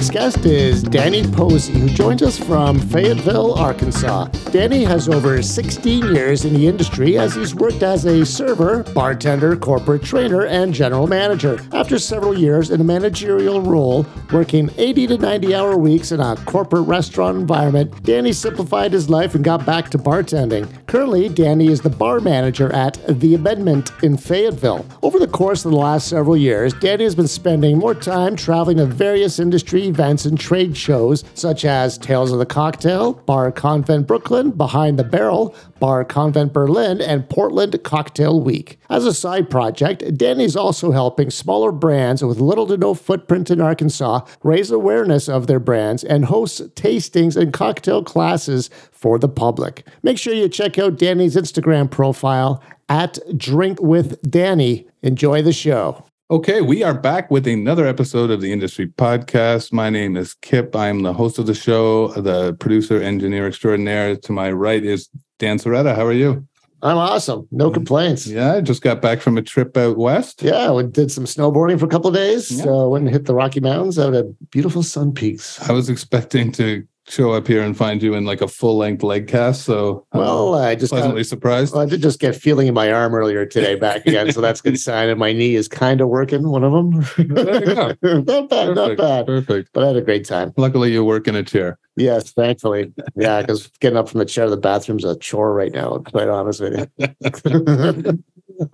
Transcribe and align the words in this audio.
week's 0.00 0.10
guest 0.10 0.46
is 0.46 0.82
Danny 0.82 1.22
Posey, 1.22 1.78
who 1.78 1.86
joins 1.86 2.22
us 2.22 2.38
from 2.38 2.78
Fayetteville, 2.78 3.52
Arkansas. 3.52 4.28
Danny 4.50 4.82
has 4.82 5.10
over 5.10 5.42
16 5.42 6.14
years 6.14 6.46
in 6.46 6.54
the 6.54 6.66
industry 6.66 7.18
as 7.18 7.34
he's 7.34 7.54
worked 7.54 7.82
as 7.82 8.06
a 8.06 8.24
server, 8.24 8.82
bartender, 8.94 9.56
corporate 9.56 10.02
trainer, 10.02 10.46
and 10.46 10.72
general 10.72 11.06
manager. 11.06 11.60
After 11.74 11.98
several 11.98 12.38
years 12.38 12.70
in 12.70 12.80
a 12.80 12.84
managerial 12.84 13.60
role, 13.60 14.06
working 14.32 14.70
80 14.78 15.06
to 15.08 15.18
90 15.18 15.54
hour 15.54 15.76
weeks 15.76 16.12
in 16.12 16.20
a 16.20 16.34
corporate 16.46 16.86
restaurant 16.86 17.36
environment, 17.36 18.02
Danny 18.02 18.32
simplified 18.32 18.94
his 18.94 19.10
life 19.10 19.34
and 19.34 19.44
got 19.44 19.66
back 19.66 19.90
to 19.90 19.98
bartending. 19.98 20.66
Currently, 20.86 21.28
Danny 21.28 21.68
is 21.68 21.82
the 21.82 21.90
bar 21.90 22.20
manager 22.20 22.72
at 22.72 22.98
The 23.06 23.34
Amendment 23.34 23.90
in 24.02 24.16
Fayetteville. 24.16 24.86
Over 25.02 25.18
the 25.18 25.28
course 25.28 25.66
of 25.66 25.72
the 25.72 25.76
last 25.76 26.08
several 26.08 26.38
years, 26.38 26.72
Danny 26.72 27.04
has 27.04 27.14
been 27.14 27.28
spending 27.28 27.76
more 27.76 27.94
time 27.94 28.34
traveling 28.34 28.78
to 28.78 28.86
various 28.86 29.38
industry 29.38 29.89
events 29.90 30.24
and 30.24 30.38
trade 30.38 30.76
shows 30.76 31.24
such 31.34 31.64
as 31.64 31.98
Tales 31.98 32.32
of 32.32 32.38
the 32.38 32.46
Cocktail, 32.46 33.12
Bar 33.12 33.52
Convent 33.52 34.06
Brooklyn, 34.06 34.50
Behind 34.52 34.98
the 34.98 35.04
Barrel, 35.04 35.54
Bar 35.78 36.04
Convent 36.04 36.52
Berlin, 36.52 37.00
and 37.00 37.28
Portland 37.28 37.78
Cocktail 37.82 38.40
Week. 38.40 38.78
As 38.88 39.04
a 39.04 39.12
side 39.12 39.50
project, 39.50 40.16
Danny 40.16 40.44
is 40.44 40.56
also 40.56 40.92
helping 40.92 41.30
smaller 41.30 41.72
brands 41.72 42.22
with 42.22 42.40
little 42.40 42.66
to 42.68 42.76
no 42.76 42.94
footprint 42.94 43.50
in 43.50 43.60
Arkansas 43.60 44.24
raise 44.42 44.70
awareness 44.70 45.28
of 45.28 45.46
their 45.46 45.60
brands 45.60 46.04
and 46.04 46.26
hosts 46.26 46.60
tastings 46.74 47.36
and 47.36 47.52
cocktail 47.52 48.02
classes 48.02 48.70
for 48.92 49.18
the 49.18 49.28
public. 49.28 49.86
Make 50.02 50.18
sure 50.18 50.34
you 50.34 50.48
check 50.48 50.78
out 50.78 50.98
Danny's 50.98 51.36
Instagram 51.36 51.90
profile 51.90 52.62
at 52.88 53.18
Drink 53.36 53.80
with 53.80 54.20
Danny. 54.30 54.86
Enjoy 55.02 55.42
the 55.42 55.52
show. 55.52 56.04
Okay, 56.30 56.60
we 56.60 56.84
are 56.84 56.94
back 56.94 57.28
with 57.28 57.48
another 57.48 57.84
episode 57.84 58.30
of 58.30 58.40
the 58.40 58.52
Industry 58.52 58.86
Podcast. 58.86 59.72
My 59.72 59.90
name 59.90 60.16
is 60.16 60.34
Kip. 60.34 60.76
I'm 60.76 61.02
the 61.02 61.12
host 61.12 61.40
of 61.40 61.46
the 61.46 61.56
show, 61.56 62.06
the 62.12 62.54
producer, 62.54 63.02
engineer 63.02 63.48
extraordinaire. 63.48 64.14
To 64.14 64.32
my 64.32 64.52
right 64.52 64.84
is 64.84 65.08
Dan 65.40 65.58
Soretta. 65.58 65.96
How 65.96 66.06
are 66.06 66.12
you? 66.12 66.46
I'm 66.82 66.98
awesome. 66.98 67.48
No 67.50 67.68
mm. 67.68 67.74
complaints. 67.74 68.28
Yeah, 68.28 68.54
I 68.54 68.60
just 68.60 68.80
got 68.80 69.02
back 69.02 69.20
from 69.20 69.38
a 69.38 69.42
trip 69.42 69.76
out 69.76 69.98
west. 69.98 70.40
Yeah, 70.40 70.70
we 70.70 70.84
did 70.84 71.10
some 71.10 71.24
snowboarding 71.24 71.80
for 71.80 71.86
a 71.86 71.88
couple 71.88 72.06
of 72.06 72.14
days. 72.14 72.48
Yeah. 72.48 72.62
So 72.62 72.90
went 72.90 73.06
and 73.06 73.12
hit 73.12 73.24
the 73.24 73.34
Rocky 73.34 73.58
Mountains 73.58 73.98
out 73.98 74.14
at 74.14 74.26
beautiful 74.52 74.84
Sun 74.84 75.14
Peaks. 75.14 75.60
I 75.68 75.72
was 75.72 75.90
expecting 75.90 76.52
to 76.52 76.86
show 77.10 77.32
up 77.32 77.46
here 77.46 77.62
and 77.62 77.76
find 77.76 78.02
you 78.02 78.14
in 78.14 78.24
like 78.24 78.40
a 78.40 78.48
full 78.48 78.76
length 78.78 79.02
leg 79.02 79.26
cast. 79.26 79.62
So, 79.62 80.06
uh, 80.14 80.18
Well, 80.18 80.54
I 80.54 80.74
just 80.76 80.92
got, 80.92 80.98
pleasantly 80.98 81.24
surprised. 81.24 81.74
well, 81.74 81.82
I 81.82 81.86
did 81.86 82.00
just 82.02 82.20
get 82.20 82.36
feeling 82.36 82.68
in 82.68 82.74
my 82.74 82.92
arm 82.92 83.14
earlier 83.14 83.44
today 83.44 83.74
back 83.74 84.06
again, 84.06 84.30
so 84.32 84.40
that's 84.40 84.60
a 84.60 84.62
good 84.62 84.78
sign. 84.78 85.08
And 85.08 85.18
my 85.18 85.32
knee 85.32 85.54
is 85.56 85.66
kind 85.68 86.00
of 86.00 86.08
working. 86.08 86.48
One 86.48 86.62
of 86.64 86.72
them. 86.72 87.04
There 87.34 87.68
you 87.68 87.74
go. 87.74 88.20
not 88.20 88.48
bad, 88.48 88.74
not 88.74 88.96
Perfect. 88.96 88.98
bad. 89.00 89.26
Perfect. 89.26 89.70
But 89.72 89.84
I 89.84 89.86
had 89.88 89.96
a 89.96 90.02
great 90.02 90.24
time. 90.24 90.52
Luckily, 90.56 90.92
you 90.92 91.04
work 91.04 91.26
in 91.28 91.34
a 91.34 91.42
chair. 91.42 91.78
Yes, 91.96 92.30
thankfully. 92.32 92.92
Yeah, 93.16 93.40
because 93.42 93.66
getting 93.80 93.98
up 93.98 94.08
from 94.08 94.20
the 94.20 94.24
chair 94.24 94.44
to 94.44 94.50
the 94.50 94.56
bathroom's 94.56 95.04
a 95.04 95.16
chore 95.18 95.52
right 95.52 95.72
now. 95.72 95.98
Quite 95.98 96.28
honest 96.28 96.60
with 96.60 96.88
you. 96.98 98.24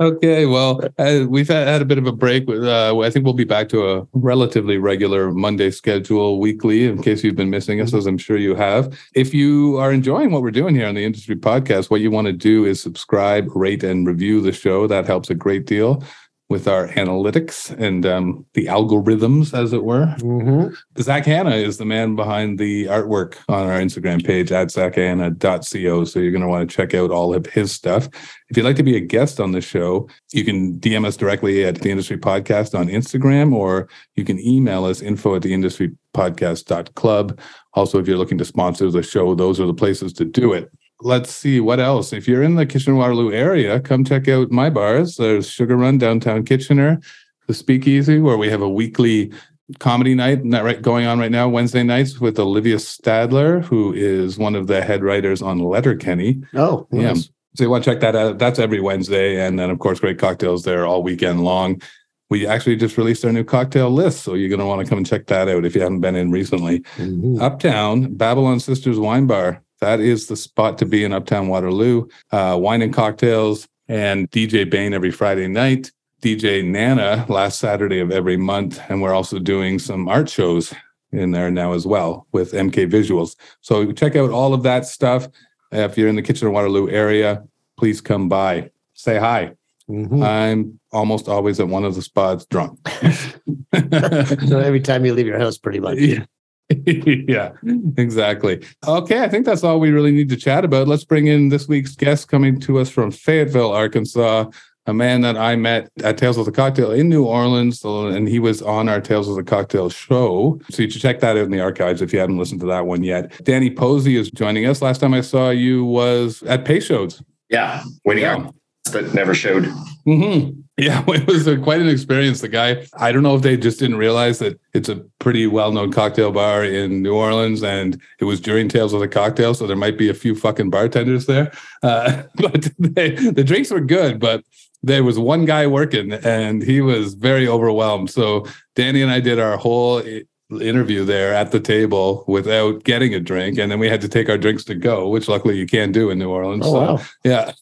Okay, 0.01 0.47
well, 0.47 0.81
uh, 0.98 1.27
we've 1.29 1.47
had, 1.47 1.69
had 1.69 1.83
a 1.83 1.84
bit 1.84 1.98
of 1.98 2.06
a 2.06 2.12
break. 2.12 2.48
With, 2.48 2.65
uh, 2.65 2.98
I 2.98 3.09
think 3.09 3.25
we'll 3.25 3.34
be 3.34 3.45
back 3.45 3.69
to 3.69 3.89
a 3.89 4.06
relatively 4.15 4.79
regular 4.79 5.31
Monday 5.31 5.70
schedule 5.70 6.41
weekly, 6.41 6.87
in 6.87 7.01
case 7.03 7.23
you've 7.23 7.37
been 7.37 7.51
missing 7.51 7.81
us, 7.81 7.95
as 7.95 8.07
I'm 8.07 8.19
sure 8.19 8.37
you 8.37 8.57
have. 8.57 8.98
If 9.14 9.33
you 9.33 9.79
are 9.79 9.92
enjoying 9.92 10.33
what 10.33 10.42
we're 10.42 10.51
doing 10.51 10.75
here 10.75 10.89
on 10.89 10.97
the 10.97 11.05
Industry 11.05 11.37
Podcast, 11.37 11.89
what 11.89 12.01
you 12.01 12.11
want 12.11 12.27
to 12.27 12.33
do 12.33 12.64
is 12.64 12.83
subscribe, 12.83 13.48
rate, 13.55 13.84
and 13.84 14.07
review 14.07 14.41
the 14.41 14.53
show. 14.53 14.89
That 14.89 15.07
helps 15.07 15.31
a 15.31 15.34
great 15.34 15.67
deal 15.67 16.03
with 16.48 16.69
our 16.69 16.86
analytics 16.89 17.77
and 17.77 18.06
um, 18.06 18.47
the 18.55 18.66
algorithms, 18.66 19.52
as 19.52 19.72
it 19.72 19.83
were. 19.83 20.06
Mhm. 20.19 20.77
Zak 21.00 21.25
Hannah 21.27 21.56
is 21.56 21.78
the 21.78 21.84
man 21.84 22.14
behind 22.14 22.58
the 22.58 22.84
artwork 22.84 23.34
on 23.48 23.67
our 23.67 23.80
Instagram 23.80 24.24
page 24.24 24.52
at 24.52 24.68
zakhannah.co. 24.68 26.05
So 26.05 26.18
you're 26.20 26.30
going 26.30 26.42
to 26.42 26.48
want 26.48 26.70
to 26.70 26.77
check 26.77 26.95
out 26.95 27.11
all 27.11 27.34
of 27.34 27.46
his 27.46 27.73
stuff. 27.73 28.08
If 28.48 28.57
you'd 28.57 28.62
like 28.64 28.77
to 28.77 28.84
be 28.84 28.96
a 28.96 29.01
guest 29.01 29.40
on 29.40 29.51
the 29.51 29.61
show, 29.61 30.08
you 30.33 30.45
can 30.45 30.79
DM 30.79 31.05
us 31.05 31.17
directly 31.17 31.64
at 31.64 31.80
the 31.80 31.90
industry 31.90 32.17
podcast 32.17 32.78
on 32.78 32.86
Instagram, 32.86 33.52
or 33.52 33.89
you 34.14 34.24
can 34.24 34.39
email 34.39 34.84
us 34.84 35.02
info 35.02 35.34
at 35.34 35.42
the 35.42 35.52
industry 35.52 35.90
podcast.club. 36.14 37.39
Also, 37.74 37.98
if 37.98 38.07
you're 38.07 38.17
looking 38.17 38.39
to 38.39 38.45
sponsor 38.45 38.90
the 38.90 39.02
show, 39.02 39.34
those 39.34 39.61
are 39.61 39.67
the 39.67 39.74
places 39.74 40.13
to 40.14 40.24
do 40.24 40.52
it. 40.52 40.70
Let's 41.06 41.30
see 41.30 41.61
what 41.61 41.78
else. 41.78 42.12
If 42.12 42.27
you're 42.27 42.42
in 42.42 42.56
the 42.56 42.67
Kitchener 42.67 42.96
Waterloo 42.96 43.30
area, 43.30 43.78
come 43.78 44.05
check 44.05 44.27
out 44.27 44.50
my 44.50 44.68
bars. 44.70 45.17
There's 45.17 45.48
Sugar 45.48 45.77
Run 45.77 45.98
downtown 45.98 46.44
Kitchener, 46.44 47.00
the 47.46 47.55
Speakeasy, 47.55 48.18
where 48.18 48.36
we 48.36 48.50
have 48.50 48.61
a 48.61 48.68
weekly 48.68 49.30
comedy 49.78 50.16
night 50.16 50.45
not 50.45 50.64
right 50.64 50.80
going 50.83 51.06
on 51.06 51.18
right 51.18 51.33
now 51.33 51.48
wednesday 51.48 51.83
nights 51.83 52.20
with 52.20 52.39
olivia 52.39 52.77
stadler 52.77 53.64
who 53.64 53.92
is 53.92 54.39
one 54.39 54.55
of 54.55 54.68
the 54.68 54.80
head 54.80 55.02
writers 55.02 55.42
on 55.42 55.58
letterkenny 55.58 56.40
Oh, 56.55 56.86
yeah 56.92 57.08
nice. 57.14 57.30
so 57.56 57.64
you 57.64 57.70
want 57.70 57.83
to 57.83 57.90
check 57.90 57.98
that 57.98 58.14
out 58.14 58.39
that's 58.39 58.61
every 58.61 58.80
wednesday 58.80 59.45
and 59.45 59.58
then 59.58 59.68
of 59.70 59.80
course 59.80 59.98
great 59.98 60.20
cocktails 60.20 60.62
there 60.62 60.86
all 60.86 61.02
weekend 61.02 61.42
long 61.42 61.83
we 62.30 62.46
actually 62.46 62.77
just 62.77 62.96
released 62.96 63.24
our 63.24 63.33
new 63.33 63.42
cocktail 63.42 63.90
list 63.90 64.20
so 64.22 64.34
you're 64.34 64.48
going 64.48 64.61
to 64.61 64.66
want 64.66 64.84
to 64.84 64.89
come 64.89 64.98
and 64.98 65.06
check 65.06 65.27
that 65.27 65.48
out 65.48 65.64
if 65.64 65.74
you 65.74 65.80
haven't 65.80 65.98
been 66.00 66.14
in 66.14 66.30
recently 66.30 66.78
Mhm. 66.96 67.40
uptown 67.42 68.14
babylon 68.14 68.61
sisters 68.61 69.00
wine 69.00 69.27
bar 69.27 69.64
that 69.81 70.01
is 70.01 70.27
the 70.27 70.37
spot 70.37 70.79
to 70.79 70.87
be 70.87 71.05
in 71.05 71.13
uptown 71.13 71.48
waterloo 71.48 72.07
uh, 72.33 72.57
wine 72.61 72.83
and 72.83 72.95
cocktails 72.95 73.69
and 73.89 74.31
dj 74.31 74.69
bain 74.69 74.92
every 74.95 75.11
friday 75.11 75.48
night 75.48 75.91
DJ 76.23 76.64
Nana 76.64 77.27
last 77.29 77.59
Saturday 77.59 78.01
of 78.01 78.11
every 78.11 78.37
month. 78.37 78.81
And 78.89 79.03
we're 79.03 79.13
also 79.13 79.39
doing 79.39 79.79
some 79.79 80.09
art 80.09 80.29
shows 80.29 80.75
in 81.13 81.31
there 81.31 81.51
now 81.51 81.73
as 81.73 81.87
well 81.87 82.27
with 82.33 82.53
MK 82.53 82.91
Visuals. 82.91 83.37
So 83.61 83.92
check 83.92 84.17
out 84.17 84.31
all 84.31 84.55
of 84.55 84.63
that 84.64 84.87
stuff. 84.87 85.29
If 85.73 85.97
you're 85.98 86.08
in 86.08 86.17
the 86.17 86.23
Kitchener 86.23 86.51
Waterloo 86.51 86.89
area, 86.89 87.45
please 87.79 88.01
come 88.01 88.29
by. 88.29 88.70
Say 88.95 89.19
hi. 89.19 89.53
Mhm. 89.89 90.25
I'm 90.25 90.81
almost 90.91 91.29
always 91.29 91.61
at 91.61 91.69
one 91.69 91.85
of 91.85 91.95
the 91.95 92.03
spots 92.03 92.45
drunk. 92.47 92.81
so 94.48 94.58
every 94.58 94.81
time 94.81 95.05
you 95.05 95.14
leave 95.14 95.27
your 95.27 95.39
house, 95.39 95.58
pretty 95.58 95.81
much. 95.81 95.98
yeah. 95.98 96.25
yeah, 96.86 97.52
exactly. 97.96 98.64
Okay, 98.86 99.22
I 99.22 99.28
think 99.28 99.46
that's 99.46 99.62
all 99.62 99.78
we 99.78 99.90
really 99.90 100.10
need 100.12 100.28
to 100.30 100.36
chat 100.36 100.64
about. 100.64 100.88
Let's 100.88 101.04
bring 101.04 101.27
in 101.28 101.48
this 101.48 101.68
week's 101.68 101.94
guest 101.94 102.28
coming 102.28 102.58
to 102.60 102.78
us 102.78 102.90
from 102.90 103.10
Fayetteville, 103.12 103.70
Arkansas, 103.70 104.50
a 104.86 104.92
man 104.94 105.20
that 105.20 105.36
I 105.36 105.54
met 105.56 105.90
at 106.02 106.18
Tales 106.18 106.38
of 106.38 106.44
the 106.44 106.52
Cocktail 106.52 106.90
in 106.90 107.08
New 107.08 107.24
Orleans, 107.24 107.84
and 107.84 108.28
he 108.28 108.38
was 108.38 108.62
on 108.62 108.88
our 108.88 109.00
Tales 109.00 109.28
of 109.28 109.36
the 109.36 109.44
Cocktail 109.44 109.90
show. 109.90 110.60
So 110.70 110.82
you 110.82 110.90
should 110.90 111.02
check 111.02 111.20
that 111.20 111.36
out 111.36 111.44
in 111.44 111.50
the 111.50 111.60
archives 111.60 112.02
if 112.02 112.12
you 112.12 112.18
haven't 112.18 112.38
listened 112.38 112.60
to 112.60 112.66
that 112.66 112.86
one 112.86 113.02
yet. 113.04 113.44
Danny 113.44 113.70
Posey 113.70 114.16
is 114.16 114.30
joining 114.30 114.66
us. 114.66 114.83
Last 114.83 114.98
time 115.00 115.14
I 115.14 115.20
saw 115.20 115.50
you 115.50 115.84
was 115.84 116.42
at 116.44 116.64
Peychaud's. 116.64 117.22
Yeah, 117.48 117.83
waiting 118.04 118.24
Yeah. 118.24 118.36
out 118.36 118.54
that 118.92 119.14
never 119.14 119.34
showed. 119.34 119.66
hmm 120.04 120.50
Yeah, 120.77 121.03
it 121.09 121.27
was 121.27 121.47
a, 121.47 121.57
quite 121.57 121.81
an 121.81 121.89
experience. 121.89 122.41
The 122.41 122.48
guy, 122.48 122.87
I 122.98 123.13
don't 123.13 123.23
know 123.23 123.35
if 123.35 123.42
they 123.42 123.57
just 123.57 123.79
didn't 123.79 123.97
realize 123.97 124.39
that 124.41 124.61
it's 124.75 124.89
a 124.89 124.97
pretty 125.19 125.47
well 125.47 125.73
known 125.73 125.92
cocktail 125.92 126.33
bar 126.33 126.64
in 126.64 127.03
New 127.03 127.14
Orleans 127.14 127.63
and 127.63 128.00
it 128.20 128.25
was 128.25 128.41
during 128.41 128.69
Tales 128.69 128.93
of 128.93 129.00
the 129.00 129.09
Cocktail. 129.09 129.55
So 129.55 129.67
there 129.67 129.76
might 129.76 129.99
be 129.99 130.09
a 130.09 130.14
few 130.14 130.35
fucking 130.35 130.70
bartenders 130.70 131.26
there. 131.26 131.53
Uh, 131.82 132.23
but 132.37 132.69
they, 132.79 133.11
the 133.11 133.44
drinks 133.44 133.70
were 133.70 133.81
good, 133.81 134.20
but 134.20 134.44
there 134.82 135.03
was 135.03 135.19
one 135.19 135.47
guy 135.47 135.67
working 135.67 136.12
and 136.12 136.62
he 136.62 136.81
was 136.81 137.14
very 137.14 137.49
overwhelmed. 137.49 138.11
So 138.11 138.47
Danny 138.75 139.03
and 139.03 139.11
I 139.11 139.20
did 139.20 139.41
our 139.41 139.56
whole 139.56 140.03
interview 140.50 141.05
there 141.05 141.34
at 141.34 141.50
the 141.50 141.58
table 141.61 142.25
without 142.29 142.84
getting 142.84 143.12
a 143.14 143.20
drink. 143.20 143.58
And 143.58 143.70
then 143.70 143.79
we 143.81 143.88
had 143.88 144.00
to 144.02 144.08
take 144.08 144.29
our 144.29 144.38
drinks 144.38 144.62
to 144.64 144.75
go, 144.75 145.08
which 145.08 145.29
luckily 145.29 145.56
you 145.58 145.67
can 145.67 145.90
do 145.93 146.11
in 146.11 146.19
New 146.19 146.31
Orleans. 146.31 146.62
Oh, 146.64 146.73
So, 146.73 146.81
wow. 146.94 147.02
yeah. 147.25 147.52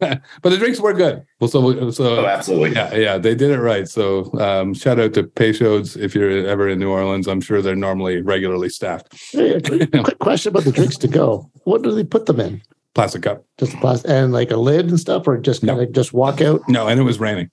but 0.00 0.50
the 0.50 0.56
drinks 0.58 0.80
were 0.80 0.92
good. 0.92 1.22
Well, 1.40 1.48
so, 1.48 1.90
so 1.90 2.20
Oh, 2.20 2.26
absolutely. 2.26 2.72
yeah, 2.72 2.94
yeah, 2.94 3.18
they 3.18 3.34
did 3.34 3.50
it 3.50 3.60
right. 3.60 3.88
So 3.88 4.32
um, 4.40 4.74
shout 4.74 4.98
out 4.98 5.14
to 5.14 5.22
Peychaud's 5.24 5.96
if 5.96 6.14
you're 6.14 6.46
ever 6.46 6.68
in 6.68 6.78
New 6.80 6.90
Orleans. 6.90 7.28
I'm 7.28 7.40
sure 7.40 7.62
they're 7.62 7.76
normally 7.76 8.20
regularly 8.22 8.68
staffed. 8.68 9.08
Hey, 9.30 9.60
quick, 9.60 9.90
quick 9.92 10.18
question 10.18 10.50
about 10.50 10.64
the 10.64 10.72
drinks 10.72 10.96
to 10.98 11.08
go. 11.08 11.50
What 11.64 11.82
do 11.82 11.92
they 11.92 12.04
put 12.04 12.26
them 12.26 12.40
in? 12.40 12.60
Plastic 12.94 13.22
cup. 13.22 13.44
Just 13.58 13.74
plastic 13.76 14.10
and 14.10 14.32
like 14.32 14.50
a 14.50 14.56
lid 14.56 14.88
and 14.88 15.00
stuff, 15.00 15.26
or 15.26 15.38
just 15.38 15.62
No. 15.62 15.74
kind 15.76 15.86
of 15.86 15.92
just 15.94 16.12
walk 16.12 16.40
out? 16.42 16.60
No, 16.68 16.88
and 16.88 17.00
it 17.00 17.04
was 17.04 17.18
raining. 17.20 17.50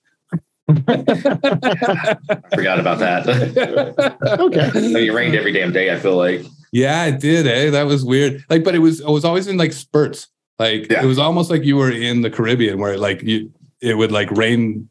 I 0.88 2.36
forgot 2.54 2.80
about 2.80 2.98
that. 3.00 4.18
Okay. 4.40 4.70
it 5.06 5.12
rained 5.12 5.34
every 5.34 5.52
damn 5.52 5.72
day. 5.72 5.92
I 5.92 5.98
feel 5.98 6.16
like. 6.16 6.42
yeah, 6.72 7.06
it 7.06 7.20
did. 7.20 7.46
Eh, 7.46 7.70
that 7.70 7.84
was 7.86 8.04
weird. 8.04 8.44
Like, 8.48 8.64
but 8.64 8.74
it 8.74 8.78
was 8.80 9.00
it 9.00 9.08
was 9.08 9.24
always 9.24 9.46
in 9.46 9.56
like 9.56 9.72
spurts. 9.72 10.28
Like 10.58 10.90
Yeah. 10.90 11.02
it 11.02 11.06
was 11.06 11.18
almost 11.18 11.50
like 11.50 11.64
you 11.64 11.76
were 11.76 11.90
in 11.90 12.22
the 12.22 12.30
Caribbean, 12.30 12.78
where 12.78 12.96
like 12.98 13.22
you 13.22 13.50
it 13.80 13.94
would 13.96 14.12
like 14.12 14.30
rain 14.32 14.88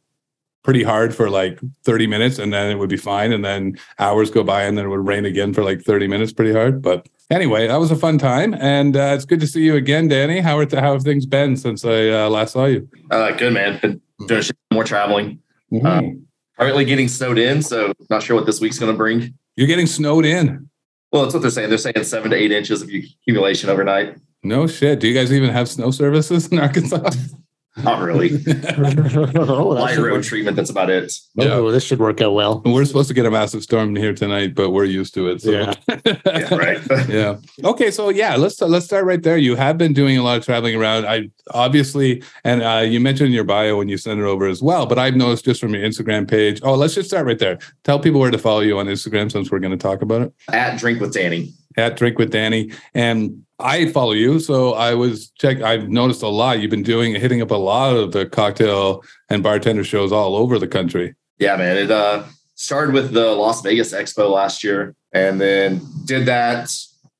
pretty 0.63 0.83
hard 0.83 1.15
for 1.15 1.29
like 1.29 1.57
30 1.85 2.05
minutes 2.05 2.37
and 2.37 2.51
then 2.51 2.69
it 2.69 2.75
would 2.77 2.89
be 2.89 2.97
fine 2.97 3.31
and 3.31 3.45
then 3.45 3.77
hours 3.97 4.29
go 4.29 4.43
by 4.43 4.63
and 4.63 4.77
then 4.77 4.85
it 4.85 4.89
would 4.89 5.07
rain 5.07 5.23
again 5.25 5.53
for 5.53 5.63
like 5.63 5.81
30 5.81 6.07
minutes 6.07 6.33
pretty 6.33 6.51
hard 6.51 6.81
but 6.81 7.07
anyway 7.31 7.65
that 7.65 7.77
was 7.77 7.91
a 7.91 7.95
fun 7.95 8.17
time 8.17 8.53
and 8.55 8.97
uh, 8.97 9.13
it's 9.15 9.23
good 9.23 9.39
to 9.39 9.47
see 9.47 9.63
you 9.63 9.75
again 9.75 10.09
danny 10.09 10.41
how, 10.41 10.57
are 10.59 10.67
how 10.75 10.91
have 10.93 11.01
things 11.03 11.25
been 11.25 11.55
since 11.55 11.85
i 11.85 12.09
uh, 12.09 12.29
last 12.29 12.51
saw 12.53 12.65
you 12.65 12.87
Uh, 13.09 13.31
good 13.31 13.53
man. 13.53 13.79
Been 13.81 14.01
doing 14.27 14.43
more 14.73 14.83
traveling. 14.83 15.39
Mm-hmm. 15.71 15.85
Um, 15.85 16.27
currently 16.57 16.85
getting 16.85 17.07
snowed 17.07 17.37
in, 17.37 17.61
so 17.61 17.93
not 18.09 18.23
sure 18.23 18.35
what 18.35 18.45
this 18.45 18.59
week's 18.59 18.79
going 18.79 18.91
to 18.91 18.97
bring. 18.97 19.33
You're 19.55 19.67
getting 19.67 19.87
snowed 19.87 20.25
in. 20.25 20.69
Well, 21.11 21.23
that's 21.23 21.33
what 21.33 21.41
they're 21.41 21.51
saying. 21.51 21.69
They're 21.69 21.77
saying 21.77 22.03
seven 22.03 22.31
to 22.31 22.37
eight 22.37 22.51
inches 22.51 22.81
of 22.81 22.89
accumulation 22.89 23.69
overnight. 23.69 24.15
No 24.43 24.67
shit. 24.67 24.99
Do 24.99 25.07
you 25.07 25.13
guys 25.13 25.33
even 25.33 25.49
have 25.49 25.67
snow 25.67 25.91
services 25.91 26.47
in 26.47 26.59
Arkansas? 26.59 27.09
Not 27.83 28.01
really. 28.01 28.29
oh, 28.47 29.73
that 29.73 29.81
Light 29.81 29.95
should 29.95 30.03
road 30.03 30.13
work. 30.13 30.23
treatment. 30.23 30.55
That's 30.55 30.69
about 30.69 30.89
it. 30.89 31.13
Oh, 31.39 31.71
this 31.71 31.83
should 31.83 31.99
work 31.99 32.21
out 32.21 32.33
well. 32.33 32.61
We're 32.65 32.85
supposed 32.85 33.07
to 33.07 33.13
get 33.13 33.25
a 33.25 33.31
massive 33.31 33.63
storm 33.63 33.95
here 33.95 34.13
tonight, 34.13 34.55
but 34.55 34.71
we're 34.71 34.85
used 34.85 35.13
to 35.15 35.29
it. 35.29 35.41
So. 35.41 35.51
Yeah. 35.51 35.73
Yeah, 36.25 36.55
right. 36.55 37.09
yeah. 37.09 37.37
Okay. 37.63 37.91
So 37.91 38.09
yeah, 38.09 38.35
let's 38.35 38.59
let's 38.61 38.85
start 38.85 39.05
right 39.05 39.21
there. 39.21 39.37
You 39.37 39.55
have 39.55 39.77
been 39.77 39.93
doing 39.93 40.17
a 40.17 40.23
lot 40.23 40.37
of 40.37 40.45
traveling 40.45 40.75
around. 40.75 41.05
I 41.05 41.29
obviously, 41.51 42.23
and 42.43 42.61
uh, 42.61 42.83
you 42.87 42.99
mentioned 42.99 43.27
in 43.27 43.33
your 43.33 43.43
bio 43.43 43.77
when 43.77 43.89
you 43.89 43.97
sent 43.97 44.19
it 44.19 44.23
over 44.23 44.47
as 44.47 44.61
well. 44.61 44.85
But 44.85 44.99
I've 44.99 45.15
noticed 45.15 45.45
just 45.45 45.59
from 45.59 45.73
your 45.73 45.83
Instagram 45.83 46.29
page. 46.29 46.59
Oh, 46.63 46.75
let's 46.75 46.95
just 46.95 47.09
start 47.09 47.25
right 47.25 47.39
there. 47.39 47.57
Tell 47.83 47.99
people 47.99 48.19
where 48.19 48.31
to 48.31 48.37
follow 48.37 48.61
you 48.61 48.77
on 48.79 48.87
Instagram 48.87 49.31
since 49.31 49.51
we're 49.51 49.59
going 49.59 49.71
to 49.71 49.77
talk 49.77 50.01
about 50.01 50.21
it. 50.21 50.33
At 50.51 50.79
Drink 50.79 50.99
with 51.01 51.13
Danny. 51.13 51.53
At 51.79 51.97
Drink 51.97 52.17
with 52.19 52.31
Danny, 52.31 52.71
and 52.93 53.43
I 53.57 53.91
follow 53.91 54.11
you, 54.13 54.39
so 54.39 54.73
I 54.73 54.93
was 54.93 55.29
check. 55.31 55.61
I've 55.61 55.89
noticed 55.89 56.21
a 56.21 56.27
lot. 56.27 56.59
You've 56.59 56.69
been 56.71 56.83
doing 56.83 57.15
hitting 57.15 57.41
up 57.41 57.51
a 57.51 57.55
lot 57.55 57.95
of 57.95 58.11
the 58.11 58.25
cocktail 58.25 59.03
and 59.29 59.41
bartender 59.43 59.83
shows 59.83 60.11
all 60.11 60.35
over 60.35 60.59
the 60.59 60.67
country. 60.67 61.15
Yeah, 61.39 61.55
man. 61.57 61.77
It 61.77 61.89
uh, 61.91 62.23
started 62.55 62.93
with 62.93 63.11
the 63.13 63.31
Las 63.31 63.61
Vegas 63.61 63.93
Expo 63.93 64.29
last 64.31 64.63
year, 64.63 64.95
and 65.13 65.39
then 65.41 65.81
did 66.05 66.25
that. 66.27 66.69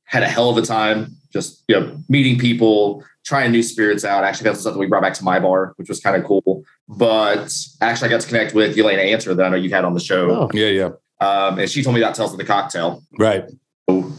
Had 0.04 0.24
a 0.24 0.28
hell 0.28 0.50
of 0.50 0.58
a 0.58 0.62
time, 0.64 1.16
just 1.32 1.64
you 1.68 1.80
know, 1.80 1.98
meeting 2.10 2.40
people, 2.40 3.04
trying 3.26 3.52
new 3.52 3.62
spirits 3.62 4.04
out. 4.04 4.24
Actually, 4.24 4.46
got 4.46 4.56
some 4.56 4.62
stuff 4.62 4.74
that 4.74 4.80
we 4.80 4.88
brought 4.88 5.04
back 5.04 5.14
to 5.16 5.24
my 5.24 5.40
bar, 5.40 5.74
which 5.76 5.88
was 5.88 6.00
kind 6.00 6.16
of 6.16 6.24
cool. 6.24 6.64
But 6.88 7.54
actually, 7.82 8.08
I 8.08 8.12
got 8.12 8.22
to 8.22 8.28
connect 8.28 8.54
with 8.56 8.78
Elena 8.78 9.02
Answer 9.04 9.36
that 9.36 9.46
I 9.46 9.50
know 9.50 9.56
you've 9.56 9.72
had 9.72 9.86
on 9.86 9.94
the 9.94 10.00
show, 10.00 10.32
Oh, 10.32 10.50
Yeah, 10.54 10.68
yeah, 10.68 10.90
um, 11.20 11.60
and 11.60 11.70
she 11.70 11.84
told 11.84 11.96
me 11.96 12.02
about 12.02 12.16
Tales 12.16 12.32
of 12.32 12.38
the 12.40 12.46
Cocktail. 12.46 13.04
right. 13.20 13.44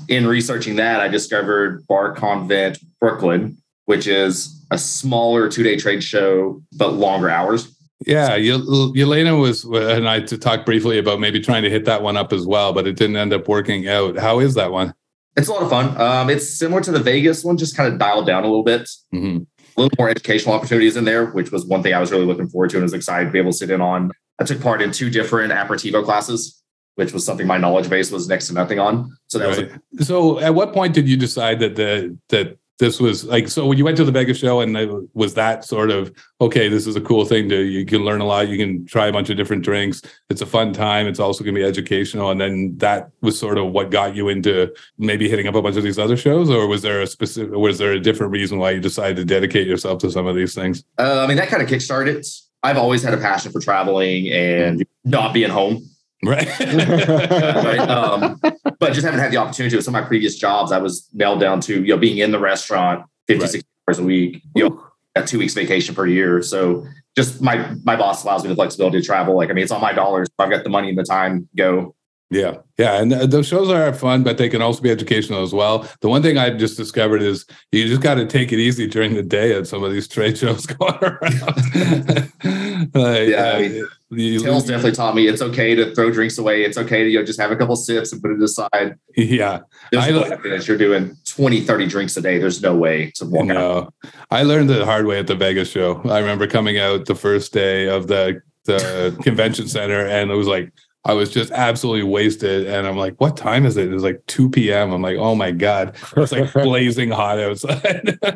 In 0.09 0.27
researching 0.27 0.77
that, 0.77 1.01
I 1.01 1.09
discovered 1.09 1.87
Bar 1.87 2.15
Convent 2.15 2.79
Brooklyn, 3.01 3.57
which 3.87 4.07
is 4.07 4.65
a 4.71 4.79
smaller 4.79 5.49
two 5.49 5.63
day 5.63 5.77
trade 5.77 6.03
show, 6.03 6.63
but 6.77 6.95
longer 6.95 7.31
hours. 7.31 7.75
Yeah, 8.07 8.35
Yel- 8.37 8.93
Yelena 8.95 9.39
was 9.39 9.65
and 9.65 10.09
I 10.09 10.21
to 10.21 10.39
talk 10.39 10.65
briefly 10.65 10.99
about 10.99 11.21
maybe 11.21 11.39
trying 11.41 11.63
to 11.65 11.71
hit 11.71 11.85
that 11.85 12.03
one 12.03 12.17
up 12.17 12.33
as 12.33 12.47
well, 12.47 12.73
but 12.73 12.87
it 12.87 12.97
didn't 12.97 13.17
end 13.17 13.33
up 13.33 13.47
working 13.47 13.89
out. 13.89 14.19
How 14.19 14.41
is 14.41 14.55
that 14.55 14.73
one? 14.73 14.95
It's 15.37 15.49
a 15.49 15.53
lot 15.53 15.63
of 15.63 15.71
fun. 15.71 16.01
Um, 16.01 16.31
it's 16.31 16.59
similar 16.59 16.81
to 16.83 16.91
the 16.91 16.99
Vegas 16.99 17.45
one, 17.45 17.57
just 17.57 17.77
kind 17.77 17.93
of 17.93 17.99
dialed 17.99 18.27
down 18.27 18.43
a 18.43 18.47
little 18.47 18.65
bit. 18.65 18.89
hmm 19.13 19.39
A 19.77 19.81
little 19.81 19.95
more 19.99 20.09
educational 20.09 20.55
opportunities 20.55 20.97
in 20.97 21.05
there, 21.05 21.27
which 21.27 21.53
was 21.53 21.65
one 21.67 21.83
thing 21.83 21.95
I 21.95 22.01
was 22.01 22.11
really 22.11 22.25
looking 22.27 22.49
forward 22.49 22.71
to 22.71 22.77
and 22.79 22.83
was 22.83 22.95
excited 22.95 23.27
to 23.27 23.31
be 23.31 23.39
able 23.39 23.53
to 23.53 23.57
sit 23.57 23.71
in 23.71 23.81
on. 23.81 24.11
I 24.41 24.45
took 24.45 24.61
part 24.61 24.81
in 24.83 24.91
two 24.93 25.11
different 25.11 25.53
aperitivo 25.53 26.03
classes, 26.05 26.60
which 26.97 27.13
was 27.13 27.25
something 27.25 27.47
my 27.47 27.59
knowledge 27.59 27.89
base 27.89 28.11
was 28.11 28.29
next 28.29 28.49
to 28.49 28.55
nothing 28.55 28.79
on. 28.79 29.17
So 29.29 29.39
that 29.39 29.49
was 29.49 29.59
Right. 29.59 29.71
So, 30.01 30.39
at 30.41 30.55
what 30.55 30.73
point 30.73 30.95
did 30.95 31.09
you 31.09 31.17
decide 31.17 31.61
that 31.61 31.77
the 31.77 32.17
that 32.29 32.57
this 32.79 32.99
was 32.99 33.25
like? 33.25 33.49
So, 33.49 33.67
when 33.67 33.79
you 33.79 33.85
went 33.85 33.97
to 33.99 34.05
the 34.05 34.13
Vegas 34.13 34.39
show, 34.39 34.61
and 34.61 34.77
it, 34.77 34.91
was 35.15 35.35
that 35.35 35.65
sort 35.65 35.91
of 35.91 36.13
okay? 36.41 36.69
This 36.69 36.87
is 36.87 36.97
a 36.97 37.01
cool 37.01 37.25
thing 37.25 37.49
to 37.49 37.61
you 37.61 37.85
can 37.85 38.05
learn 38.05 38.21
a 38.21 38.25
lot. 38.25 38.49
You 38.49 38.57
can 38.57 38.87
try 38.87 39.07
a 39.07 39.13
bunch 39.13 39.31
of 39.31 39.37
different 39.37 39.63
drinks. 39.63 40.03
It's 40.31 40.41
a 40.41 40.47
fun 40.47 40.73
time. 40.73 41.07
It's 41.07 41.21
also 41.21 41.45
going 41.45 41.55
to 41.55 41.61
be 41.61 41.67
educational. 41.67 42.31
And 42.31 42.41
then 42.41 42.77
that 42.79 43.11
was 43.21 43.39
sort 43.39 43.59
of 43.59 43.73
what 43.73 43.91
got 43.91 44.17
you 44.17 44.29
into 44.29 44.75
maybe 44.99 45.29
hitting 45.29 45.47
up 45.47 45.55
a 45.55 45.63
bunch 45.63 45.77
of 45.77 45.83
these 45.83 45.99
other 45.99 46.17
shows, 46.17 46.51
or 46.51 46.67
was 46.67 46.83
there 46.83 47.01
a 47.01 47.07
specific? 47.07 47.53
Was 47.53 47.79
there 47.79 47.93
a 47.93 48.01
different 48.01 48.33
reason 48.33 48.59
why 48.59 48.71
you 48.73 48.81
decided 48.81 49.17
to 49.17 49.25
dedicate 49.25 49.67
yourself 49.67 49.99
to 50.01 50.11
some 50.11 50.27
of 50.27 50.35
these 50.35 50.55
things? 50.55 50.85
uh, 50.99 51.23
I 51.23 51.27
mean, 51.27 51.37
that 51.37 51.49
kind 51.49 51.63
of 51.63 51.69
kickstarted. 51.69 52.27
I've 52.63 52.77
always 52.77 53.03
had 53.03 53.15
a 53.15 53.19
passion 53.19 53.53
for 53.53 53.61
traveling 53.61 54.31
and 54.31 54.85
not 55.05 55.33
being 55.33 55.51
home. 55.51 55.89
Right. 56.23 56.47
right? 56.61 57.79
Um, 57.79 58.41
but 58.79 58.93
just 58.93 59.05
haven't 59.05 59.21
had 59.21 59.33
the 59.33 59.39
opportunity 59.39 59.71
to. 59.71 59.77
With 59.77 59.85
some 59.85 59.95
of 59.95 60.03
my 60.03 60.07
previous 60.07 60.37
jobs, 60.37 60.73
I 60.73 60.79
was 60.79 61.09
nailed 61.13 61.41
down 61.41 61.61
to 61.63 61.83
you 61.83 61.95
know 61.95 61.99
being 61.99 62.19
in 62.19 62.31
the 62.31 62.39
restaurant 62.39 63.05
56 63.29 63.55
Right. 63.55 63.65
hours 63.89 63.99
a 63.99 64.05
week, 64.05 64.43
you 64.55 64.69
know, 64.69 64.85
at 65.15 65.27
two 65.27 65.39
weeks 65.39 65.55
vacation 65.55 65.95
per 65.95 66.07
year. 66.07 66.43
So 66.43 66.87
just 67.17 67.41
my 67.41 67.75
my 67.85 67.97
boss 67.97 68.25
allows 68.25 68.43
me 68.43 68.49
the 68.51 68.55
flexibility 68.55 69.01
to 69.01 69.07
travel. 69.07 69.37
Like 69.37 69.51
I 69.51 69.53
mean, 69.55 69.63
it's 69.63 69.73
on 69.73 69.81
my 69.81 69.93
dollars. 69.93 70.29
I've 70.39 70.51
got 70.51 70.63
the 70.65 70.71
money 70.71 70.91
and 70.91 70.99
the 70.99 71.05
time, 71.05 71.49
go. 71.57 71.95
Yeah, 72.33 72.59
yeah, 72.79 73.01
and 73.03 73.11
th- 73.11 73.29
those 73.31 73.49
shows 73.49 73.69
are 73.71 73.93
fun, 73.93 74.23
but 74.23 74.39
they 74.39 74.49
can 74.49 74.63
also 74.63 74.81
be 74.81 74.91
educational 74.91 75.43
as 75.43 75.53
well. 75.53 75.89
The 76.01 76.09
one 76.09 76.23
thing 76.23 76.39
I've 76.39 76.59
just 76.59 76.77
discovered 76.77 77.23
is 77.23 77.45
you 77.73 77.89
just 77.89 78.03
got 78.03 78.15
to 78.15 78.25
take 78.27 78.53
it 78.53 78.61
easy 78.61 78.87
during 78.87 79.15
the 79.15 79.23
day 79.25 79.53
at 79.53 79.67
some 79.67 79.83
of 79.83 79.91
these 79.91 80.07
trade 80.07 80.39
shows 80.39 80.65
going 80.79 80.95
around. 81.03 81.23
like, 82.95 83.29
Yeah, 83.29 83.43
I 83.45 83.51
uh, 83.57 83.59
mean, 83.61 83.85
you- 84.11 84.41
Tales 84.45 84.65
definitely 84.65 84.93
taught 84.93 85.17
me 85.17 85.27
it's 85.27 85.43
okay 85.43 85.75
to 85.75 85.93
throw 85.95 86.13
drinks 86.13 86.39
away. 86.39 86.63
It's 86.63 86.79
okay 86.79 87.03
to 87.03 87.11
you 87.11 87.19
know 87.19 87.25
just 87.25 87.41
have 87.41 87.51
a 87.51 87.57
couple 87.57 87.75
sips 87.75 88.13
and 88.13 88.23
put 88.23 88.31
it 88.31 88.41
aside. 88.43 88.97
yeah, 89.17 89.61
There's 89.91 90.05
I 90.05 90.11
no 90.11 90.23
happiness. 90.23 90.69
You're 90.69 90.79
doing 90.79 91.17
20, 91.27 91.63
30 91.63 91.87
drinks 91.87 92.17
a 92.17 92.21
day. 92.23 92.39
There's 92.39 92.63
no 92.63 92.77
way 92.77 93.11
to 93.17 93.25
walk 93.25 93.51
out. 93.51 93.55
no, 93.55 93.91
I 94.31 94.45
learned 94.45 94.71
the 94.71 94.85
hard 94.85 95.07
way 95.07 95.19
at 95.19 95.27
the 95.27 95.35
Vegas 95.35 95.69
show. 95.71 96.01
I 96.05 96.21
remember 96.21 96.47
coming 96.47 96.79
out 96.79 97.07
the 97.07 97.15
first 97.17 97.53
day 97.53 97.89
of 97.89 98.07
the 98.07 98.41
the 98.67 99.17
convention 99.25 99.67
center, 99.67 100.07
and 100.07 100.31
it 100.31 100.35
was 100.37 100.47
like. 100.47 100.73
I 101.05 101.15
was 101.15 101.31
just 101.31 101.51
absolutely 101.53 102.03
wasted. 102.03 102.67
And 102.67 102.87
I'm 102.87 102.97
like, 102.97 103.19
what 103.21 103.37
time 103.37 103.65
is 103.65 103.77
it? 103.77 103.89
It 103.89 103.95
was 103.95 104.03
like 104.03 104.23
2 104.27 104.51
p.m. 104.51 104.93
I'm 104.93 105.01
like, 105.01 105.17
oh 105.17 105.35
my 105.35 105.51
God. 105.51 105.97
It's 106.17 106.33
like 106.33 106.53
blazing 106.53 107.11
hot 107.11 107.39
outside. 107.39 108.19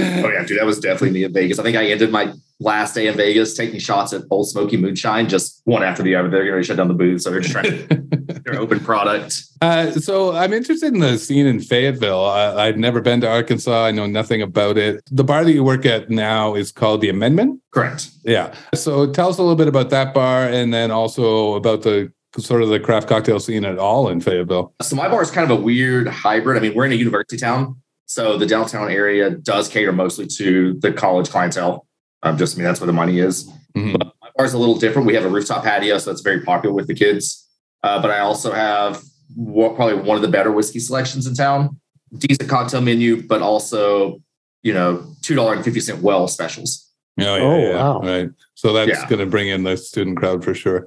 Oh 0.00 0.30
yeah, 0.30 0.44
dude, 0.44 0.58
that 0.58 0.66
was 0.66 0.78
definitely 0.78 1.10
me 1.10 1.24
in 1.24 1.32
Vegas. 1.32 1.58
I 1.58 1.62
think 1.64 1.76
I 1.76 1.86
ended 1.86 2.12
my 2.12 2.32
last 2.60 2.94
day 2.94 3.06
in 3.06 3.16
Vegas 3.16 3.54
taking 3.54 3.78
shots 3.78 4.12
at 4.12 4.22
Ole 4.30 4.44
Smoky 4.44 4.76
Moonshine, 4.76 5.28
just 5.28 5.62
one 5.64 5.82
after 5.82 6.02
the 6.02 6.14
other. 6.14 6.28
They're 6.28 6.44
going 6.44 6.60
to 6.60 6.66
shut 6.66 6.76
down 6.76 6.88
the 6.88 6.94
booth, 6.94 7.22
so 7.22 7.30
they're 7.30 7.40
just 7.40 7.52
trying 7.52 7.88
to 7.88 7.96
their 8.44 8.60
open 8.60 8.80
product. 8.80 9.44
Uh, 9.62 9.92
so 9.92 10.34
I'm 10.34 10.52
interested 10.52 10.92
in 10.92 11.00
the 11.00 11.18
scene 11.18 11.46
in 11.46 11.60
Fayetteville. 11.60 12.24
Uh, 12.24 12.54
I've 12.56 12.76
never 12.76 13.00
been 13.00 13.20
to 13.20 13.28
Arkansas. 13.28 13.86
I 13.86 13.90
know 13.90 14.06
nothing 14.06 14.42
about 14.42 14.76
it. 14.76 15.02
The 15.10 15.24
bar 15.24 15.44
that 15.44 15.52
you 15.52 15.64
work 15.64 15.86
at 15.86 16.10
now 16.10 16.54
is 16.54 16.72
called 16.72 17.00
the 17.00 17.08
Amendment. 17.08 17.60
Correct. 17.72 18.10
Yeah. 18.24 18.54
So 18.74 19.10
tell 19.10 19.28
us 19.28 19.38
a 19.38 19.42
little 19.42 19.56
bit 19.56 19.68
about 19.68 19.90
that 19.90 20.14
bar, 20.14 20.44
and 20.44 20.72
then 20.72 20.90
also 20.90 21.54
about 21.54 21.82
the 21.82 22.12
sort 22.38 22.62
of 22.62 22.68
the 22.68 22.78
craft 22.78 23.08
cocktail 23.08 23.40
scene 23.40 23.64
at 23.64 23.78
all 23.78 24.08
in 24.08 24.20
Fayetteville. 24.20 24.74
So 24.82 24.94
my 24.96 25.08
bar 25.08 25.22
is 25.22 25.30
kind 25.30 25.50
of 25.50 25.58
a 25.58 25.60
weird 25.60 26.06
hybrid. 26.06 26.56
I 26.56 26.60
mean, 26.60 26.74
we're 26.74 26.86
in 26.86 26.92
a 26.92 26.96
university 26.96 27.36
town, 27.36 27.80
so 28.06 28.38
the 28.38 28.46
downtown 28.46 28.90
area 28.90 29.30
does 29.30 29.68
cater 29.68 29.92
mostly 29.92 30.26
to 30.38 30.74
the 30.74 30.92
college 30.92 31.30
clientele. 31.30 31.87
Um, 32.22 32.36
just 32.36 32.56
I 32.56 32.58
mean, 32.58 32.64
that's 32.64 32.80
where 32.80 32.86
the 32.86 32.92
money 32.92 33.18
is. 33.20 33.50
Mhm. 33.76 33.92
But 33.98 34.12
my 34.20 34.28
bar 34.36 34.46
is 34.46 34.54
a 34.54 34.58
little 34.58 34.76
different. 34.78 35.06
We 35.06 35.14
have 35.14 35.24
a 35.24 35.28
rooftop 35.28 35.62
patio, 35.64 35.98
so 35.98 36.10
that's 36.10 36.22
very 36.22 36.40
popular 36.42 36.74
with 36.74 36.86
the 36.86 36.94
kids. 36.94 37.46
Uh, 37.82 38.00
but 38.02 38.10
I 38.10 38.18
also 38.20 38.52
have 38.52 39.02
what, 39.36 39.76
probably 39.76 39.96
one 39.96 40.16
of 40.16 40.22
the 40.22 40.28
better 40.28 40.50
whiskey 40.50 40.80
selections 40.80 41.26
in 41.26 41.34
town. 41.34 41.78
Decent 42.16 42.48
cocktail 42.48 42.80
menu, 42.80 43.22
but 43.26 43.42
also 43.42 44.20
you 44.62 44.72
know 44.74 45.04
two 45.22 45.34
dollar 45.34 45.54
and 45.54 45.64
fifty 45.64 45.80
cent 45.80 46.02
well 46.02 46.26
specials. 46.26 46.86
Oh, 47.20 47.22
yeah, 47.36 47.42
Oh, 47.42 47.58
yeah, 47.58 47.74
wow. 47.74 48.00
Right. 48.00 48.30
So 48.54 48.72
that's 48.72 48.88
Yeah. 48.90 49.08
going 49.08 49.18
to 49.18 49.26
bring 49.26 49.48
in 49.48 49.64
the 49.64 49.76
student 49.76 50.16
crowd 50.18 50.44
for 50.44 50.54
sure. 50.54 50.86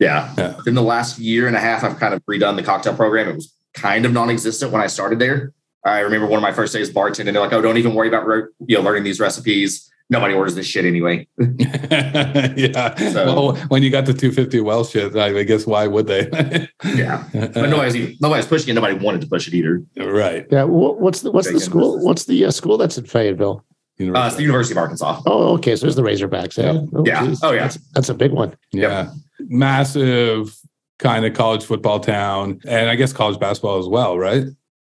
Yeah. 0.00 0.32
Yeah. 0.36 0.54
In 0.66 0.74
the 0.74 0.82
last 0.82 1.18
year 1.20 1.46
and 1.46 1.54
a 1.54 1.60
half, 1.60 1.84
I've 1.84 1.98
kind 2.00 2.14
of 2.14 2.22
redone 2.26 2.56
the 2.56 2.62
cocktail 2.64 2.94
program. 2.94 3.28
It 3.28 3.36
was 3.36 3.52
kind 3.74 4.04
of 4.04 4.12
non-existent 4.12 4.72
when 4.72 4.80
I 4.82 4.88
started 4.88 5.20
there. 5.20 5.52
I 5.84 6.00
remember 6.00 6.26
one 6.26 6.38
of 6.38 6.42
my 6.42 6.50
first 6.52 6.72
days 6.72 6.90
bartending. 6.90 7.32
They're 7.32 7.40
like, 7.40 7.52
"Oh, 7.52 7.62
don't 7.62 7.76
even 7.78 7.94
worry 7.94 8.08
about 8.08 8.26
re- 8.26 8.42
you 8.66 8.76
know 8.76 8.82
learning 8.82 9.04
these 9.04 9.20
recipes. 9.20 9.88
Nobody 10.10 10.34
orders 10.34 10.54
this 10.54 10.66
shit 10.66 10.84
anyway." 10.84 11.26
yeah. 11.38 12.94
So- 12.96 13.26
well, 13.26 13.56
when 13.68 13.82
you 13.82 13.90
got 13.90 14.06
the 14.06 14.12
250 14.14 14.60
well 14.60 14.84
shit, 14.84 15.14
I, 15.16 15.38
I 15.38 15.42
guess 15.44 15.66
why 15.66 15.86
would 15.86 16.06
they? 16.06 16.68
Yeah, 16.94 17.28
but 17.32 17.54
nobody's 17.68 17.96
even, 17.96 18.16
nobody's 18.20 18.46
pushing 18.46 18.70
it. 18.70 18.74
Nobody 18.74 18.94
wanted 18.94 19.20
to 19.22 19.26
push 19.26 19.46
it 19.48 19.54
either. 19.54 19.82
right. 19.98 20.46
Yeah. 20.50 20.64
What's 20.64 21.20
the 21.22 21.30
what's 21.32 21.50
the 21.52 21.60
school? 21.60 22.02
What's 22.04 22.24
the 22.24 22.44
uh, 22.46 22.50
school 22.50 22.76
that's 22.78 22.96
in 22.98 23.04
Fayetteville? 23.04 23.64
Uh, 24.00 24.26
it's 24.26 24.36
the 24.36 24.42
University 24.42 24.74
of 24.74 24.78
Arkansas. 24.78 25.20
Oh, 25.26 25.54
okay. 25.54 25.74
So 25.74 25.86
there's 25.86 25.96
the 25.96 26.02
Razorbacks. 26.02 26.56
Yeah. 26.56 26.80
Oh, 26.94 27.04
Yeah. 27.04 27.26
geez. 27.26 27.42
Oh, 27.42 27.50
yeah. 27.50 27.62
That's, 27.62 27.78
that's 27.94 28.08
a 28.08 28.14
big 28.14 28.30
one. 28.30 28.56
Yeah. 28.72 29.10
Massive 29.40 30.56
kind 31.00 31.24
of 31.26 31.34
college 31.34 31.64
football 31.64 31.98
town. 32.00 32.60
And 32.66 32.88
I 32.88 32.94
guess 32.94 33.12
college 33.12 33.40
basketball 33.40 33.78
as 33.80 33.88
well, 33.88 34.16
right? 34.16 34.44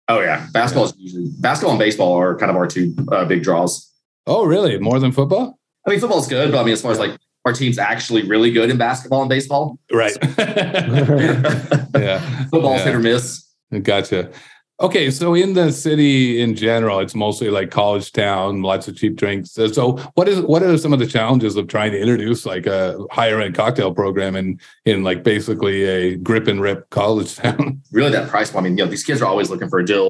Oh 0.08 0.20
yeah, 0.20 0.46
basketball 0.52 0.86
is 0.86 0.94
usually 0.96 1.28
basketball 1.38 1.72
and 1.72 1.78
baseball 1.78 2.14
are 2.14 2.36
kind 2.36 2.50
of 2.50 2.56
our 2.56 2.66
two 2.66 2.94
uh, 3.12 3.24
big 3.26 3.42
draws. 3.44 3.89
Oh, 4.30 4.44
really? 4.44 4.78
More 4.78 4.98
than 5.00 5.12
football? 5.12 5.58
I 5.86 5.90
mean, 5.90 6.00
football's 6.00 6.28
good, 6.28 6.52
but 6.52 6.60
I 6.60 6.64
mean, 6.64 6.72
as 6.72 6.80
far 6.82 6.92
as 6.92 6.98
like 6.98 7.18
our 7.44 7.52
team's 7.52 7.78
actually 7.78 8.22
really 8.22 8.50
good 8.52 8.70
in 8.70 8.76
basketball 8.78 9.22
and 9.22 9.28
baseball, 9.28 9.78
Right. 9.92 10.16
Yeah. 11.94 12.20
Football's 12.50 12.78
yeah. 12.80 12.84
hit 12.84 12.94
or 12.94 13.00
miss. 13.00 13.44
Gotcha. 13.82 14.30
Okay, 14.80 15.10
so 15.10 15.34
in 15.34 15.52
the 15.52 15.70
city 15.72 16.40
in 16.40 16.54
general, 16.56 17.00
it's 17.00 17.14
mostly 17.14 17.50
like 17.50 17.70
college 17.70 18.12
town, 18.12 18.62
lots 18.62 18.88
of 18.88 18.96
cheap 18.96 19.14
drinks. 19.16 19.52
So- 19.52 19.66
So, 19.68 19.96
what 20.14 20.26
is 20.28 20.40
what 20.40 20.62
are 20.62 20.76
some 20.78 20.92
of 20.94 20.98
the 20.98 21.06
challenges 21.06 21.56
of 21.56 21.66
trying 21.68 21.92
to 21.92 21.98
introduce 22.00 22.46
like 22.46 22.66
a 22.66 22.98
higher 23.10 23.40
end 23.40 23.54
cocktail 23.54 23.92
program 23.94 24.36
in 24.36 24.58
in 24.86 25.02
like 25.02 25.22
basically 25.22 25.84
a 25.84 26.16
grip 26.16 26.46
and 26.48 26.60
rip 26.62 26.88
college 26.90 27.36
town? 27.42 27.82
really 27.92 28.10
that 28.12 28.28
price 28.30 28.50
point. 28.50 28.64
I 28.66 28.68
mean, 28.68 28.78
you 28.78 28.84
know, 28.84 28.90
these 28.90 29.04
kids 29.04 29.20
are 29.20 29.26
always 29.26 29.50
looking 29.50 29.68
for 29.68 29.78
a 29.80 29.84
deal. 29.84 30.08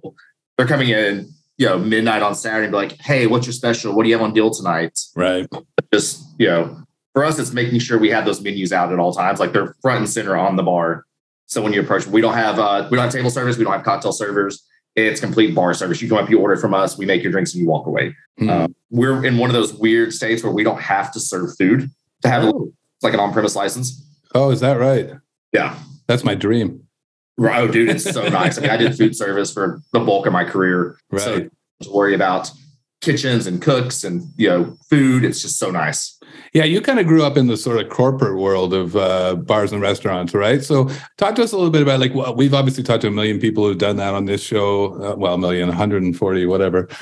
They're 0.56 0.68
coming 0.68 0.90
in, 0.90 1.32
you 1.60 1.66
know, 1.66 1.78
midnight 1.78 2.22
on 2.22 2.34
Saturday 2.34 2.64
and 2.64 2.72
be 2.72 2.76
like, 2.76 2.98
hey, 3.02 3.26
what's 3.26 3.46
your 3.46 3.52
special? 3.52 3.94
What 3.94 4.04
do 4.04 4.08
you 4.08 4.14
have 4.16 4.24
on 4.24 4.32
deal 4.32 4.50
tonight? 4.50 4.98
right. 5.14 5.46
Just, 5.92 6.24
you 6.38 6.46
know, 6.46 6.82
for 7.12 7.22
us, 7.22 7.38
it's 7.38 7.52
making 7.52 7.80
sure 7.80 7.98
we 7.98 8.08
have 8.10 8.24
those 8.24 8.40
menus 8.40 8.72
out 8.72 8.92
at 8.94 8.98
all 8.98 9.12
times. 9.12 9.40
Like 9.40 9.52
they're 9.52 9.74
front 9.82 9.98
and 9.98 10.08
center 10.08 10.36
on 10.38 10.56
the 10.56 10.62
bar. 10.62 11.04
So 11.46 11.60
when 11.60 11.74
you 11.74 11.80
approach, 11.82 12.06
we 12.06 12.22
don't 12.22 12.32
have 12.34 12.58
uh, 12.58 12.88
we 12.90 12.96
don't 12.96 13.04
have 13.04 13.12
table 13.12 13.28
service, 13.28 13.58
we 13.58 13.64
don't 13.64 13.74
have 13.74 13.82
cocktail 13.84 14.12
servers. 14.12 14.64
It's 14.96 15.20
complete 15.20 15.54
bar 15.54 15.74
service. 15.74 16.00
You 16.00 16.08
come 16.08 16.16
up, 16.18 16.30
you 16.30 16.40
order 16.40 16.56
from 16.56 16.72
us, 16.72 16.96
we 16.96 17.04
make 17.04 17.22
your 17.22 17.30
drinks, 17.30 17.52
and 17.52 17.62
you 17.62 17.68
walk 17.68 17.86
away. 17.86 18.14
Uh, 18.40 18.68
we're 18.90 19.22
in 19.26 19.36
one 19.36 19.50
of 19.50 19.54
those 19.54 19.74
weird 19.74 20.14
states 20.14 20.42
where 20.42 20.52
we 20.52 20.64
don't 20.64 20.80
have 20.80 21.12
to 21.12 21.20
serve 21.20 21.50
food 21.58 21.90
to 22.22 22.28
have 22.28 22.44
Oh. 22.44 22.72
like 23.02 23.12
an 23.14 23.20
on-premise 23.20 23.54
license. 23.54 24.02
oh, 24.34 24.50
is 24.50 24.60
that 24.60 24.78
right? 24.78 25.10
Yeah. 25.52 25.76
That's 26.06 26.24
my 26.24 26.34
dream. 26.34 26.84
Oh, 27.40 27.68
dude, 27.68 27.88
it's 27.88 28.10
so 28.10 28.28
nice. 28.28 28.58
I 28.58 28.62
mean, 28.62 28.70
I 28.70 28.76
did 28.76 28.96
food 28.96 29.16
service 29.16 29.52
for 29.52 29.80
the 29.92 30.00
bulk 30.00 30.26
of 30.26 30.32
my 30.32 30.44
career. 30.44 30.98
Right. 31.10 31.20
So 31.20 31.48
to 31.82 31.90
worry 31.90 32.14
about 32.14 32.50
kitchens 33.00 33.46
and 33.46 33.62
cooks 33.62 34.04
and 34.04 34.22
you 34.36 34.48
know 34.48 34.76
food. 34.88 35.24
It's 35.24 35.42
just 35.42 35.58
so 35.58 35.70
nice. 35.70 36.18
Yeah, 36.52 36.64
you 36.64 36.80
kind 36.80 37.00
of 37.00 37.06
grew 37.06 37.24
up 37.24 37.36
in 37.36 37.46
the 37.46 37.56
sort 37.56 37.80
of 37.80 37.90
corporate 37.90 38.38
world 38.38 38.74
of 38.74 38.94
uh, 38.96 39.36
bars 39.36 39.72
and 39.72 39.80
restaurants, 39.80 40.34
right? 40.34 40.62
So, 40.62 40.88
talk 41.16 41.34
to 41.36 41.42
us 41.42 41.52
a 41.52 41.56
little 41.56 41.70
bit 41.70 41.82
about 41.82 42.00
like 42.00 42.14
well, 42.14 42.34
we've 42.34 42.54
obviously 42.54 42.84
talked 42.84 43.02
to 43.02 43.08
a 43.08 43.12
million 43.12 43.40
people 43.40 43.64
who've 43.64 43.78
done 43.78 43.96
that 43.96 44.14
on 44.14 44.26
this 44.26 44.42
show. 44.42 44.94
Uh, 44.94 45.16
well, 45.16 45.34
a 45.34 45.38
million, 45.38 45.68
140, 45.68 46.46
whatever. 46.46 46.88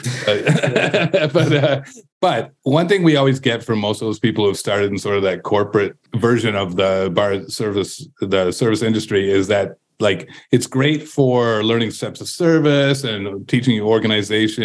But 1.32 1.52
uh, 1.52 1.82
but 2.20 2.52
one 2.62 2.88
thing 2.88 3.02
we 3.02 3.16
always 3.16 3.38
get 3.38 3.62
from 3.62 3.78
most 3.78 4.00
of 4.00 4.06
those 4.06 4.18
people 4.18 4.44
who've 4.44 4.56
started 4.56 4.90
in 4.90 4.98
sort 4.98 5.16
of 5.16 5.22
that 5.24 5.42
corporate 5.42 5.96
version 6.16 6.56
of 6.56 6.76
the 6.76 7.10
bar 7.12 7.48
service, 7.48 8.06
the 8.20 8.50
service 8.50 8.82
industry, 8.82 9.30
is 9.30 9.48
that 9.48 9.76
like 10.00 10.28
it's 10.52 10.66
great 10.66 11.08
for 11.08 11.62
learning 11.64 11.90
steps 11.90 12.20
of 12.20 12.28
service 12.28 13.04
and 13.04 13.48
teaching 13.48 13.74
you 13.74 13.86
organization 13.86 14.64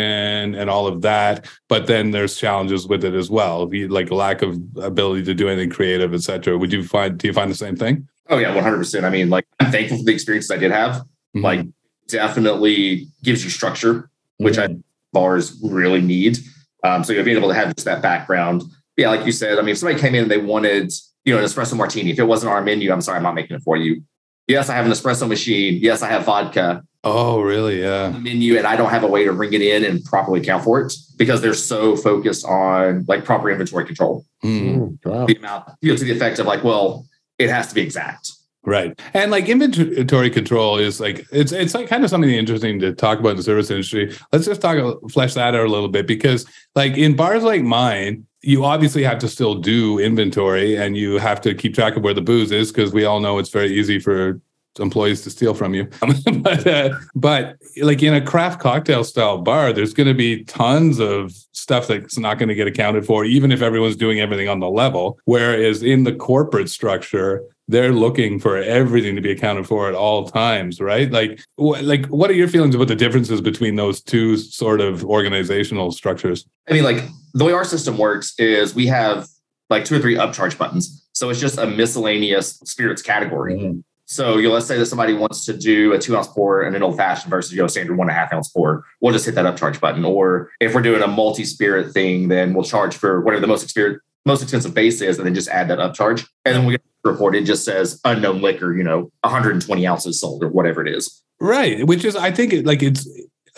and 0.55 0.69
all 0.69 0.87
of 0.87 1.01
that 1.01 1.47
but 1.67 1.87
then 1.87 2.11
there's 2.11 2.37
challenges 2.37 2.87
with 2.87 3.03
it 3.03 3.13
as 3.13 3.29
well 3.29 3.69
like 3.89 4.11
lack 4.11 4.41
of 4.41 4.57
ability 4.81 5.23
to 5.23 5.33
do 5.33 5.49
anything 5.49 5.69
creative 5.69 6.13
etc 6.13 6.57
would 6.57 6.71
you 6.71 6.83
find 6.83 7.17
do 7.17 7.27
you 7.27 7.33
find 7.33 7.49
the 7.49 7.55
same 7.55 7.75
thing 7.75 8.07
Oh 8.29 8.37
yeah, 8.37 8.53
one 8.53 8.63
hundred 8.63 8.77
percent. 8.77 9.05
I 9.05 9.09
mean, 9.09 9.29
like 9.29 9.45
I'm 9.59 9.71
thankful 9.71 9.97
for 9.97 10.03
the 10.03 10.13
experiences 10.13 10.49
I 10.49 10.57
did 10.57 10.71
have. 10.71 10.95
Mm-hmm. 10.95 11.41
Like, 11.41 11.65
definitely 12.07 13.07
gives 13.23 13.43
you 13.43 13.49
structure, 13.49 14.09
which 14.37 14.57
I 14.57 14.75
bars 15.11 15.59
really 15.63 16.01
need. 16.01 16.37
Um, 16.83 17.03
so 17.03 17.13
you're 17.13 17.23
being 17.23 17.37
able 17.37 17.49
to 17.49 17.55
have 17.55 17.75
just 17.75 17.85
that 17.85 18.01
background. 18.01 18.63
Yeah, 18.97 19.09
like 19.09 19.25
you 19.25 19.31
said, 19.31 19.57
I 19.57 19.61
mean, 19.61 19.69
if 19.69 19.77
somebody 19.77 19.99
came 19.99 20.15
in 20.15 20.23
and 20.23 20.31
they 20.31 20.37
wanted, 20.37 20.91
you 21.25 21.33
know, 21.33 21.39
an 21.39 21.45
espresso 21.45 21.75
martini, 21.75 22.11
if 22.11 22.19
it 22.19 22.25
wasn't 22.25 22.51
on 22.51 22.57
our 22.57 22.63
menu, 22.63 22.91
I'm 22.91 23.01
sorry, 23.01 23.17
I'm 23.17 23.23
not 23.23 23.35
making 23.35 23.55
it 23.57 23.63
for 23.63 23.77
you. 23.77 24.03
Yes, 24.53 24.69
I 24.69 24.75
have 24.75 24.85
an 24.85 24.91
espresso 24.91 25.27
machine. 25.27 25.79
Yes, 25.81 26.01
I 26.01 26.09
have 26.09 26.25
vodka 26.25 26.83
oh 27.05 27.41
really 27.41 27.81
yeah 27.81 28.05
on 28.05 28.13
the 28.13 28.19
menu, 28.19 28.57
and 28.57 28.65
I 28.65 28.75
don't 28.75 28.89
have 28.89 29.03
a 29.03 29.07
way 29.07 29.25
to 29.25 29.33
bring 29.33 29.53
it 29.53 29.61
in 29.61 29.83
and 29.83 30.03
properly 30.05 30.39
account 30.39 30.63
for 30.63 30.81
it 30.81 30.93
because 31.17 31.41
they're 31.41 31.53
so 31.53 31.95
focused 31.95 32.45
on 32.45 33.05
like 33.07 33.25
proper 33.25 33.49
inventory 33.49 33.85
control. 33.85 34.25
Mm. 34.43 34.77
Mm, 34.77 35.05
wow. 35.05 35.25
The 35.25 35.35
amount, 35.35 35.69
you 35.81 35.91
know, 35.91 35.97
to 35.97 36.03
the 36.03 36.11
effect 36.11 36.39
of 36.39 36.45
like, 36.45 36.63
well, 36.63 37.05
it 37.37 37.49
has 37.49 37.67
to 37.67 37.75
be 37.75 37.81
exact. 37.81 38.31
Right. 38.65 38.97
And 39.13 39.29
like 39.29 39.49
inventory 39.49 40.29
control 40.29 40.77
is 40.77 41.01
like 41.01 41.25
it's 41.31 41.51
it's 41.51 41.73
like 41.73 41.87
kind 41.87 42.03
of 42.03 42.09
something 42.09 42.29
interesting 42.29 42.79
to 42.79 42.93
talk 42.93 43.19
about 43.19 43.31
in 43.31 43.37
the 43.37 43.43
service 43.43 43.69
industry. 43.69 44.15
Let's 44.31 44.45
just 44.45 44.61
talk 44.61 44.77
flesh 45.11 45.33
that 45.33 45.53
out 45.53 45.65
a 45.65 45.69
little 45.69 45.89
bit 45.89 46.07
because 46.07 46.45
like 46.73 46.95
in 46.95 47.15
bars 47.17 47.43
like 47.43 47.63
mine, 47.63 48.25
you 48.43 48.65
obviously 48.65 49.03
have 49.03 49.17
to 49.19 49.27
still 49.29 49.55
do 49.55 49.97
inventory 49.99 50.75
and 50.75 50.97
you 50.97 51.17
have 51.17 51.39
to 51.41 51.55
keep 51.55 51.73
track 51.73 51.95
of 51.95 52.03
where 52.03 52.13
the 52.13 52.21
booze 52.21 52.51
is 52.51 52.71
because 52.71 52.91
we 52.91 53.05
all 53.05 53.21
know 53.21 53.39
it's 53.39 53.49
very 53.49 53.73
easy 53.73 53.99
for 53.99 54.41
employees 54.79 55.21
to 55.21 55.29
steal 55.29 55.53
from 55.53 55.73
you. 55.73 55.87
but 56.41 56.67
uh, 56.67 56.89
but 57.15 57.55
like 57.81 58.03
in 58.03 58.13
a 58.13 58.21
craft 58.21 58.59
cocktail 58.59 59.03
style 59.03 59.37
bar, 59.37 59.71
there's 59.71 59.93
going 59.93 60.07
to 60.07 60.13
be 60.13 60.43
tons 60.43 60.99
of 60.99 61.31
stuff 61.53 61.87
that's 61.87 62.17
not 62.17 62.37
going 62.37 62.49
to 62.49 62.55
get 62.55 62.67
accounted 62.67 63.05
for, 63.05 63.23
even 63.23 63.51
if 63.51 63.61
everyone's 63.61 63.95
doing 63.95 64.19
everything 64.19 64.49
on 64.49 64.59
the 64.59 64.69
level. 64.69 65.17
Whereas 65.25 65.81
in 65.81 66.03
the 66.03 66.13
corporate 66.13 66.69
structure, 66.69 67.43
they're 67.67 67.93
looking 67.93 68.39
for 68.39 68.57
everything 68.57 69.15
to 69.15 69.21
be 69.21 69.31
accounted 69.31 69.67
for 69.67 69.87
at 69.87 69.95
all 69.95 70.27
times, 70.27 70.81
right? 70.81 71.09
Like, 71.11 71.39
wh- 71.57 71.81
like 71.81 72.05
what 72.07 72.29
are 72.29 72.33
your 72.33 72.47
feelings 72.47 72.75
about 72.75 72.87
the 72.87 72.95
differences 72.95 73.41
between 73.41 73.75
those 73.75 74.01
two 74.01 74.37
sort 74.37 74.81
of 74.81 75.05
organizational 75.05 75.91
structures? 75.91 76.45
I 76.69 76.73
mean, 76.73 76.83
like 76.83 77.03
the 77.33 77.45
way 77.45 77.53
our 77.53 77.63
system 77.63 77.97
works 77.97 78.33
is 78.37 78.75
we 78.75 78.87
have 78.87 79.27
like 79.69 79.85
two 79.85 79.95
or 79.95 79.99
three 79.99 80.15
upcharge 80.15 80.57
buttons. 80.57 81.07
So 81.13 81.29
it's 81.29 81.39
just 81.39 81.57
a 81.57 81.67
miscellaneous 81.67 82.57
spirits 82.65 83.01
category. 83.01 83.55
Mm-hmm. 83.55 83.79
So 84.05 84.37
you 84.37 84.49
know, 84.49 84.53
let's 84.53 84.67
say 84.67 84.77
that 84.77 84.85
somebody 84.85 85.13
wants 85.13 85.45
to 85.45 85.57
do 85.57 85.93
a 85.93 85.99
two 85.99 86.15
ounce 86.17 86.27
pour 86.27 86.61
and 86.61 86.75
an 86.75 86.83
old 86.83 86.97
fashioned 86.97 87.29
versus 87.29 87.53
you 87.53 87.61
know 87.61 87.67
standard 87.67 87.97
one 87.97 88.09
and 88.09 88.15
a 88.15 88.19
half 88.19 88.33
ounce 88.33 88.49
pour. 88.49 88.83
We'll 89.01 89.13
just 89.13 89.25
hit 89.25 89.35
that 89.35 89.45
upcharge 89.45 89.79
button. 89.79 90.03
Or 90.03 90.51
if 90.59 90.75
we're 90.75 90.81
doing 90.81 91.01
a 91.01 91.07
multi 91.07 91.45
spirit 91.45 91.93
thing, 91.93 92.27
then 92.27 92.53
we'll 92.53 92.65
charge 92.65 92.95
for 92.95 93.21
whatever 93.21 93.41
the 93.41 93.47
most 93.47 93.65
exper- 93.65 93.99
most 94.25 94.41
expensive 94.41 94.73
base 94.73 95.01
is, 95.01 95.17
and 95.17 95.25
then 95.25 95.33
just 95.33 95.49
add 95.49 95.69
that 95.69 95.79
upcharge. 95.79 96.27
And 96.45 96.55
then 96.55 96.65
we 96.65 96.73
get 96.73 96.81
a 96.81 96.92
report. 97.03 97.35
It 97.35 97.43
just 97.43 97.65
says 97.65 97.99
unknown 98.05 98.41
liquor, 98.41 98.73
you 98.73 98.83
know, 98.83 99.11
120 99.21 99.87
ounces 99.87 100.19
sold 100.19 100.43
or 100.43 100.49
whatever 100.49 100.85
it 100.85 100.93
is. 100.93 101.21
Right. 101.39 101.85
Which 101.85 102.05
is, 102.05 102.15
I 102.15 102.31
think, 102.31 102.53
it, 102.53 102.65
like 102.65 102.81
it's 102.81 103.07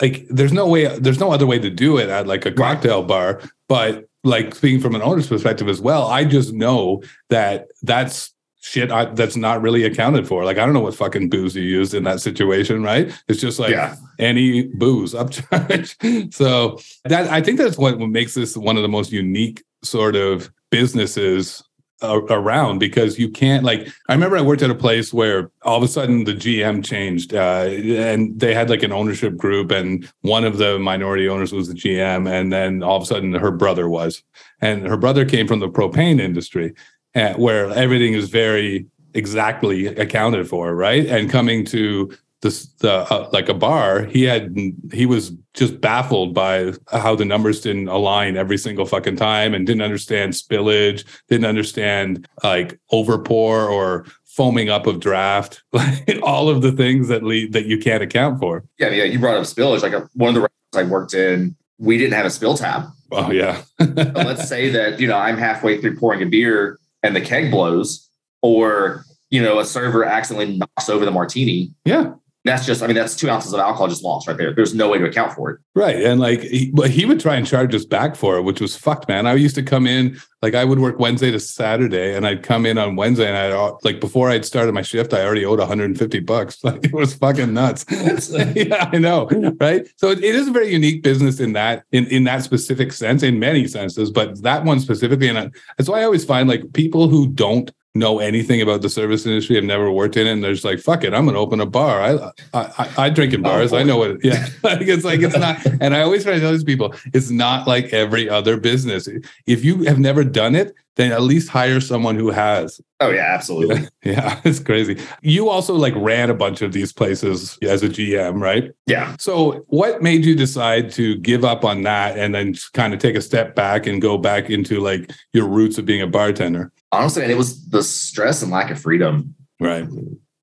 like 0.00 0.26
there's 0.28 0.52
no 0.52 0.66
way, 0.66 0.86
there's 0.98 1.20
no 1.20 1.32
other 1.32 1.46
way 1.46 1.58
to 1.58 1.70
do 1.70 1.98
it 1.98 2.08
at 2.08 2.26
like 2.26 2.44
a 2.44 2.50
Right. 2.50 2.56
cocktail 2.56 3.02
bar. 3.02 3.40
But 3.68 4.06
like 4.24 4.54
speaking 4.54 4.80
from 4.80 4.94
an 4.94 5.02
owner's 5.02 5.28
perspective 5.28 5.68
as 5.68 5.80
well, 5.80 6.08
I 6.08 6.24
just 6.24 6.52
know 6.52 7.02
that 7.30 7.68
that's 7.82 8.34
shit 8.60 8.90
I, 8.90 9.04
that's 9.04 9.36
not 9.36 9.62
really 9.62 9.84
accounted 9.84 10.26
for. 10.26 10.44
Like 10.44 10.58
I 10.58 10.64
don't 10.64 10.74
know 10.74 10.80
what 10.80 10.94
fucking 10.94 11.30
booze 11.30 11.54
you 11.54 11.62
used 11.62 11.94
in 11.94 12.02
that 12.04 12.20
situation, 12.20 12.82
right? 12.82 13.12
It's 13.28 13.40
just 13.40 13.60
like 13.60 13.70
yeah. 13.70 13.94
any 14.18 14.64
booze 14.64 15.14
upcharge. 15.14 16.34
so 16.34 16.78
that 17.04 17.30
I 17.30 17.40
think 17.40 17.58
that's 17.58 17.78
what 17.78 17.98
makes 18.00 18.34
this 18.34 18.56
one 18.56 18.76
of 18.76 18.82
the 18.82 18.88
most 18.88 19.12
unique 19.12 19.62
sort 19.82 20.16
of 20.16 20.50
businesses 20.70 21.62
around 22.02 22.78
because 22.78 23.18
you 23.18 23.30
can't 23.30 23.64
like 23.64 23.88
I 24.08 24.12
remember 24.12 24.36
I 24.36 24.42
worked 24.42 24.62
at 24.62 24.70
a 24.70 24.74
place 24.74 25.14
where 25.14 25.50
all 25.62 25.78
of 25.78 25.82
a 25.82 25.88
sudden 25.88 26.24
the 26.24 26.34
GM 26.34 26.84
changed 26.84 27.34
uh, 27.34 27.64
and 27.68 28.38
they 28.38 28.52
had 28.52 28.68
like 28.68 28.82
an 28.82 28.92
ownership 28.92 29.36
group 29.36 29.70
and 29.70 30.10
one 30.20 30.44
of 30.44 30.58
the 30.58 30.78
minority 30.78 31.28
owners 31.28 31.52
was 31.52 31.68
the 31.68 31.74
GM 31.74 32.28
and 32.28 32.52
then 32.52 32.82
all 32.82 32.96
of 32.96 33.02
a 33.02 33.06
sudden 33.06 33.32
her 33.32 33.50
brother 33.50 33.88
was. 33.88 34.22
And 34.60 34.86
her 34.86 34.96
brother 34.96 35.24
came 35.24 35.46
from 35.48 35.60
the 35.60 35.68
propane 35.68 36.20
industry 36.20 36.74
uh, 37.14 37.34
where 37.34 37.70
everything 37.70 38.12
is 38.12 38.28
very 38.28 38.86
exactly 39.14 39.86
accounted 39.86 40.48
for 40.48 40.74
right? 40.74 41.06
And 41.06 41.30
coming 41.30 41.64
to 41.66 42.14
this 42.46 42.66
the 42.78 42.92
uh, 43.12 43.28
like 43.32 43.48
a 43.48 43.54
bar 43.54 44.04
he 44.04 44.22
had 44.22 44.54
he 44.92 45.04
was 45.06 45.32
just 45.54 45.80
baffled 45.80 46.32
by 46.34 46.72
how 46.92 47.14
the 47.16 47.24
numbers 47.24 47.60
didn't 47.60 47.88
align 47.88 48.36
every 48.36 48.58
single 48.58 48.86
fucking 48.86 49.16
time 49.16 49.54
and 49.54 49.66
didn't 49.66 49.82
understand 49.82 50.32
spillage 50.32 51.04
didn't 51.28 51.46
understand 51.46 52.26
like 52.44 52.78
overpour 52.92 53.68
or 53.68 54.04
foaming 54.24 54.68
up 54.68 54.86
of 54.86 55.00
draft 55.00 55.62
like 55.72 56.18
all 56.22 56.48
of 56.48 56.60
the 56.62 56.72
things 56.72 57.08
that 57.08 57.22
lead 57.22 57.52
that 57.52 57.66
you 57.66 57.78
can't 57.78 58.02
account 58.02 58.38
for 58.38 58.62
Yeah. 58.78 58.90
Yeah. 58.90 59.04
You 59.04 59.18
brought 59.18 59.36
up 59.36 59.44
spillage. 59.44 59.82
Like 59.82 59.94
a, 59.94 60.08
one 60.14 60.28
of 60.28 60.34
the 60.34 60.42
restaurants 60.42 60.76
I 60.76 60.82
worked 60.84 61.14
in, 61.14 61.56
we 61.78 61.96
didn't 61.98 62.12
have 62.14 62.26
a 62.26 62.30
spill 62.30 62.56
tab. 62.56 62.84
oh 63.12 63.30
yeah 63.30 63.62
let's 63.80 64.46
say 64.48 64.68
that 64.70 65.00
you 65.00 65.06
know 65.08 65.16
I'm 65.16 65.38
halfway 65.38 65.80
through 65.80 65.96
pouring 65.98 66.22
a 66.22 66.26
beer 66.26 66.78
and 67.02 67.14
the 67.16 67.20
keg 67.20 67.50
blows, 67.50 68.08
or 68.42 69.04
you 69.30 69.40
know 69.42 69.58
a 69.58 69.64
server 69.64 70.04
accidentally 70.04 70.58
knocks 70.58 70.88
over 70.88 71.04
the 71.04 71.10
martini. 71.10 71.72
yeah 71.84 72.12
That's 72.46 72.66
just 72.66 72.82
I 72.82 72.86
mean 72.86 72.96
that's 72.96 73.16
two 73.16 73.28
ounces 73.28 73.52
of 73.52 73.60
alcohol 73.60 73.88
just 73.88 74.02
lost 74.02 74.28
right 74.28 74.36
there. 74.36 74.54
There's 74.54 74.74
no 74.74 74.88
way 74.88 74.98
to 74.98 75.04
account 75.04 75.32
for 75.32 75.50
it. 75.50 75.60
Right. 75.76 76.02
And 76.02 76.18
like, 76.18 76.40
he, 76.40 76.70
but 76.72 76.88
he 76.88 77.04
would 77.04 77.20
try 77.20 77.36
and 77.36 77.46
charge 77.46 77.74
us 77.74 77.84
back 77.84 78.16
for 78.16 78.38
it, 78.38 78.42
which 78.44 78.62
was 78.62 78.74
fucked, 78.74 79.08
man. 79.08 79.26
I 79.26 79.34
used 79.34 79.54
to 79.56 79.62
come 79.62 79.86
in, 79.86 80.18
like, 80.40 80.54
I 80.54 80.64
would 80.64 80.78
work 80.78 80.98
Wednesday 80.98 81.30
to 81.30 81.38
Saturday, 81.38 82.16
and 82.16 82.26
I'd 82.26 82.42
come 82.42 82.64
in 82.64 82.78
on 82.78 82.96
Wednesday, 82.96 83.28
and 83.28 83.36
I, 83.36 83.72
like, 83.82 84.00
before 84.00 84.30
I'd 84.30 84.46
started 84.46 84.72
my 84.72 84.80
shift, 84.80 85.12
I 85.12 85.22
already 85.22 85.44
owed 85.44 85.58
150 85.58 86.20
bucks. 86.20 86.56
Like, 86.64 86.82
it 86.82 86.94
was 86.94 87.14
fucking 87.14 87.52
nuts. 87.52 87.84
yeah, 88.56 88.88
I 88.90 88.96
know. 88.96 89.28
Right. 89.60 89.86
So 89.96 90.10
it, 90.10 90.24
it 90.24 90.34
is 90.34 90.48
a 90.48 90.50
very 90.50 90.72
unique 90.72 91.02
business 91.02 91.40
in 91.40 91.52
that, 91.52 91.84
in, 91.92 92.06
in 92.06 92.24
that 92.24 92.42
specific 92.42 92.92
sense, 92.92 93.22
in 93.22 93.38
many 93.38 93.68
senses, 93.68 94.10
but 94.10 94.42
that 94.42 94.64
one 94.64 94.80
specifically. 94.80 95.28
And 95.28 95.38
I, 95.38 95.50
that's 95.76 95.90
why 95.90 96.00
I 96.00 96.04
always 96.04 96.24
find 96.24 96.48
like 96.48 96.72
people 96.72 97.08
who 97.08 97.28
don't 97.28 97.70
know 97.98 98.18
anything 98.18 98.62
about 98.62 98.82
the 98.82 98.88
service 98.88 99.26
industry, 99.26 99.56
I've 99.56 99.64
never 99.64 99.90
worked 99.90 100.16
in 100.16 100.26
it, 100.26 100.32
and 100.32 100.44
they're 100.44 100.52
just 100.52 100.64
like, 100.64 100.78
"Fuck 100.78 101.04
it, 101.04 101.14
I'm 101.14 101.26
gonna 101.26 101.38
open 101.38 101.60
a 101.60 101.66
bar." 101.66 102.00
I 102.00 102.12
I, 102.54 102.60
I, 102.78 102.92
I 102.98 103.10
drink 103.10 103.32
in 103.32 103.42
bars. 103.42 103.72
I 103.72 103.80
oh. 103.80 103.84
know 103.84 103.96
what. 103.98 104.24
Yeah, 104.24 104.46
it's 104.64 105.04
like 105.04 105.20
it's 105.20 105.36
not. 105.36 105.64
And 105.80 105.94
I 105.94 106.02
always 106.02 106.24
try 106.24 106.34
to 106.34 106.40
tell 106.40 106.52
these 106.52 106.64
people, 106.64 106.94
it's 107.12 107.30
not 107.30 107.66
like 107.66 107.92
every 107.92 108.28
other 108.28 108.56
business. 108.56 109.08
If 109.46 109.64
you 109.64 109.84
have 109.84 109.98
never 109.98 110.24
done 110.24 110.54
it, 110.54 110.74
then 110.96 111.12
at 111.12 111.22
least 111.22 111.48
hire 111.48 111.80
someone 111.80 112.16
who 112.16 112.30
has. 112.30 112.80
Oh 113.00 113.10
yeah, 113.10 113.32
absolutely. 113.32 113.88
Yeah, 114.04 114.40
it's 114.44 114.60
crazy. 114.60 114.98
You 115.20 115.48
also 115.48 115.74
like 115.74 115.92
ran 115.96 116.30
a 116.30 116.34
bunch 116.34 116.62
of 116.62 116.72
these 116.72 116.92
places 116.92 117.58
as 117.60 117.82
a 117.82 117.88
GM, 117.88 118.40
right? 118.40 118.70
Yeah. 118.86 119.16
So, 119.18 119.64
what 119.66 120.00
made 120.00 120.24
you 120.24 120.36
decide 120.36 120.92
to 120.92 121.16
give 121.16 121.44
up 121.44 121.64
on 121.64 121.82
that 121.82 122.16
and 122.16 122.32
then 122.32 122.54
kind 122.72 122.94
of 122.94 123.00
take 123.00 123.16
a 123.16 123.20
step 123.20 123.56
back 123.56 123.86
and 123.86 124.00
go 124.00 124.16
back 124.16 124.48
into 124.48 124.80
like 124.80 125.10
your 125.32 125.48
roots 125.48 125.76
of 125.76 125.86
being 125.86 126.02
a 126.02 126.06
bartender? 126.06 126.72
Honestly, 126.92 127.22
and 127.22 127.32
it 127.32 127.36
was 127.36 127.68
the 127.68 127.82
stress 127.82 128.42
and 128.42 128.52
lack 128.52 128.70
of 128.70 128.80
freedom. 128.80 129.34
Right. 129.60 129.86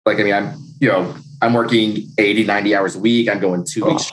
Like 0.05 0.19
I 0.19 0.24
mean, 0.24 0.33
I'm 0.33 0.55
you 0.81 0.89
know 0.89 1.15
I'm 1.41 1.53
working 1.53 2.10
80, 2.17 2.43
90 2.43 2.75
hours 2.75 2.95
a 2.95 3.00
week. 3.00 3.29
I'm 3.29 3.39
going 3.39 3.65
two 3.65 3.86
weeks 3.86 4.12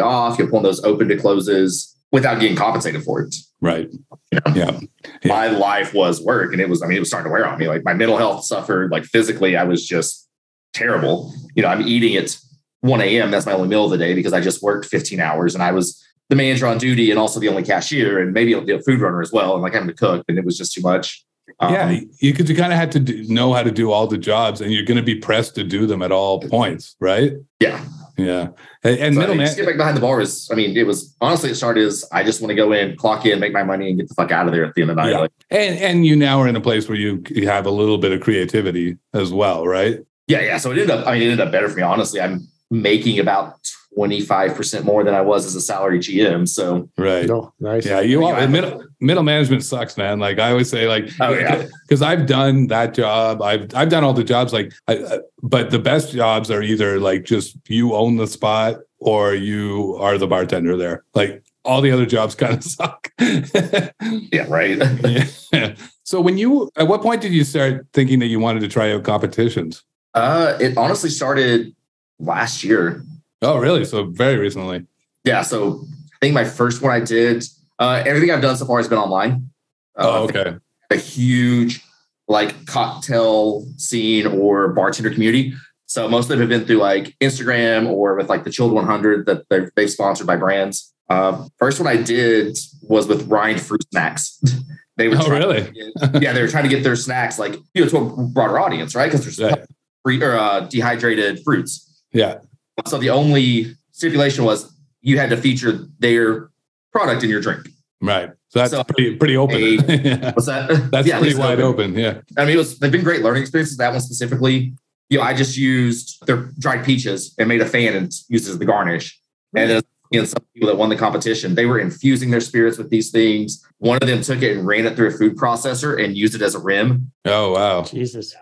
off. 0.00 0.38
You're 0.38 0.48
pulling 0.48 0.62
those 0.62 0.82
open 0.84 1.08
to 1.08 1.16
closes 1.16 1.96
without 2.12 2.40
getting 2.40 2.56
compensated 2.56 3.02
for 3.02 3.22
it. 3.22 3.34
Right. 3.62 3.90
You 3.90 4.40
know? 4.44 4.52
Yeah. 4.54 4.80
Yeah. 5.24 5.28
my 5.28 5.46
life 5.46 5.94
was 5.94 6.20
work 6.20 6.52
and 6.52 6.60
it 6.60 6.68
was 6.68 6.82
i 6.82 6.86
mean 6.86 6.96
it 6.96 7.00
was 7.00 7.08
starting 7.08 7.30
to 7.30 7.32
wear 7.32 7.46
on 7.46 7.58
me 7.58 7.68
like 7.68 7.84
my 7.84 7.94
mental 7.94 8.16
health 8.16 8.44
suffered 8.44 8.90
like 8.90 9.04
physically 9.04 9.56
i 9.56 9.62
was 9.62 9.86
just 9.86 10.28
terrible. 10.72 11.32
You 11.54 11.62
know, 11.62 11.68
I'm 11.68 11.82
eating 11.82 12.16
at 12.16 12.36
1 12.80 13.00
a.m. 13.00 13.30
That's 13.30 13.46
my 13.46 13.52
only 13.52 13.68
meal 13.68 13.84
of 13.84 13.90
the 13.90 13.98
day 13.98 14.14
because 14.14 14.32
I 14.32 14.40
just 14.40 14.62
worked 14.62 14.86
15 14.86 15.20
hours 15.20 15.54
and 15.54 15.62
I 15.62 15.72
was 15.72 16.02
the 16.28 16.36
manager 16.36 16.66
on 16.66 16.78
duty 16.78 17.10
and 17.10 17.18
also 17.18 17.40
the 17.40 17.48
only 17.48 17.62
cashier 17.62 18.18
and 18.18 18.32
maybe 18.32 18.52
a 18.52 18.80
food 18.80 19.00
runner 19.00 19.20
as 19.20 19.32
well. 19.32 19.54
And 19.54 19.62
like 19.62 19.74
having 19.74 19.88
to 19.88 19.94
cook 19.94 20.24
and 20.28 20.38
it 20.38 20.44
was 20.44 20.56
just 20.56 20.72
too 20.72 20.80
much. 20.80 21.24
Um, 21.60 21.74
yeah, 21.74 22.00
you 22.20 22.32
could 22.32 22.48
you 22.48 22.56
kind 22.56 22.72
of 22.72 22.78
had 22.78 22.92
to 22.92 23.00
do, 23.00 23.24
know 23.28 23.52
how 23.52 23.62
to 23.62 23.70
do 23.70 23.90
all 23.90 24.06
the 24.06 24.16
jobs, 24.16 24.60
and 24.60 24.72
you're 24.72 24.84
going 24.84 24.96
to 24.96 25.02
be 25.02 25.16
pressed 25.16 25.56
to 25.56 25.64
do 25.64 25.86
them 25.86 26.00
at 26.00 26.10
all 26.10 26.40
points, 26.40 26.96
right? 27.00 27.32
Yeah, 27.60 27.84
yeah. 28.24 28.48
And, 28.84 28.98
and 28.98 29.14
so, 29.14 29.20
middle 29.20 29.34
man, 29.34 29.54
get 29.54 29.66
back 29.66 29.76
behind 29.76 29.96
the 29.96 30.00
bar 30.00 30.18
was, 30.18 30.48
I 30.50 30.54
mean, 30.54 30.76
it 30.76 30.86
was 30.86 31.14
honestly 31.20 31.50
it 31.50 31.54
started 31.54 31.86
as 31.86 32.04
I 32.12 32.24
just 32.24 32.40
want 32.40 32.50
to 32.50 32.54
go 32.54 32.72
in, 32.72 32.96
clock 32.96 33.26
in, 33.26 33.38
make 33.40 33.52
my 33.52 33.62
money, 33.62 33.88
and 33.88 33.98
get 33.98 34.08
the 34.08 34.14
fuck 34.14 34.30
out 34.30 34.46
of 34.46 34.52
there 34.52 34.64
at 34.64 34.74
the 34.74 34.82
end 34.82 34.90
of 34.90 34.96
the 34.96 35.02
night. 35.02 35.10
Yeah. 35.10 35.18
Like, 35.18 35.32
and 35.50 35.78
and 35.78 36.06
you 36.06 36.16
now 36.16 36.40
are 36.40 36.48
in 36.48 36.56
a 36.56 36.60
place 36.60 36.88
where 36.88 36.98
you 36.98 37.22
have 37.44 37.66
a 37.66 37.70
little 37.70 37.98
bit 37.98 38.12
of 38.12 38.20
creativity 38.20 38.96
as 39.14 39.32
well, 39.32 39.66
right? 39.66 40.00
Yeah, 40.26 40.40
yeah. 40.40 40.58
So 40.58 40.70
it 40.70 40.78
ended 40.78 40.90
up, 40.90 41.06
I 41.06 41.14
mean, 41.14 41.22
it 41.22 41.32
ended 41.32 41.46
up 41.46 41.52
better 41.52 41.68
for 41.68 41.76
me. 41.76 41.82
Honestly, 41.82 42.20
I'm 42.20 42.48
making 42.70 43.18
about 43.18 43.58
25% 43.96 44.84
more 44.84 45.04
than 45.04 45.14
I 45.14 45.20
was 45.20 45.44
as 45.44 45.54
a 45.54 45.60
salary 45.60 45.98
GM. 45.98 46.48
So 46.48 46.88
right. 46.96 47.28
Oh, 47.28 47.52
nice. 47.60 47.86
Yeah, 47.86 48.00
you 48.00 48.24
all 48.24 48.46
middle 48.48 48.84
middle 49.00 49.22
management 49.22 49.64
sucks, 49.64 49.96
man. 49.96 50.18
Like 50.18 50.38
I 50.38 50.50
always 50.50 50.70
say, 50.70 50.88
like 50.88 51.10
oh, 51.20 51.32
yeah. 51.32 51.66
because 51.86 52.02
I've 52.02 52.26
done 52.26 52.68
that 52.68 52.94
job. 52.94 53.42
I've 53.42 53.74
I've 53.74 53.88
done 53.88 54.04
all 54.04 54.14
the 54.14 54.24
jobs 54.24 54.52
like 54.52 54.72
I, 54.88 55.18
but 55.42 55.70
the 55.70 55.78
best 55.78 56.12
jobs 56.12 56.50
are 56.50 56.62
either 56.62 56.98
like 56.98 57.24
just 57.24 57.56
you 57.68 57.94
own 57.94 58.16
the 58.16 58.26
spot 58.26 58.76
or 58.98 59.34
you 59.34 59.96
are 60.00 60.16
the 60.16 60.26
bartender 60.26 60.76
there. 60.76 61.04
Like 61.14 61.42
all 61.64 61.80
the 61.80 61.92
other 61.92 62.06
jobs 62.06 62.34
kind 62.42 62.54
of 62.54 62.64
suck. 62.64 63.12
yeah, 63.20 64.46
right. 64.48 64.78
yeah. 65.52 65.74
So 66.04 66.20
when 66.20 66.38
you 66.38 66.70
at 66.76 66.88
what 66.88 67.02
point 67.02 67.20
did 67.20 67.32
you 67.32 67.44
start 67.44 67.86
thinking 67.92 68.20
that 68.20 68.26
you 68.26 68.40
wanted 68.40 68.60
to 68.60 68.68
try 68.68 68.92
out 68.92 69.04
competitions? 69.04 69.84
Uh 70.14 70.56
it 70.60 70.76
honestly 70.78 71.10
started 71.10 71.74
last 72.18 72.64
year. 72.64 73.04
Oh, 73.42 73.58
really? 73.58 73.84
So 73.84 74.04
very 74.04 74.36
recently. 74.36 74.86
Yeah. 75.24 75.42
So 75.42 75.84
I 76.14 76.16
think 76.20 76.34
my 76.34 76.44
first 76.44 76.80
one 76.80 76.92
I 76.92 77.00
did, 77.00 77.44
uh, 77.78 78.02
everything 78.06 78.30
I've 78.30 78.42
done 78.42 78.56
so 78.56 78.64
far 78.64 78.78
has 78.78 78.88
been 78.88 78.98
online. 78.98 79.50
Uh, 79.96 80.08
oh, 80.08 80.24
okay. 80.24 80.56
A 80.90 80.96
huge 80.96 81.84
like 82.28 82.66
cocktail 82.66 83.66
scene 83.76 84.26
or 84.26 84.68
bartender 84.68 85.10
community. 85.10 85.54
So 85.86 86.08
most 86.08 86.24
of 86.24 86.30
them 86.30 86.40
have 86.40 86.48
been 86.48 86.64
through 86.64 86.78
like 86.78 87.16
Instagram 87.20 87.88
or 87.88 88.14
with 88.14 88.28
like 88.28 88.44
the 88.44 88.50
Chilled 88.50 88.72
100 88.72 89.26
that 89.26 89.48
they've, 89.50 89.68
they've 89.76 89.90
sponsored 89.90 90.26
by 90.26 90.36
brands. 90.36 90.94
Uh, 91.10 91.46
first 91.58 91.78
one 91.78 91.86
I 91.86 92.00
did 92.00 92.56
was 92.82 93.06
with 93.06 93.26
Rind 93.26 93.60
Fruit 93.60 93.84
Snacks. 93.90 94.40
they 94.96 95.08
were 95.08 95.16
oh, 95.18 95.28
really? 95.28 95.70
Get, 95.70 96.22
yeah, 96.22 96.32
they 96.32 96.40
were 96.40 96.48
trying 96.48 96.64
to 96.64 96.70
get 96.70 96.82
their 96.82 96.96
snacks 96.96 97.38
like 97.38 97.56
you 97.74 97.84
know 97.84 97.88
to 97.88 97.96
a 97.98 98.26
broader 98.28 98.58
audience, 98.58 98.94
right? 98.94 99.10
Because 99.10 99.36
there's 99.36 99.52
right. 99.52 99.66
free 100.02 100.22
or 100.22 100.34
uh, 100.34 100.60
dehydrated 100.60 101.42
fruits. 101.44 102.02
Yeah. 102.12 102.38
So 102.86 102.98
the 102.98 103.10
only 103.10 103.74
stipulation 103.92 104.44
was 104.44 104.72
you 105.00 105.18
had 105.18 105.30
to 105.30 105.36
feature 105.36 105.86
their 105.98 106.50
product 106.92 107.22
in 107.22 107.30
your 107.30 107.40
drink. 107.40 107.68
Right. 108.00 108.30
So 108.48 108.58
that's 108.58 108.72
so 108.72 108.84
pretty 108.84 109.16
pretty 109.16 109.36
open. 109.36 109.56
A. 109.56 109.76
What's 110.32 110.46
that? 110.46 110.88
That's 110.90 111.06
yeah, 111.06 111.18
pretty 111.18 111.36
wide 111.36 111.60
open. 111.60 111.92
open. 111.92 111.98
Yeah. 111.98 112.20
I 112.36 112.44
mean, 112.44 112.54
it 112.54 112.58
was 112.58 112.78
they've 112.78 112.92
been 112.92 113.04
great 113.04 113.22
learning 113.22 113.42
experiences. 113.42 113.76
That 113.76 113.92
one 113.92 114.00
specifically, 114.00 114.74
you 115.08 115.18
know, 115.18 115.24
I 115.24 115.34
just 115.34 115.56
used 115.56 116.26
their 116.26 116.50
dried 116.58 116.84
peaches 116.84 117.34
and 117.38 117.48
made 117.48 117.60
a 117.60 117.66
fan 117.66 117.94
and 117.94 118.12
used 118.28 118.48
it 118.48 118.52
as 118.52 118.58
the 118.58 118.64
garnish. 118.64 119.18
And 119.54 119.70
then 119.70 119.82
you 120.10 120.20
know, 120.20 120.26
some 120.26 120.44
people 120.52 120.68
that 120.68 120.76
won 120.76 120.90
the 120.90 120.96
competition, 120.96 121.54
they 121.54 121.64
were 121.64 121.78
infusing 121.78 122.30
their 122.30 122.40
spirits 122.40 122.76
with 122.76 122.90
these 122.90 123.10
things. 123.10 123.64
One 123.78 123.98
of 124.02 124.06
them 124.06 124.20
took 124.20 124.42
it 124.42 124.56
and 124.56 124.66
ran 124.66 124.84
it 124.84 124.94
through 124.94 125.08
a 125.08 125.12
food 125.12 125.36
processor 125.36 126.02
and 126.02 126.16
used 126.16 126.34
it 126.34 126.42
as 126.42 126.54
a 126.54 126.58
rim. 126.58 127.12
Oh 127.24 127.52
wow. 127.52 127.82
Jesus. 127.84 128.34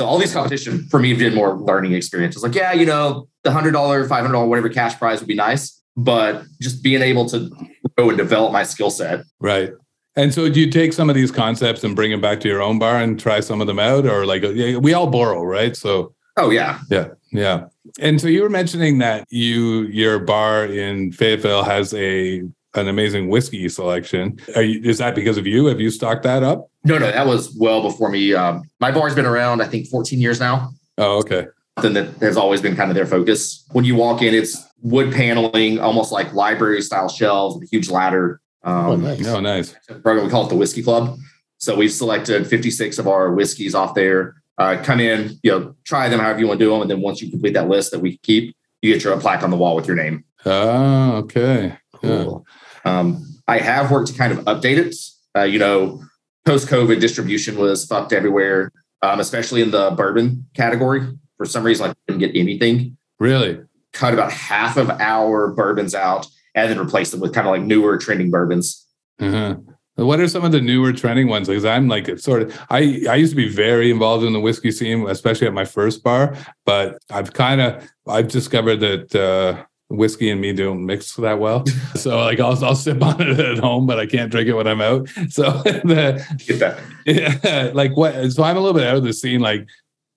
So 0.00 0.06
all 0.06 0.16
these 0.16 0.32
competition 0.32 0.88
for 0.88 0.98
me 0.98 1.14
did 1.14 1.34
more 1.34 1.58
learning 1.58 1.92
experiences. 1.92 2.42
Like, 2.42 2.54
yeah, 2.54 2.72
you 2.72 2.86
know, 2.86 3.28
the 3.44 3.52
hundred 3.52 3.72
dollar, 3.72 4.08
five 4.08 4.22
hundred 4.22 4.32
dollar, 4.32 4.46
whatever 4.46 4.70
cash 4.70 4.98
prize 4.98 5.20
would 5.20 5.28
be 5.28 5.34
nice, 5.34 5.78
but 5.94 6.42
just 6.58 6.82
being 6.82 7.02
able 7.02 7.28
to 7.28 7.50
grow 7.98 8.08
and 8.08 8.16
develop 8.16 8.50
my 8.50 8.62
skill 8.62 8.88
set. 8.88 9.26
Right. 9.40 9.72
And 10.16 10.32
so, 10.32 10.48
do 10.48 10.58
you 10.58 10.70
take 10.70 10.94
some 10.94 11.10
of 11.10 11.16
these 11.16 11.30
concepts 11.30 11.84
and 11.84 11.94
bring 11.94 12.10
them 12.10 12.22
back 12.22 12.40
to 12.40 12.48
your 12.48 12.62
own 12.62 12.78
bar 12.78 12.96
and 12.96 13.20
try 13.20 13.40
some 13.40 13.60
of 13.60 13.66
them 13.66 13.78
out, 13.78 14.06
or 14.06 14.24
like 14.24 14.42
uh, 14.42 14.80
we 14.80 14.94
all 14.94 15.06
borrow, 15.06 15.42
right? 15.42 15.76
So, 15.76 16.14
oh 16.38 16.48
yeah, 16.48 16.78
yeah, 16.90 17.08
yeah. 17.30 17.66
And 18.00 18.18
so 18.18 18.26
you 18.26 18.40
were 18.40 18.48
mentioning 18.48 18.96
that 19.00 19.26
you 19.28 19.82
your 19.88 20.18
bar 20.18 20.64
in 20.64 21.12
Fayetteville 21.12 21.64
has 21.64 21.92
a 21.92 22.38
an 22.74 22.88
amazing 22.88 23.28
whiskey 23.28 23.68
selection. 23.68 24.38
You, 24.56 24.80
is 24.82 24.96
that 24.96 25.14
because 25.14 25.36
of 25.36 25.46
you? 25.46 25.66
Have 25.66 25.78
you 25.78 25.90
stocked 25.90 26.22
that 26.22 26.42
up? 26.42 26.69
No, 26.84 26.98
no, 26.98 27.10
that 27.10 27.26
was 27.26 27.54
well 27.58 27.82
before 27.82 28.10
me. 28.10 28.34
Um, 28.34 28.62
my 28.80 28.90
bar's 28.90 29.14
been 29.14 29.26
around, 29.26 29.60
I 29.60 29.66
think, 29.66 29.88
14 29.88 30.20
years 30.20 30.40
now. 30.40 30.70
Oh, 30.96 31.18
okay. 31.18 31.46
Something 31.78 31.94
that 31.94 32.14
has 32.20 32.36
always 32.36 32.60
been 32.62 32.76
kind 32.76 32.90
of 32.90 32.94
their 32.94 33.06
focus. 33.06 33.64
When 33.72 33.84
you 33.84 33.94
walk 33.94 34.22
in, 34.22 34.34
it's 34.34 34.66
wood 34.82 35.12
paneling, 35.12 35.78
almost 35.78 36.12
like 36.12 36.32
library 36.32 36.82
style 36.82 37.08
shelves 37.08 37.56
with 37.56 37.64
a 37.64 37.66
huge 37.66 37.90
ladder. 37.90 38.40
Um, 38.62 38.86
oh, 38.86 38.96
nice. 38.96 39.26
Oh, 39.26 39.40
nice. 39.40 39.74
Program 40.02 40.24
we 40.24 40.30
call 40.30 40.46
it 40.46 40.48
the 40.48 40.56
Whiskey 40.56 40.82
Club. 40.82 41.18
So 41.58 41.76
we've 41.76 41.92
selected 41.92 42.46
56 42.46 42.98
of 42.98 43.06
our 43.06 43.32
whiskeys 43.32 43.74
off 43.74 43.94
there. 43.94 44.36
Uh, 44.56 44.82
come 44.82 45.00
in, 45.00 45.38
you 45.42 45.50
know, 45.50 45.74
try 45.84 46.08
them 46.08 46.20
however 46.20 46.40
you 46.40 46.46
want 46.46 46.58
to 46.58 46.64
do 46.64 46.70
them, 46.70 46.82
and 46.82 46.90
then 46.90 47.00
once 47.00 47.22
you 47.22 47.30
complete 47.30 47.54
that 47.54 47.68
list 47.68 47.92
that 47.92 48.00
we 48.00 48.18
keep, 48.18 48.54
you 48.82 48.92
get 48.92 49.04
your 49.04 49.18
plaque 49.18 49.42
on 49.42 49.50
the 49.50 49.56
wall 49.56 49.76
with 49.76 49.86
your 49.86 49.96
name. 49.96 50.24
Oh, 50.44 51.12
okay. 51.18 51.78
Cool. 51.94 52.46
Yeah. 52.84 52.98
Um, 52.98 53.26
I 53.46 53.58
have 53.58 53.90
worked 53.90 54.08
to 54.08 54.14
kind 54.14 54.32
of 54.32 54.44
update 54.44 54.76
it. 54.76 54.94
Uh, 55.36 55.42
you 55.42 55.58
know, 55.58 56.02
post 56.44 56.68
COVID 56.68 57.00
distribution 57.00 57.58
was 57.58 57.84
fucked 57.84 58.12
everywhere, 58.12 58.72
um, 59.02 59.20
especially 59.20 59.62
in 59.62 59.70
the 59.70 59.90
bourbon 59.90 60.46
category. 60.54 61.06
For 61.36 61.46
some 61.46 61.64
reason, 61.64 61.90
I 61.90 61.94
didn't 62.06 62.20
get 62.20 62.36
anything. 62.36 62.96
Really? 63.18 63.60
Cut 63.92 64.14
about 64.14 64.32
half 64.32 64.76
of 64.76 64.90
our 64.90 65.52
bourbons 65.52 65.94
out 65.94 66.26
and 66.54 66.70
then 66.70 66.78
replace 66.78 67.10
them 67.10 67.20
with 67.20 67.34
kind 67.34 67.46
of 67.46 67.52
like 67.52 67.62
newer 67.62 67.96
trending 67.98 68.30
bourbons. 68.30 68.86
Uh-huh. 69.18 69.56
What 69.96 70.20
are 70.20 70.28
some 70.28 70.44
of 70.44 70.52
the 70.52 70.60
newer 70.60 70.92
trending 70.92 71.28
ones? 71.28 71.48
Because 71.48 71.64
I'm 71.64 71.88
like 71.88 72.18
sort 72.18 72.42
of 72.42 72.58
I 72.70 73.04
I 73.08 73.16
used 73.16 73.32
to 73.32 73.36
be 73.36 73.48
very 73.48 73.90
involved 73.90 74.24
in 74.24 74.32
the 74.32 74.40
whiskey 74.40 74.70
scene, 74.70 75.06
especially 75.08 75.46
at 75.46 75.52
my 75.52 75.66
first 75.66 76.02
bar. 76.02 76.36
But 76.64 76.98
I've 77.10 77.32
kind 77.34 77.60
of 77.60 77.90
I've 78.06 78.28
discovered 78.28 78.76
that 78.80 79.14
uh, 79.14 79.64
whiskey 79.90 80.30
and 80.30 80.40
me 80.40 80.52
don't 80.52 80.86
mix 80.86 81.16
that 81.16 81.38
well. 81.38 81.64
So 81.96 82.18
like 82.18 82.40
I'll 82.40 82.64
I'll 82.64 82.76
sip 82.76 83.02
on 83.02 83.20
it 83.20 83.38
at 83.38 83.58
home, 83.58 83.86
but 83.86 83.98
I 83.98 84.06
can't 84.06 84.30
drink 84.30 84.48
it 84.48 84.54
when 84.54 84.66
I'm 84.66 84.80
out. 84.80 85.08
So 85.28 85.50
the 85.62 86.24
get 86.46 86.58
that. 86.60 86.78
Yeah, 87.04 87.70
like 87.74 87.96
what 87.96 88.30
so 88.32 88.42
I'm 88.42 88.56
a 88.56 88.60
little 88.60 88.78
bit 88.78 88.86
out 88.86 88.96
of 88.96 89.04
the 89.04 89.12
scene. 89.12 89.40
Like 89.40 89.66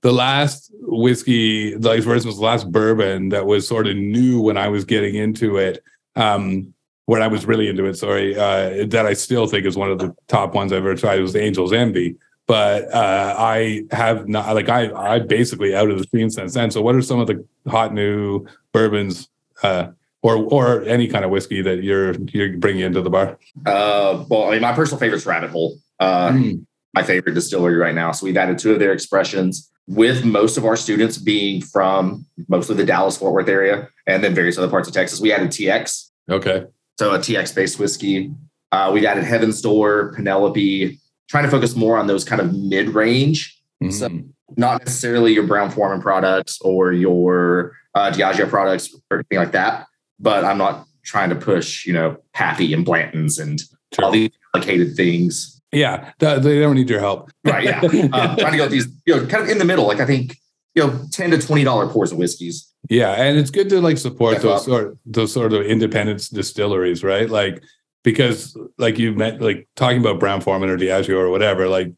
the 0.01 0.13
last 0.13 0.71
whiskey, 0.81 1.75
like 1.75 2.03
for 2.03 2.13
instance, 2.13 2.35
the 2.35 2.43
last 2.43 2.71
bourbon 2.71 3.29
that 3.29 3.45
was 3.45 3.67
sort 3.67 3.87
of 3.87 3.95
new 3.97 4.41
when 4.41 4.57
I 4.57 4.67
was 4.69 4.85
getting 4.85 5.15
into 5.15 5.57
it. 5.57 5.83
Um, 6.15 6.73
when 7.05 7.21
I 7.21 7.27
was 7.27 7.45
really 7.45 7.67
into 7.67 7.85
it, 7.85 7.95
sorry, 7.95 8.33
uh, 8.37 8.85
that 8.87 9.05
I 9.05 9.13
still 9.13 9.47
think 9.47 9.65
is 9.65 9.75
one 9.75 9.91
of 9.91 9.99
the 9.99 10.15
top 10.27 10.53
ones 10.53 10.71
I've 10.71 10.77
ever 10.77 10.95
tried 10.95 11.19
was 11.19 11.35
Angel's 11.35 11.73
Envy. 11.73 12.15
But 12.47 12.93
uh, 12.93 13.35
I 13.37 13.83
have 13.91 14.27
not 14.27 14.53
like 14.53 14.69
I 14.69 14.91
I 14.93 15.19
basically 15.19 15.75
out 15.75 15.89
of 15.89 15.97
the 15.97 16.05
scene 16.05 16.29
since 16.29 16.53
then. 16.53 16.71
So 16.71 16.81
what 16.81 16.95
are 16.95 17.01
some 17.01 17.19
of 17.19 17.27
the 17.27 17.45
hot 17.67 17.93
new 17.93 18.45
bourbons 18.73 19.29
uh, 19.63 19.91
or 20.21 20.37
or 20.37 20.83
any 20.83 21.07
kind 21.07 21.25
of 21.25 21.31
whiskey 21.31 21.61
that 21.61 21.83
you're 21.83 22.13
you're 22.31 22.57
bringing 22.57 22.83
into 22.83 23.01
the 23.01 23.09
bar? 23.09 23.37
Uh, 23.65 24.23
well, 24.29 24.49
I 24.49 24.51
mean, 24.51 24.61
my 24.61 24.73
personal 24.73 24.99
favorite 24.99 25.17
is 25.17 25.25
Rabbit 25.25 25.49
Hole. 25.49 25.77
Uh, 25.99 26.31
mm. 26.31 26.65
My 26.93 27.03
favorite 27.03 27.33
distillery 27.33 27.75
right 27.75 27.95
now. 27.95 28.11
So 28.11 28.25
we've 28.25 28.37
added 28.37 28.59
two 28.59 28.71
of 28.73 28.79
their 28.79 28.93
expressions. 28.93 29.69
With 29.85 30.23
most 30.23 30.55
of 30.55 30.63
our 30.63 30.77
students 30.77 31.17
being 31.17 31.61
from 31.61 32.25
mostly 32.47 32.75
the 32.75 32.85
Dallas 32.85 33.17
Fort 33.17 33.33
Worth 33.33 33.49
area, 33.49 33.89
and 34.07 34.23
then 34.23 34.33
various 34.33 34.57
other 34.57 34.69
parts 34.69 34.87
of 34.87 34.93
Texas, 34.93 35.19
we 35.19 35.33
added 35.33 35.49
TX. 35.49 36.09
Okay. 36.29 36.65
So 36.97 37.13
a 37.13 37.19
TX 37.19 37.53
based 37.53 37.79
whiskey. 37.79 38.31
Uh, 38.71 38.91
we've 38.93 39.03
added 39.03 39.25
Heaven's 39.25 39.61
Door, 39.61 40.13
Penelope, 40.15 40.99
trying 41.27 41.43
to 41.43 41.49
focus 41.49 41.75
more 41.75 41.97
on 41.97 42.07
those 42.07 42.23
kind 42.23 42.39
of 42.39 42.53
mid 42.53 42.89
range. 42.89 43.61
Mm-hmm. 43.83 43.91
So 43.91 44.09
not 44.55 44.85
necessarily 44.85 45.33
your 45.33 45.45
Brown-Forman 45.45 46.01
products 46.01 46.61
or 46.61 46.93
your 46.93 47.73
uh, 47.95 48.11
Diageo 48.11 48.49
products 48.49 48.95
or 49.09 49.17
anything 49.17 49.37
like 49.37 49.51
that. 49.51 49.87
But 50.19 50.45
I'm 50.45 50.57
not 50.57 50.85
trying 51.03 51.29
to 51.29 51.35
push, 51.35 51.85
you 51.85 51.93
know, 51.93 52.17
Pappy 52.33 52.73
and 52.73 52.85
Blanton's 52.85 53.39
and 53.39 53.59
sure. 53.93 54.05
all 54.05 54.11
these 54.11 54.31
complicated 54.53 54.95
things. 54.95 55.61
Yeah, 55.71 56.11
they 56.19 56.59
don't 56.59 56.75
need 56.75 56.89
your 56.89 56.99
help. 56.99 57.31
right. 57.43 57.63
Yeah. 57.63 57.81
Uh, 57.81 58.35
trying 58.37 58.51
to 58.51 58.57
go 58.57 58.63
with 58.65 58.71
these, 58.71 58.87
you 59.05 59.15
know, 59.15 59.25
kind 59.25 59.43
of 59.43 59.49
in 59.49 59.57
the 59.57 59.65
middle. 59.65 59.87
Like 59.87 59.99
I 59.99 60.05
think, 60.05 60.37
you 60.75 60.85
know, 60.85 60.99
ten 61.11 61.31
to 61.31 61.39
twenty 61.39 61.63
dollar 61.63 61.87
pours 61.87 62.11
of 62.11 62.17
whiskeys. 62.17 62.71
Yeah, 62.89 63.11
and 63.13 63.37
it's 63.37 63.49
good 63.49 63.69
to 63.69 63.81
like 63.81 63.97
support 63.97 64.41
those 64.41 64.65
sort 64.65 64.97
those 65.05 65.33
sort 65.33 65.53
of 65.53 65.63
independent 65.63 66.29
distilleries, 66.31 67.03
right? 67.03 67.29
Like 67.29 67.63
because 68.03 68.57
like 68.77 68.99
you 68.99 69.13
meant 69.13 69.41
like 69.41 69.67
talking 69.75 69.99
about 69.99 70.19
Brown-Forman 70.19 70.69
or 70.69 70.77
Diageo 70.77 71.15
or 71.15 71.29
whatever, 71.29 71.67
like 71.67 71.93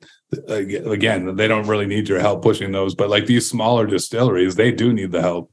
again, 0.47 1.35
they 1.35 1.47
don't 1.47 1.67
really 1.67 1.85
need 1.85 2.07
your 2.07 2.19
help 2.19 2.43
pushing 2.43 2.71
those, 2.71 2.95
but 2.95 3.09
like 3.09 3.25
these 3.25 3.49
smaller 3.49 3.85
distilleries, 3.85 4.55
they 4.55 4.71
do 4.71 4.93
need 4.93 5.11
the 5.11 5.21
help. 5.21 5.51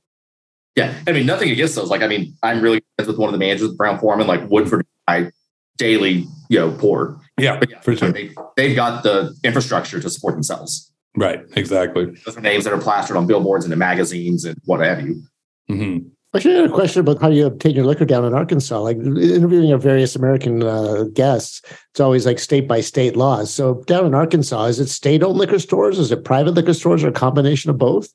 Yeah, 0.76 0.94
I 1.06 1.12
mean, 1.12 1.26
nothing 1.26 1.50
against 1.50 1.74
those. 1.74 1.90
Like, 1.90 2.02
I 2.02 2.06
mean, 2.06 2.34
I'm 2.42 2.62
really 2.62 2.82
friends 2.96 3.08
with 3.08 3.18
one 3.18 3.28
of 3.28 3.32
the 3.32 3.38
managers, 3.38 3.72
Brown-Forman, 3.74 4.26
like 4.26 4.48
Woodford. 4.48 4.86
I 5.06 5.30
daily, 5.76 6.26
you 6.48 6.58
know, 6.58 6.72
pour. 6.72 7.20
Yeah, 7.38 7.60
yeah 7.68 7.80
for 7.80 7.94
sure. 7.96 8.12
They, 8.12 8.30
they've 8.56 8.76
got 8.76 9.02
the 9.02 9.34
infrastructure 9.44 10.00
to 10.00 10.08
support 10.10 10.34
themselves. 10.34 10.92
Right. 11.16 11.40
Exactly. 11.56 12.06
Those 12.24 12.38
are 12.38 12.40
names 12.40 12.64
that 12.64 12.72
are 12.72 12.80
plastered 12.80 13.16
on 13.16 13.26
billboards 13.26 13.64
and 13.64 13.72
in 13.72 13.78
magazines 13.78 14.44
and 14.44 14.56
what 14.64 14.80
have 14.80 15.02
you. 15.02 15.22
hmm 15.68 15.98
Actually, 16.34 16.54
I 16.54 16.60
had 16.62 16.70
a 16.70 16.72
question 16.72 17.00
about 17.00 17.20
how 17.20 17.28
you 17.28 17.44
obtain 17.44 17.74
your 17.74 17.84
liquor 17.84 18.06
down 18.06 18.24
in 18.24 18.32
Arkansas. 18.32 18.80
Like 18.80 18.96
interviewing 18.96 19.68
your 19.68 19.76
various 19.76 20.16
American 20.16 20.62
uh, 20.62 21.04
guests, 21.12 21.60
it's 21.90 22.00
always 22.00 22.24
like 22.24 22.38
state 22.38 22.66
by 22.66 22.80
state 22.80 23.16
laws. 23.16 23.52
So 23.52 23.82
down 23.86 24.06
in 24.06 24.14
Arkansas, 24.14 24.64
is 24.64 24.80
it 24.80 24.88
state 24.88 25.22
owned 25.22 25.36
liquor 25.36 25.58
stores? 25.58 25.98
Is 25.98 26.10
it 26.10 26.24
private 26.24 26.52
liquor 26.52 26.72
stores 26.72 27.04
or 27.04 27.08
a 27.08 27.12
combination 27.12 27.70
of 27.70 27.76
both? 27.76 28.08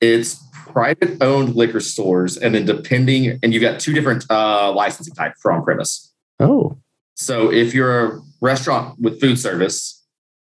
It's 0.00 0.42
private 0.72 1.22
owned 1.22 1.54
liquor 1.54 1.80
stores. 1.80 2.36
And 2.36 2.54
then 2.54 2.64
depending, 2.64 3.38
and 3.42 3.52
you've 3.52 3.62
got 3.62 3.80
two 3.80 3.92
different 3.92 4.24
uh, 4.30 4.72
licensing 4.72 5.14
types 5.14 5.40
for 5.40 5.52
on 5.52 5.62
premise. 5.62 6.12
Oh, 6.38 6.78
So 7.14 7.52
if 7.52 7.74
you're 7.74 8.06
a 8.06 8.20
restaurant 8.40 8.98
with 8.98 9.20
food 9.20 9.38
service, 9.38 10.02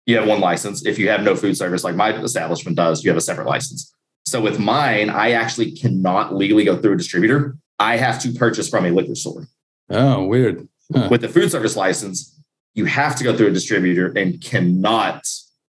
you 0.05 0.17
have 0.17 0.27
one 0.27 0.41
license. 0.41 0.85
If 0.85 0.99
you 0.99 1.09
have 1.09 1.23
no 1.23 1.35
food 1.35 1.55
service, 1.55 1.83
like 1.83 1.95
my 1.95 2.13
establishment 2.21 2.75
does, 2.75 3.03
you 3.03 3.09
have 3.09 3.17
a 3.17 3.21
separate 3.21 3.47
license. 3.47 3.93
So 4.25 4.41
with 4.41 4.59
mine, 4.59 5.09
I 5.09 5.31
actually 5.31 5.71
cannot 5.71 6.35
legally 6.35 6.65
go 6.65 6.77
through 6.77 6.93
a 6.93 6.97
distributor. 6.97 7.55
I 7.79 7.97
have 7.97 8.21
to 8.23 8.31
purchase 8.33 8.69
from 8.69 8.85
a 8.85 8.91
liquor 8.91 9.15
store. 9.15 9.47
Oh, 9.89 10.25
weird. 10.25 10.67
Huh. 10.93 11.07
With 11.11 11.21
the 11.21 11.29
food 11.29 11.51
service 11.51 11.75
license, 11.75 12.37
you 12.73 12.85
have 12.85 13.15
to 13.17 13.23
go 13.23 13.35
through 13.35 13.47
a 13.47 13.51
distributor 13.51 14.07
and 14.15 14.41
cannot 14.41 15.27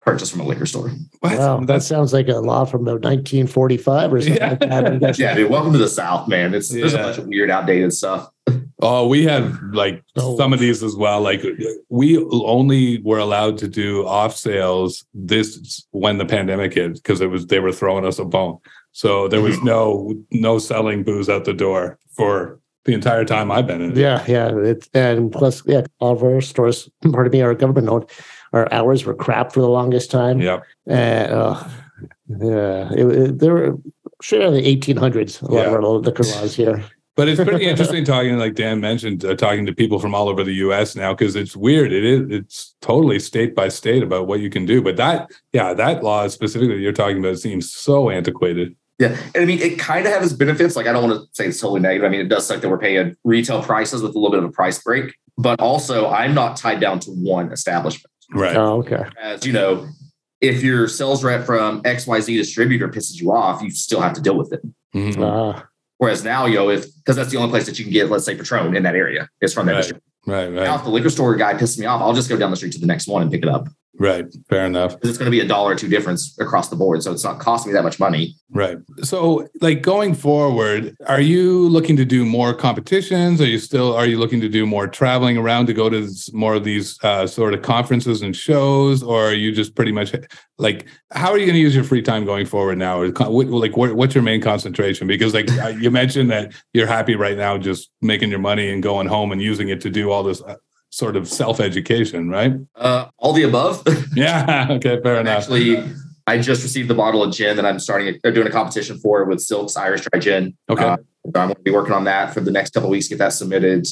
purchase 0.06 0.30
from 0.30 0.40
a 0.40 0.44
liquor 0.44 0.64
store. 0.64 0.88
What? 1.18 1.36
wow. 1.36 1.60
That 1.60 1.82
sounds 1.82 2.12
like 2.12 2.28
a 2.28 2.36
law 2.36 2.64
from 2.64 2.82
about 2.82 3.02
1945 3.02 4.12
or 4.14 4.20
something 4.22 4.36
Yeah. 4.36 4.50
like 4.50 4.60
that. 4.60 4.92
I 4.92 4.96
guess. 4.98 5.18
Yeah, 5.26 5.34
dude, 5.34 5.50
welcome 5.50 5.72
to 5.72 5.78
the 5.78 5.88
South, 5.88 6.28
man. 6.28 6.54
It's 6.54 6.68
there's 6.68 6.94
a 6.94 6.98
bunch 6.98 7.18
of 7.18 7.26
weird, 7.26 7.50
outdated 7.50 7.92
stuff. 7.92 8.30
Oh, 8.80 9.08
we 9.08 9.24
have 9.24 9.58
like 9.72 10.04
Oh. 10.16 10.36
some 10.36 10.52
of 10.52 10.60
these 10.60 10.82
as 10.82 10.94
well. 10.94 11.20
Like 11.20 11.42
we 11.88 12.18
only 12.18 13.02
were 13.02 13.18
allowed 13.18 13.58
to 13.58 13.68
do 13.68 14.06
off 14.06 14.36
sales 14.36 15.04
this 15.12 15.84
when 15.90 16.18
the 16.18 16.26
pandemic 16.26 16.74
hit 16.74 16.94
because 16.94 17.20
it 17.20 17.26
was 17.26 17.46
they 17.46 17.58
were 17.58 17.72
throwing 17.72 18.06
us 18.06 18.18
a 18.20 18.24
bone. 18.24 18.58
So 18.92 19.28
there 19.28 19.42
was 19.42 19.56
mm-hmm. 19.56 19.66
no 19.66 20.14
no 20.30 20.58
selling 20.58 21.02
booze 21.02 21.28
out 21.28 21.44
the 21.44 21.52
door 21.54 21.98
for 22.14 22.60
the 22.86 22.94
entire 22.94 23.24
time 23.24 23.50
I've 23.50 23.66
been 23.66 23.82
in 23.82 23.90
it. 23.92 23.96
Yeah, 23.96 24.24
yeah. 24.28 24.56
It's 24.56 24.88
and 24.94 25.32
plus, 25.32 25.62
yeah, 25.66 25.82
all 25.98 26.12
of 26.12 26.22
our 26.22 26.40
stores, 26.40 26.88
pardon 27.12 27.32
me, 27.32 27.42
are 27.42 27.54
government 27.54 27.88
owned, 27.88 28.08
our 28.56 28.72
hours 28.72 29.04
were 29.04 29.14
crap 29.14 29.52
for 29.52 29.60
the 29.60 29.68
longest 29.68 30.10
time. 30.10 30.40
Yep. 30.40 30.64
And 30.86 31.32
uh, 31.32 31.68
yeah, 32.28 32.92
it, 32.92 33.06
it, 33.06 33.38
there 33.38 33.54
were 33.54 33.78
straight 34.22 34.42
out 34.42 34.48
of 34.48 34.54
the 34.54 34.76
1800s, 34.76 35.42
a 35.42 35.46
lot 35.46 35.60
Yeah. 35.60 35.66
of 35.66 35.72
our 35.74 35.82
liquor 35.82 36.22
laws 36.24 36.54
here. 36.56 36.84
But 37.16 37.28
it's 37.28 37.42
pretty 37.42 37.64
interesting 37.68 38.04
talking, 38.04 38.38
like 38.38 38.54
Dan 38.54 38.80
mentioned, 38.80 39.24
uh, 39.24 39.34
talking 39.34 39.64
to 39.66 39.74
people 39.74 39.98
from 39.98 40.14
all 40.14 40.28
over 40.28 40.44
the 40.44 40.52
U.S. 40.54 40.94
now 40.94 41.14
because 41.14 41.34
it's 41.34 41.56
weird. 41.56 41.92
It 41.92 42.04
is 42.04 42.30
it's 42.30 42.74
totally 42.82 43.18
state 43.18 43.54
by 43.54 43.68
state 43.68 44.02
about 44.02 44.26
what 44.26 44.40
you 44.40 44.50
can 44.50 44.66
do. 44.66 44.82
But 44.82 44.96
that, 44.96 45.30
yeah, 45.52 45.72
that 45.72 46.02
law 46.02 46.28
specifically 46.28 46.76
you're 46.78 46.92
talking 46.92 47.18
about 47.18 47.38
seems 47.38 47.72
so 47.72 48.10
antiquated. 48.10 48.76
Yeah. 48.98 49.16
And 49.34 49.42
I 49.42 49.44
mean, 49.44 49.60
it 49.60 49.78
kind 49.78 50.06
of 50.06 50.12
has 50.12 50.24
its 50.26 50.32
benefits. 50.34 50.76
Like, 50.76 50.86
I 50.86 50.92
don't 50.92 51.08
want 51.08 51.20
to 51.22 51.28
say 51.32 51.46
it's 51.48 51.60
totally 51.60 51.80
negative. 51.80 52.06
I 52.06 52.10
mean, 52.10 52.20
it 52.20 52.28
does 52.28 52.46
suck 52.46 52.60
that 52.60 52.68
we're 52.68 52.78
paying 52.78 53.14
retail 53.24 53.62
prices 53.62 54.02
with 54.02 54.14
a 54.14 54.18
little 54.18 54.30
bit 54.30 54.38
of 54.42 54.44
a 54.50 54.52
price 54.52 54.82
break. 54.82 55.14
But 55.38 55.60
also, 55.60 56.08
I'm 56.08 56.34
not 56.34 56.56
tied 56.56 56.80
down 56.80 57.00
to 57.00 57.10
one 57.10 57.52
establishment. 57.52 58.10
Right. 58.32 58.56
Oh, 58.56 58.78
okay. 58.80 59.04
As 59.20 59.46
you 59.46 59.52
know, 59.52 59.88
if 60.40 60.62
your 60.62 60.88
sales 60.88 61.22
rep 61.24 61.44
from 61.46 61.82
XYZ 61.82 62.36
distributor 62.36 62.88
pisses 62.88 63.20
you 63.20 63.32
off, 63.32 63.62
you 63.62 63.70
still 63.70 64.00
have 64.00 64.12
to 64.14 64.20
deal 64.20 64.36
with 64.36 64.52
it. 64.52 64.60
Mhm. 64.94 65.18
Uh, 65.56 65.62
Whereas 65.98 66.22
now, 66.22 66.44
yo, 66.44 66.64
know, 66.64 66.70
if 66.70 66.86
because 66.96 67.16
that's 67.16 67.30
the 67.30 67.38
only 67.38 67.48
place 67.48 67.64
that 67.66 67.78
you 67.78 67.84
can 67.84 67.92
get, 67.92 68.10
let's 68.10 68.24
say, 68.26 68.34
Patron 68.36 68.76
in 68.76 68.82
that 68.82 68.94
area 68.94 69.28
is 69.40 69.54
from 69.54 69.64
that 69.66 69.72
Right. 69.72 69.78
distributor. 69.78 70.04
Right. 70.26 70.52
Now, 70.52 70.60
Right. 70.62 70.74
if 70.78 70.84
the 70.84 70.90
liquor 70.90 71.08
store 71.08 71.34
guy 71.36 71.54
pisses 71.54 71.78
me 71.78 71.86
off, 71.86 72.02
I'll 72.02 72.12
just 72.12 72.28
go 72.28 72.36
down 72.36 72.50
the 72.50 72.56
street 72.56 72.72
to 72.72 72.78
the 72.80 72.86
next 72.86 73.06
one 73.08 73.22
and 73.22 73.30
pick 73.30 73.42
it 73.42 73.48
up. 73.48 73.68
Right. 73.98 74.26
Fair 74.48 74.66
enough. 74.66 74.94
Because 74.94 75.11
it's 75.11 75.18
going 75.18 75.26
to 75.26 75.30
be 75.30 75.40
a 75.40 75.46
dollar 75.46 75.72
or 75.72 75.74
two 75.74 75.88
difference 75.88 76.37
across 76.38 76.68
the 76.68 76.76
board. 76.76 77.02
So 77.02 77.12
it's 77.12 77.24
not 77.24 77.40
costing 77.40 77.72
me 77.72 77.76
that 77.76 77.82
much 77.82 77.98
money. 77.98 78.35
Right. 78.50 78.78
So, 79.02 79.48
like 79.61 79.82
going 79.82 80.14
forward, 80.14 80.96
are 81.06 81.20
you 81.20 81.68
looking 81.68 81.96
to 81.96 82.04
do 82.04 82.24
more 82.24 82.54
competitions? 82.54 83.40
Are 83.40 83.46
you 83.46 83.59
still 83.59 83.94
are 83.94 84.06
you 84.06 84.18
looking 84.18 84.40
to 84.40 84.48
do 84.48 84.66
more 84.66 84.87
traveling 84.87 85.37
around 85.37 85.66
to 85.66 85.74
go 85.74 85.88
to 85.88 86.09
more 86.32 86.54
of 86.54 86.64
these 86.64 87.02
uh, 87.02 87.26
sort 87.26 87.54
of 87.54 87.62
conferences 87.62 88.22
and 88.22 88.37
shows, 88.37 89.02
or 89.02 89.26
are 89.28 89.35
you 89.35 89.52
just 89.52 89.74
pretty 89.74 89.92
much 89.92 90.14
like 90.59 90.87
how 91.12 91.30
are 91.30 91.38
you 91.38 91.46
going 91.46 91.54
to 91.56 91.61
use 91.61 91.74
your 91.74 91.85
free 91.85 92.02
time 92.02 92.24
going 92.24 92.46
forward 92.46 92.78
now? 92.78 93.00
Or 93.00 93.09
like 93.09 93.76
what's 93.76 94.14
your 94.14 94.24
main 94.24 94.40
concentration? 94.40 95.06
Because 95.06 95.35
like 95.35 95.50
uh, 95.62 95.68
you 95.68 95.90
mentioned 95.90 96.30
that 96.30 96.52
you're 96.72 96.87
happy 96.87 97.16
right 97.16 97.37
now 97.37 97.59
just 97.59 97.90
making 98.00 98.30
your 98.30 98.38
money 98.38 98.70
and 98.70 98.82
going 98.82 99.06
home 99.06 99.32
and 99.32 99.42
using 99.42 99.68
it 99.68 99.80
to 99.82 99.90
do 99.90 100.11
all 100.11 100.22
this 100.22 100.40
uh, 100.42 100.56
sort 100.90 101.16
of 101.16 101.29
self 101.29 101.61
education, 101.61 102.29
right? 102.29 102.55
Uh, 102.75 103.07
all 103.18 103.33
the 103.33 103.42
above. 103.42 103.83
Yeah. 104.16 104.68
Okay. 104.70 104.99
Fair 105.03 105.20
enough. 105.20 105.42
Actually, 105.42 105.85
I 106.27 106.38
just 106.38 106.62
received 106.62 106.88
the 106.88 106.94
bottle 106.94 107.22
of 107.22 107.35
gin 107.35 107.57
that 107.57 107.66
I'm 107.66 107.79
starting 107.79 108.18
uh, 108.25 108.31
doing 108.31 108.46
a 108.46 108.51
competition 108.51 108.99
for 108.99 109.25
with 109.25 109.40
Silk's 109.40 109.77
Irish 109.77 110.07
Dry 110.07 110.18
Gin. 110.18 110.57
Okay. 110.70 110.85
Uh, 110.85 110.96
I'm 111.27 111.31
going 111.33 111.55
to 111.55 111.61
be 111.61 111.70
working 111.70 111.92
on 111.92 112.05
that 112.05 112.33
for 112.33 112.40
the 112.40 112.51
next 112.51 112.72
couple 112.72 112.88
of 112.88 112.92
weeks. 112.92 113.09
Get 113.09 113.18
that 113.18 113.33
submitted. 113.33 113.87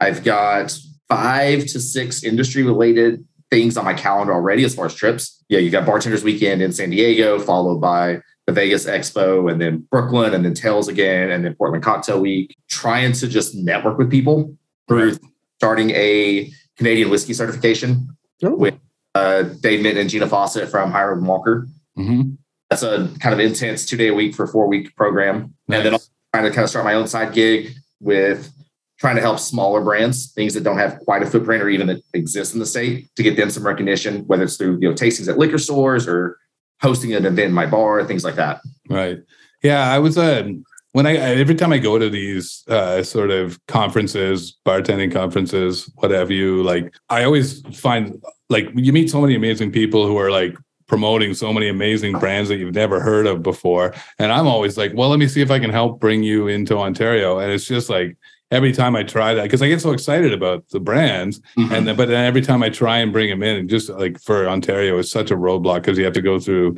I've 0.00 0.24
got 0.24 0.76
five 1.08 1.66
to 1.66 1.80
six 1.80 2.24
industry 2.24 2.62
related 2.62 3.24
things 3.50 3.76
on 3.76 3.84
my 3.84 3.94
calendar 3.94 4.32
already 4.32 4.64
as 4.64 4.74
far 4.74 4.86
as 4.86 4.94
trips. 4.94 5.42
Yeah, 5.48 5.58
you 5.58 5.70
got 5.70 5.86
Bartenders 5.86 6.24
Weekend 6.24 6.62
in 6.62 6.72
San 6.72 6.90
Diego, 6.90 7.38
followed 7.38 7.80
by 7.80 8.20
the 8.46 8.52
Vegas 8.52 8.86
Expo, 8.86 9.50
and 9.50 9.60
then 9.60 9.86
Brooklyn, 9.90 10.34
and 10.34 10.44
then 10.44 10.54
Tales 10.54 10.88
again, 10.88 11.30
and 11.30 11.44
then 11.44 11.54
Portland 11.54 11.84
Cocktail 11.84 12.20
Week. 12.20 12.56
Trying 12.68 13.12
to 13.12 13.28
just 13.28 13.54
network 13.54 13.98
with 13.98 14.10
people 14.10 14.56
through 14.88 15.16
starting 15.60 15.90
a 15.90 16.50
Canadian 16.78 17.10
whiskey 17.10 17.34
certification 17.34 18.08
oh, 18.42 18.54
With- 18.56 18.78
uh, 19.14 19.42
Dave 19.42 19.82
Mitton 19.82 20.00
and 20.00 20.08
Gina 20.08 20.26
Fawcett 20.26 20.70
from 20.70 20.90
Hiram 20.90 21.26
Walker. 21.26 21.66
Mhm. 21.98 22.38
That's 22.70 22.82
a 22.82 23.12
kind 23.20 23.34
of 23.34 23.40
intense 23.40 23.84
two 23.84 23.98
day 23.98 24.08
a 24.08 24.14
week 24.14 24.34
for 24.34 24.46
four 24.46 24.68
week 24.68 24.96
program. 24.96 25.52
And 25.68 25.84
then 25.84 25.94
I'm 25.94 26.00
trying 26.32 26.44
to 26.44 26.50
kind 26.50 26.64
of 26.64 26.70
start 26.70 26.86
my 26.86 26.94
own 26.94 27.06
side 27.08 27.34
gig 27.34 27.72
with 28.00 28.50
trying 28.98 29.16
to 29.16 29.20
help 29.22 29.38
smaller 29.38 29.82
brands, 29.82 30.32
things 30.32 30.54
that 30.54 30.62
don't 30.64 30.78
have 30.78 30.98
quite 31.00 31.22
a 31.22 31.26
footprint 31.26 31.62
or 31.62 31.68
even 31.68 31.88
that 31.88 32.02
exist 32.14 32.54
in 32.54 32.60
the 32.60 32.66
state 32.66 33.08
to 33.16 33.22
get 33.22 33.36
them 33.36 33.50
some 33.50 33.66
recognition, 33.66 34.26
whether 34.28 34.44
it's 34.44 34.56
through, 34.56 34.78
you 34.80 34.88
know, 34.88 34.94
tastings 34.94 35.28
at 35.28 35.36
liquor 35.36 35.58
stores 35.58 36.08
or 36.08 36.38
hosting 36.80 37.12
an 37.12 37.26
event 37.26 37.48
in 37.48 37.52
my 37.52 37.66
bar, 37.66 38.02
things 38.06 38.24
like 38.24 38.36
that. 38.36 38.60
Right. 38.88 39.18
Yeah, 39.62 39.92
I 39.92 39.98
was 39.98 40.16
uh 40.16 40.48
when 40.92 41.06
I 41.06 41.16
every 41.16 41.54
time 41.54 41.72
I 41.72 41.78
go 41.78 41.98
to 41.98 42.10
these 42.10 42.64
uh 42.68 43.02
sort 43.02 43.30
of 43.30 43.58
conferences, 43.66 44.58
bartending 44.66 45.12
conferences, 45.12 45.90
what 45.96 46.10
have 46.10 46.30
you, 46.30 46.62
like 46.62 46.94
I 47.08 47.24
always 47.24 47.60
find 47.78 48.22
like 48.48 48.68
you 48.74 48.92
meet 48.92 49.10
so 49.10 49.20
many 49.20 49.34
amazing 49.34 49.72
people 49.72 50.06
who 50.06 50.18
are 50.18 50.30
like 50.30 50.56
promoting 50.90 51.32
so 51.34 51.52
many 51.52 51.68
amazing 51.68 52.18
brands 52.18 52.48
that 52.48 52.56
you've 52.56 52.74
never 52.74 52.98
heard 52.98 53.24
of 53.24 53.44
before. 53.44 53.94
And 54.18 54.32
I'm 54.32 54.48
always 54.48 54.76
like, 54.76 54.92
well, 54.92 55.08
let 55.08 55.20
me 55.20 55.28
see 55.28 55.40
if 55.40 55.50
I 55.50 55.60
can 55.60 55.70
help 55.70 56.00
bring 56.00 56.24
you 56.24 56.48
into 56.48 56.76
Ontario. 56.76 57.38
And 57.38 57.52
it's 57.52 57.68
just 57.68 57.88
like 57.88 58.16
every 58.50 58.72
time 58.72 58.96
I 58.96 59.04
try 59.04 59.32
that, 59.32 59.44
because 59.44 59.62
I 59.62 59.68
get 59.68 59.80
so 59.80 59.92
excited 59.92 60.32
about 60.32 60.68
the 60.70 60.80
brands. 60.80 61.40
And 61.56 61.86
then, 61.86 61.94
but 61.94 62.08
then 62.08 62.24
every 62.24 62.42
time 62.42 62.64
I 62.64 62.70
try 62.70 62.98
and 62.98 63.12
bring 63.12 63.30
them 63.30 63.44
in, 63.44 63.56
and 63.56 63.70
just 63.70 63.88
like 63.88 64.20
for 64.20 64.48
Ontario, 64.48 64.98
it's 64.98 65.12
such 65.12 65.30
a 65.30 65.36
roadblock 65.36 65.82
because 65.82 65.96
you 65.96 66.04
have 66.04 66.14
to 66.14 66.22
go 66.22 66.40
through 66.40 66.74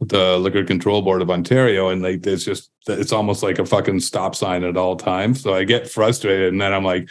the 0.00 0.38
Liquor 0.38 0.64
Control 0.64 1.02
Board 1.02 1.22
of 1.22 1.30
Ontario, 1.30 1.88
and 1.88 2.02
like 2.02 2.26
it's 2.26 2.44
just 2.44 2.70
it's 2.88 3.12
almost 3.12 3.42
like 3.42 3.58
a 3.58 3.66
fucking 3.66 4.00
stop 4.00 4.34
sign 4.34 4.64
at 4.64 4.76
all 4.76 4.96
times. 4.96 5.40
So 5.40 5.54
I 5.54 5.64
get 5.64 5.88
frustrated, 5.88 6.52
and 6.52 6.60
then 6.60 6.72
I'm 6.72 6.84
like, 6.84 7.08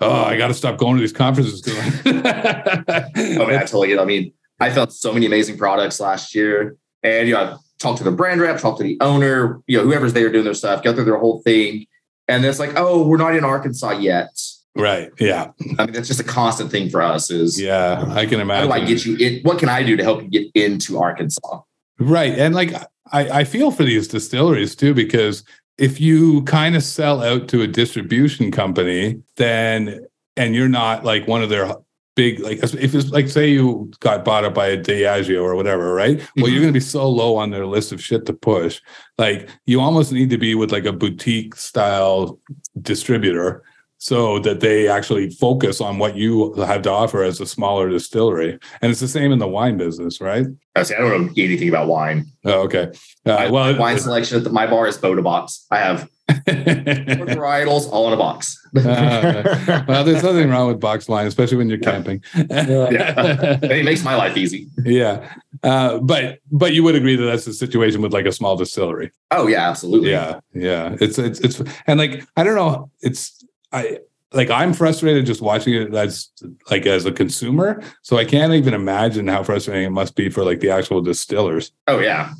oh, 0.00 0.24
I 0.24 0.36
got 0.36 0.48
to 0.48 0.54
stop 0.54 0.76
going 0.76 0.96
to 0.96 1.00
these 1.00 1.12
conferences. 1.12 1.62
I 2.06 3.10
mean, 3.14 3.56
I 3.56 3.60
totally 3.60 3.88
get. 3.88 3.98
it. 3.98 4.02
I 4.02 4.04
mean, 4.04 4.32
I 4.60 4.70
found 4.70 4.92
so 4.92 5.12
many 5.12 5.26
amazing 5.26 5.58
products 5.58 6.00
last 6.00 6.34
year, 6.34 6.76
and 7.02 7.28
you 7.28 7.34
know, 7.34 7.40
I 7.40 7.56
talked 7.78 7.98
to 7.98 8.04
the 8.04 8.12
brand 8.12 8.40
rep, 8.40 8.60
talked 8.60 8.78
to 8.78 8.84
the 8.84 8.98
owner, 9.00 9.60
you 9.66 9.78
know, 9.78 9.84
whoever's 9.84 10.12
there 10.12 10.30
doing 10.30 10.44
their 10.44 10.54
stuff, 10.54 10.82
go 10.82 10.94
through 10.94 11.04
their 11.04 11.18
whole 11.18 11.42
thing, 11.42 11.86
and 12.28 12.44
it's 12.44 12.58
like, 12.58 12.72
oh, 12.76 13.06
we're 13.06 13.18
not 13.18 13.34
in 13.36 13.44
Arkansas 13.44 13.92
yet. 13.92 14.30
right? 14.76 15.10
Yeah, 15.18 15.50
I 15.78 15.84
mean, 15.84 15.94
that's 15.94 16.08
just 16.08 16.20
a 16.20 16.24
constant 16.24 16.70
thing 16.70 16.90
for 16.90 17.00
us. 17.02 17.30
Is 17.30 17.60
yeah, 17.60 18.04
I 18.08 18.26
can 18.26 18.40
imagine. 18.40 18.70
how 18.70 18.76
do 18.76 18.82
I 18.82 18.86
get 18.86 19.04
you 19.04 19.16
in? 19.16 19.42
What 19.42 19.58
can 19.58 19.68
I 19.68 19.82
do 19.82 19.96
to 19.96 20.02
help 20.02 20.22
you 20.22 20.28
get 20.28 20.50
into 20.54 20.98
Arkansas? 20.98 21.60
Right. 21.98 22.38
And 22.38 22.54
like 22.54 22.72
I, 23.12 23.40
I 23.40 23.44
feel 23.44 23.70
for 23.70 23.84
these 23.84 24.08
distilleries 24.08 24.74
too, 24.74 24.94
because 24.94 25.44
if 25.78 26.00
you 26.00 26.42
kind 26.44 26.76
of 26.76 26.82
sell 26.82 27.22
out 27.22 27.48
to 27.48 27.62
a 27.62 27.66
distribution 27.66 28.50
company, 28.50 29.20
then 29.36 30.04
and 30.36 30.54
you're 30.54 30.68
not 30.68 31.04
like 31.04 31.28
one 31.28 31.42
of 31.42 31.48
their 31.50 31.74
big 32.16 32.38
like 32.40 32.58
if 32.62 32.94
it's 32.94 33.10
like 33.10 33.28
say 33.28 33.48
you 33.50 33.90
got 34.00 34.24
bought 34.24 34.44
up 34.44 34.54
by 34.54 34.68
a 34.68 34.76
Diageo 34.78 35.42
or 35.42 35.56
whatever, 35.56 35.94
right? 35.94 36.18
Well, 36.36 36.46
Mhm. 36.46 36.52
you're 36.52 36.60
gonna 36.60 36.72
be 36.72 36.80
so 36.80 37.08
low 37.08 37.36
on 37.36 37.50
their 37.50 37.66
list 37.66 37.90
of 37.92 38.02
shit 38.02 38.24
to 38.26 38.32
push. 38.32 38.80
Like 39.18 39.48
you 39.66 39.80
almost 39.80 40.12
need 40.12 40.30
to 40.30 40.38
be 40.38 40.54
with 40.54 40.70
like 40.72 40.84
a 40.84 40.92
boutique 40.92 41.56
style 41.56 42.38
distributor 42.80 43.62
so 44.04 44.38
that 44.38 44.60
they 44.60 44.86
actually 44.86 45.30
focus 45.30 45.80
on 45.80 45.96
what 45.96 46.14
you 46.14 46.52
have 46.56 46.82
to 46.82 46.90
offer 46.90 47.22
as 47.22 47.40
a 47.40 47.46
smaller 47.46 47.88
distillery. 47.88 48.58
And 48.82 48.92
it's 48.92 49.00
the 49.00 49.08
same 49.08 49.32
in 49.32 49.38
the 49.38 49.48
wine 49.48 49.78
business, 49.78 50.20
right? 50.20 50.44
I 50.76 50.82
say 50.82 50.94
I 50.94 50.98
don't 50.98 51.24
know 51.24 51.32
anything 51.38 51.70
about 51.70 51.88
wine. 51.88 52.26
Oh, 52.44 52.64
okay. 52.64 52.92
Uh, 53.24 53.34
My 53.34 53.50
well, 53.50 53.78
wine 53.78 53.98
selection 53.98 54.36
at 54.36 54.44
the, 54.44 54.50
my 54.50 54.66
bar 54.66 54.86
is 54.88 54.98
Bota 54.98 55.22
Box. 55.22 55.64
I 55.70 55.78
have 55.78 56.00
four 56.28 56.36
varietals 56.44 57.88
all 57.90 58.06
in 58.08 58.12
a 58.12 58.18
box. 58.18 58.60
Uh, 58.76 59.82
well, 59.88 60.04
there's 60.04 60.22
nothing 60.22 60.50
wrong 60.50 60.68
with 60.68 60.80
box 60.80 61.08
wine, 61.08 61.26
especially 61.26 61.56
when 61.56 61.70
you're 61.70 61.78
camping. 61.78 62.22
Yeah. 62.34 63.58
it 63.62 63.86
makes 63.86 64.04
my 64.04 64.16
life 64.16 64.36
easy. 64.36 64.68
yeah. 64.84 65.34
Uh, 65.62 65.98
but 66.00 66.40
but 66.52 66.74
you 66.74 66.82
would 66.82 66.94
agree 66.94 67.16
that 67.16 67.24
that's 67.24 67.46
the 67.46 67.54
situation 67.54 68.02
with 68.02 68.12
like 68.12 68.26
a 68.26 68.32
small 68.32 68.54
distillery. 68.54 69.12
Oh 69.30 69.46
yeah, 69.46 69.66
absolutely. 69.70 70.10
Yeah, 70.10 70.40
yeah. 70.52 70.94
It's 71.00 71.18
it's 71.18 71.40
it's 71.40 71.62
and 71.86 71.98
like 71.98 72.22
I 72.36 72.44
don't 72.44 72.56
know. 72.56 72.90
It's 73.00 73.42
I 73.74 73.98
like 74.32 74.50
I'm 74.50 74.72
frustrated 74.72 75.26
just 75.26 75.40
watching 75.40 75.74
it 75.74 75.94
as 75.94 76.30
like 76.70 76.86
as 76.86 77.04
a 77.06 77.12
consumer. 77.12 77.82
So 78.02 78.16
I 78.16 78.24
can't 78.24 78.52
even 78.52 78.74
imagine 78.74 79.28
how 79.28 79.42
frustrating 79.42 79.84
it 79.84 79.90
must 79.90 80.16
be 80.16 80.28
for 80.28 80.44
like 80.44 80.60
the 80.60 80.70
actual 80.70 81.00
distillers. 81.00 81.72
Oh 81.86 81.98
yeah. 81.98 82.32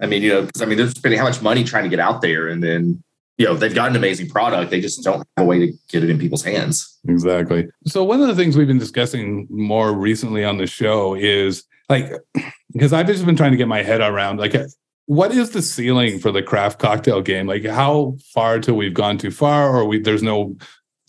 I 0.00 0.06
mean, 0.06 0.22
you 0.22 0.30
know, 0.30 0.42
because 0.42 0.62
I 0.62 0.66
mean, 0.66 0.78
they're 0.78 0.88
spending 0.90 1.18
how 1.18 1.26
much 1.26 1.42
money 1.42 1.64
trying 1.64 1.84
to 1.84 1.90
get 1.90 1.98
out 1.98 2.22
there, 2.22 2.48
and 2.48 2.62
then 2.62 3.02
you 3.36 3.46
know 3.46 3.54
they've 3.54 3.74
got 3.74 3.90
an 3.90 3.96
amazing 3.96 4.28
product. 4.28 4.70
They 4.70 4.80
just 4.80 5.02
don't 5.02 5.26
have 5.36 5.44
a 5.44 5.48
way 5.48 5.58
to 5.58 5.72
get 5.88 6.04
it 6.04 6.10
in 6.10 6.18
people's 6.18 6.44
hands. 6.44 6.98
Exactly. 7.08 7.68
So 7.86 8.04
one 8.04 8.20
of 8.20 8.28
the 8.28 8.34
things 8.34 8.56
we've 8.56 8.68
been 8.68 8.78
discussing 8.78 9.46
more 9.50 9.92
recently 9.92 10.44
on 10.44 10.58
the 10.58 10.66
show 10.66 11.14
is 11.14 11.64
like 11.88 12.12
because 12.72 12.92
I've 12.92 13.06
just 13.06 13.26
been 13.26 13.36
trying 13.36 13.52
to 13.52 13.56
get 13.56 13.68
my 13.68 13.82
head 13.82 14.00
around 14.00 14.38
like 14.38 14.54
what 15.06 15.32
is 15.32 15.50
the 15.50 15.62
ceiling 15.62 16.18
for 16.18 16.30
the 16.30 16.42
craft 16.42 16.78
cocktail 16.78 17.20
game? 17.20 17.46
Like 17.46 17.66
how 17.66 18.16
far 18.32 18.60
till 18.60 18.76
we've 18.76 18.94
gone 18.94 19.18
too 19.18 19.30
far, 19.30 19.74
or 19.76 19.84
we 19.84 19.98
there's 19.98 20.22
no 20.22 20.56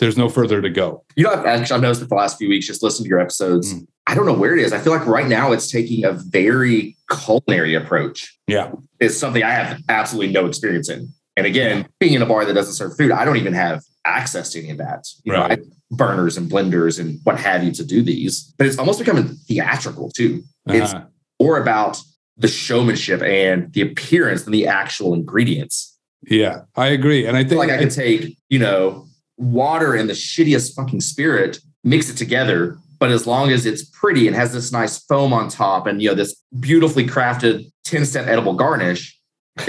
there's 0.03 0.17
no 0.17 0.27
further 0.27 0.61
to 0.61 0.69
go. 0.69 1.03
You 1.15 1.23
know, 1.23 1.31
I've 1.31 1.45
actually 1.45 1.75
I've 1.75 1.81
noticed 1.81 2.01
it 2.01 2.09
the 2.09 2.15
last 2.15 2.37
few 2.37 2.49
weeks, 2.49 2.67
just 2.67 2.83
listen 2.83 3.05
to 3.05 3.09
your 3.09 3.21
episodes. 3.21 3.73
Mm. 3.73 3.87
I 4.05 4.15
don't 4.15 4.25
know 4.25 4.33
where 4.33 4.53
it 4.53 4.59
is. 4.59 4.73
I 4.73 4.79
feel 4.79 4.91
like 4.91 5.07
right 5.07 5.27
now 5.27 5.53
it's 5.53 5.71
taking 5.71 6.03
a 6.03 6.11
very 6.11 6.97
culinary 7.09 7.73
approach. 7.73 8.37
Yeah. 8.47 8.73
It's 8.99 9.17
something 9.17 9.41
I 9.43 9.51
have 9.51 9.81
absolutely 9.87 10.33
no 10.33 10.45
experience 10.45 10.89
in. 10.89 11.07
And 11.37 11.47
again, 11.47 11.87
being 11.99 12.13
in 12.13 12.21
a 12.21 12.25
bar 12.25 12.43
that 12.43 12.53
doesn't 12.53 12.73
serve 12.73 12.97
food, 12.97 13.11
I 13.11 13.23
don't 13.23 13.37
even 13.37 13.53
have 13.53 13.81
access 14.03 14.51
to 14.51 14.59
any 14.59 14.71
of 14.71 14.77
that. 14.77 15.07
You 15.23 15.33
right. 15.33 15.57
know, 15.57 15.65
burners 15.89 16.35
and 16.35 16.51
blenders 16.51 16.99
and 16.99 17.19
what 17.23 17.39
have 17.39 17.63
you 17.63 17.71
to 17.71 17.85
do 17.85 18.03
these. 18.03 18.53
But 18.57 18.67
it's 18.67 18.77
almost 18.77 18.99
becoming 18.99 19.29
theatrical 19.47 20.11
too. 20.11 20.43
Uh-huh. 20.67 20.77
It's 20.77 20.93
more 21.39 21.61
about 21.61 21.97
the 22.35 22.49
showmanship 22.49 23.21
and 23.21 23.71
the 23.71 23.81
appearance 23.81 24.43
than 24.43 24.51
the 24.51 24.67
actual 24.67 25.13
ingredients. 25.13 25.97
Yeah, 26.27 26.61
I 26.75 26.87
agree. 26.87 27.25
And 27.25 27.37
I 27.37 27.43
think 27.45 27.59
like 27.59 27.69
I 27.69 27.77
can 27.77 27.89
take, 27.89 28.37
you 28.49 28.59
know, 28.59 29.07
water 29.37 29.95
and 29.95 30.09
the 30.09 30.13
shittiest 30.13 30.75
fucking 30.75 31.01
spirit, 31.01 31.59
mix 31.83 32.09
it 32.09 32.15
together. 32.15 32.77
But 32.99 33.11
as 33.11 33.27
long 33.27 33.51
as 33.51 33.65
it's 33.65 33.83
pretty 33.83 34.27
and 34.27 34.35
has 34.35 34.53
this 34.53 34.71
nice 34.71 34.99
foam 34.99 35.33
on 35.33 35.49
top 35.49 35.87
and 35.87 36.01
you 36.01 36.09
know 36.09 36.15
this 36.15 36.41
beautifully 36.59 37.05
crafted 37.05 37.69
10 37.83 38.05
step 38.05 38.27
edible 38.27 38.53
garnish, 38.53 39.19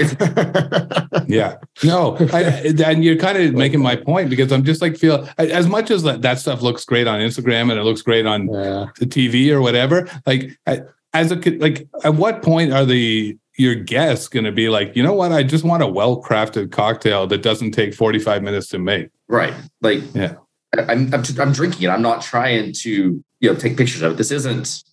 yeah 1.27 1.57
no 1.83 2.17
I, 2.33 2.73
and 2.83 3.03
you're 3.03 3.17
kind 3.17 3.37
of 3.37 3.53
making 3.53 3.83
my 3.83 3.95
point 3.95 4.31
because 4.31 4.51
i'm 4.51 4.63
just 4.63 4.81
like 4.81 4.97
feel 4.97 5.29
as 5.37 5.67
much 5.67 5.91
as 5.91 6.01
that, 6.01 6.23
that 6.23 6.39
stuff 6.39 6.63
looks 6.63 6.83
great 6.85 7.05
on 7.05 7.19
instagram 7.19 7.69
and 7.69 7.73
it 7.73 7.83
looks 7.83 8.01
great 8.01 8.25
on 8.25 8.51
yeah. 8.51 8.87
the 8.97 9.05
tv 9.05 9.51
or 9.51 9.61
whatever 9.61 10.07
like 10.25 10.57
as 11.13 11.31
a 11.31 11.35
like 11.59 11.87
at 12.03 12.15
what 12.15 12.41
point 12.41 12.73
are 12.73 12.83
the 12.83 13.37
your 13.57 13.75
guests 13.75 14.27
going 14.27 14.45
to 14.45 14.51
be 14.51 14.69
like 14.69 14.95
you 14.95 15.03
know 15.03 15.13
what 15.13 15.31
i 15.31 15.43
just 15.43 15.63
want 15.63 15.83
a 15.83 15.87
well 15.87 16.19
crafted 16.19 16.71
cocktail 16.71 17.27
that 17.27 17.43
doesn't 17.43 17.71
take 17.71 17.93
45 17.93 18.41
minutes 18.41 18.67
to 18.69 18.79
make 18.79 19.09
Right. 19.27 19.53
Like, 19.81 20.01
yeah, 20.13 20.35
I'm, 20.77 21.13
I'm, 21.13 21.23
I'm 21.39 21.51
drinking 21.51 21.83
it. 21.83 21.89
I'm 21.89 22.01
not 22.01 22.21
trying 22.21 22.73
to, 22.81 23.23
you 23.39 23.49
know, 23.49 23.55
take 23.55 23.77
pictures 23.77 24.01
of 24.01 24.13
it. 24.13 24.17
This 24.17 24.31
isn't, 24.31 24.83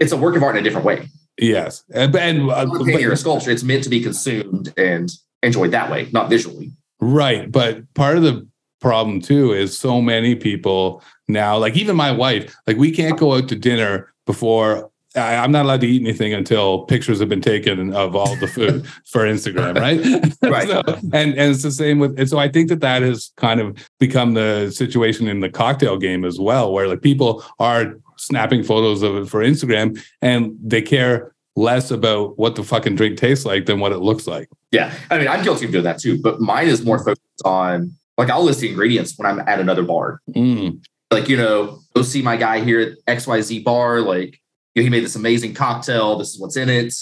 it's 0.00 0.12
a 0.12 0.16
work 0.16 0.36
of 0.36 0.42
art 0.42 0.56
in 0.56 0.60
a 0.60 0.64
different 0.64 0.86
way. 0.86 1.08
Yes. 1.40 1.84
And, 1.92 2.14
and 2.16 2.50
uh, 2.50 2.66
but, 2.66 2.88
a 2.88 3.16
sculpture, 3.16 3.50
it's 3.50 3.62
meant 3.62 3.84
to 3.84 3.90
be 3.90 4.02
consumed 4.02 4.74
and 4.76 5.10
enjoyed 5.42 5.70
that 5.70 5.90
way, 5.90 6.08
not 6.12 6.28
visually. 6.28 6.72
Right. 7.00 7.50
But 7.50 7.92
part 7.94 8.16
of 8.16 8.22
the 8.22 8.46
problem 8.80 9.20
too 9.20 9.52
is 9.52 9.76
so 9.76 10.00
many 10.00 10.34
people 10.34 11.02
now, 11.28 11.56
like 11.58 11.76
even 11.76 11.96
my 11.96 12.12
wife, 12.12 12.54
like 12.66 12.76
we 12.76 12.90
can't 12.90 13.18
go 13.18 13.34
out 13.34 13.48
to 13.48 13.56
dinner 13.56 14.12
before 14.26 14.90
I, 15.18 15.44
am 15.44 15.52
not 15.52 15.64
allowed 15.64 15.80
to 15.82 15.86
eat 15.86 16.02
anything 16.02 16.34
until 16.34 16.84
pictures 16.84 17.20
have 17.20 17.28
been 17.28 17.40
taken 17.40 17.92
of 17.94 18.16
all 18.16 18.36
the 18.36 18.46
food 18.46 18.86
for 19.04 19.22
Instagram, 19.22 19.78
right? 19.78 20.00
right. 20.50 20.68
so, 20.68 20.82
and 21.12 21.34
and 21.34 21.52
it's 21.52 21.62
the 21.62 21.70
same 21.70 21.98
with. 21.98 22.18
And 22.18 22.28
so 22.28 22.38
I 22.38 22.48
think 22.48 22.68
that 22.68 22.80
that 22.80 23.02
has 23.02 23.32
kind 23.36 23.60
of 23.60 23.76
become 23.98 24.34
the 24.34 24.70
situation 24.70 25.28
in 25.28 25.40
the 25.40 25.50
cocktail 25.50 25.98
game 25.98 26.24
as 26.24 26.38
well, 26.38 26.72
where 26.72 26.88
like 26.88 27.02
people 27.02 27.44
are 27.58 27.94
snapping 28.16 28.62
photos 28.62 29.02
of 29.02 29.16
it 29.16 29.28
for 29.28 29.42
Instagram, 29.42 30.02
and 30.22 30.56
they 30.62 30.82
care 30.82 31.34
less 31.56 31.90
about 31.90 32.38
what 32.38 32.54
the 32.54 32.62
fucking 32.62 32.94
drink 32.94 33.18
tastes 33.18 33.44
like 33.44 33.66
than 33.66 33.80
what 33.80 33.92
it 33.92 33.98
looks 33.98 34.26
like. 34.26 34.48
Yeah, 34.70 34.94
I 35.10 35.18
mean, 35.18 35.28
I'm 35.28 35.42
guilty 35.42 35.66
of 35.66 35.72
doing 35.72 35.84
that 35.84 35.98
too, 35.98 36.20
but 36.20 36.40
mine 36.40 36.68
is 36.68 36.84
more 36.84 36.98
focused 36.98 37.42
on 37.44 37.94
like 38.16 38.30
I'll 38.30 38.42
list 38.42 38.60
the 38.60 38.68
ingredients 38.68 39.14
when 39.16 39.26
I'm 39.26 39.40
at 39.48 39.60
another 39.60 39.82
bar. 39.82 40.20
Mm. 40.30 40.84
Like 41.10 41.28
you 41.28 41.36
know, 41.36 41.80
go 41.94 42.02
see 42.02 42.22
my 42.22 42.36
guy 42.36 42.60
here 42.60 42.80
at 43.06 43.18
XYZ 43.18 43.64
bar, 43.64 44.00
like 44.00 44.40
know, 44.78 44.84
he 44.84 44.90
made 44.90 45.04
this 45.04 45.16
amazing 45.16 45.54
cocktail. 45.54 46.18
This 46.18 46.34
is 46.34 46.40
what's 46.40 46.56
in 46.56 46.68
it. 46.68 46.92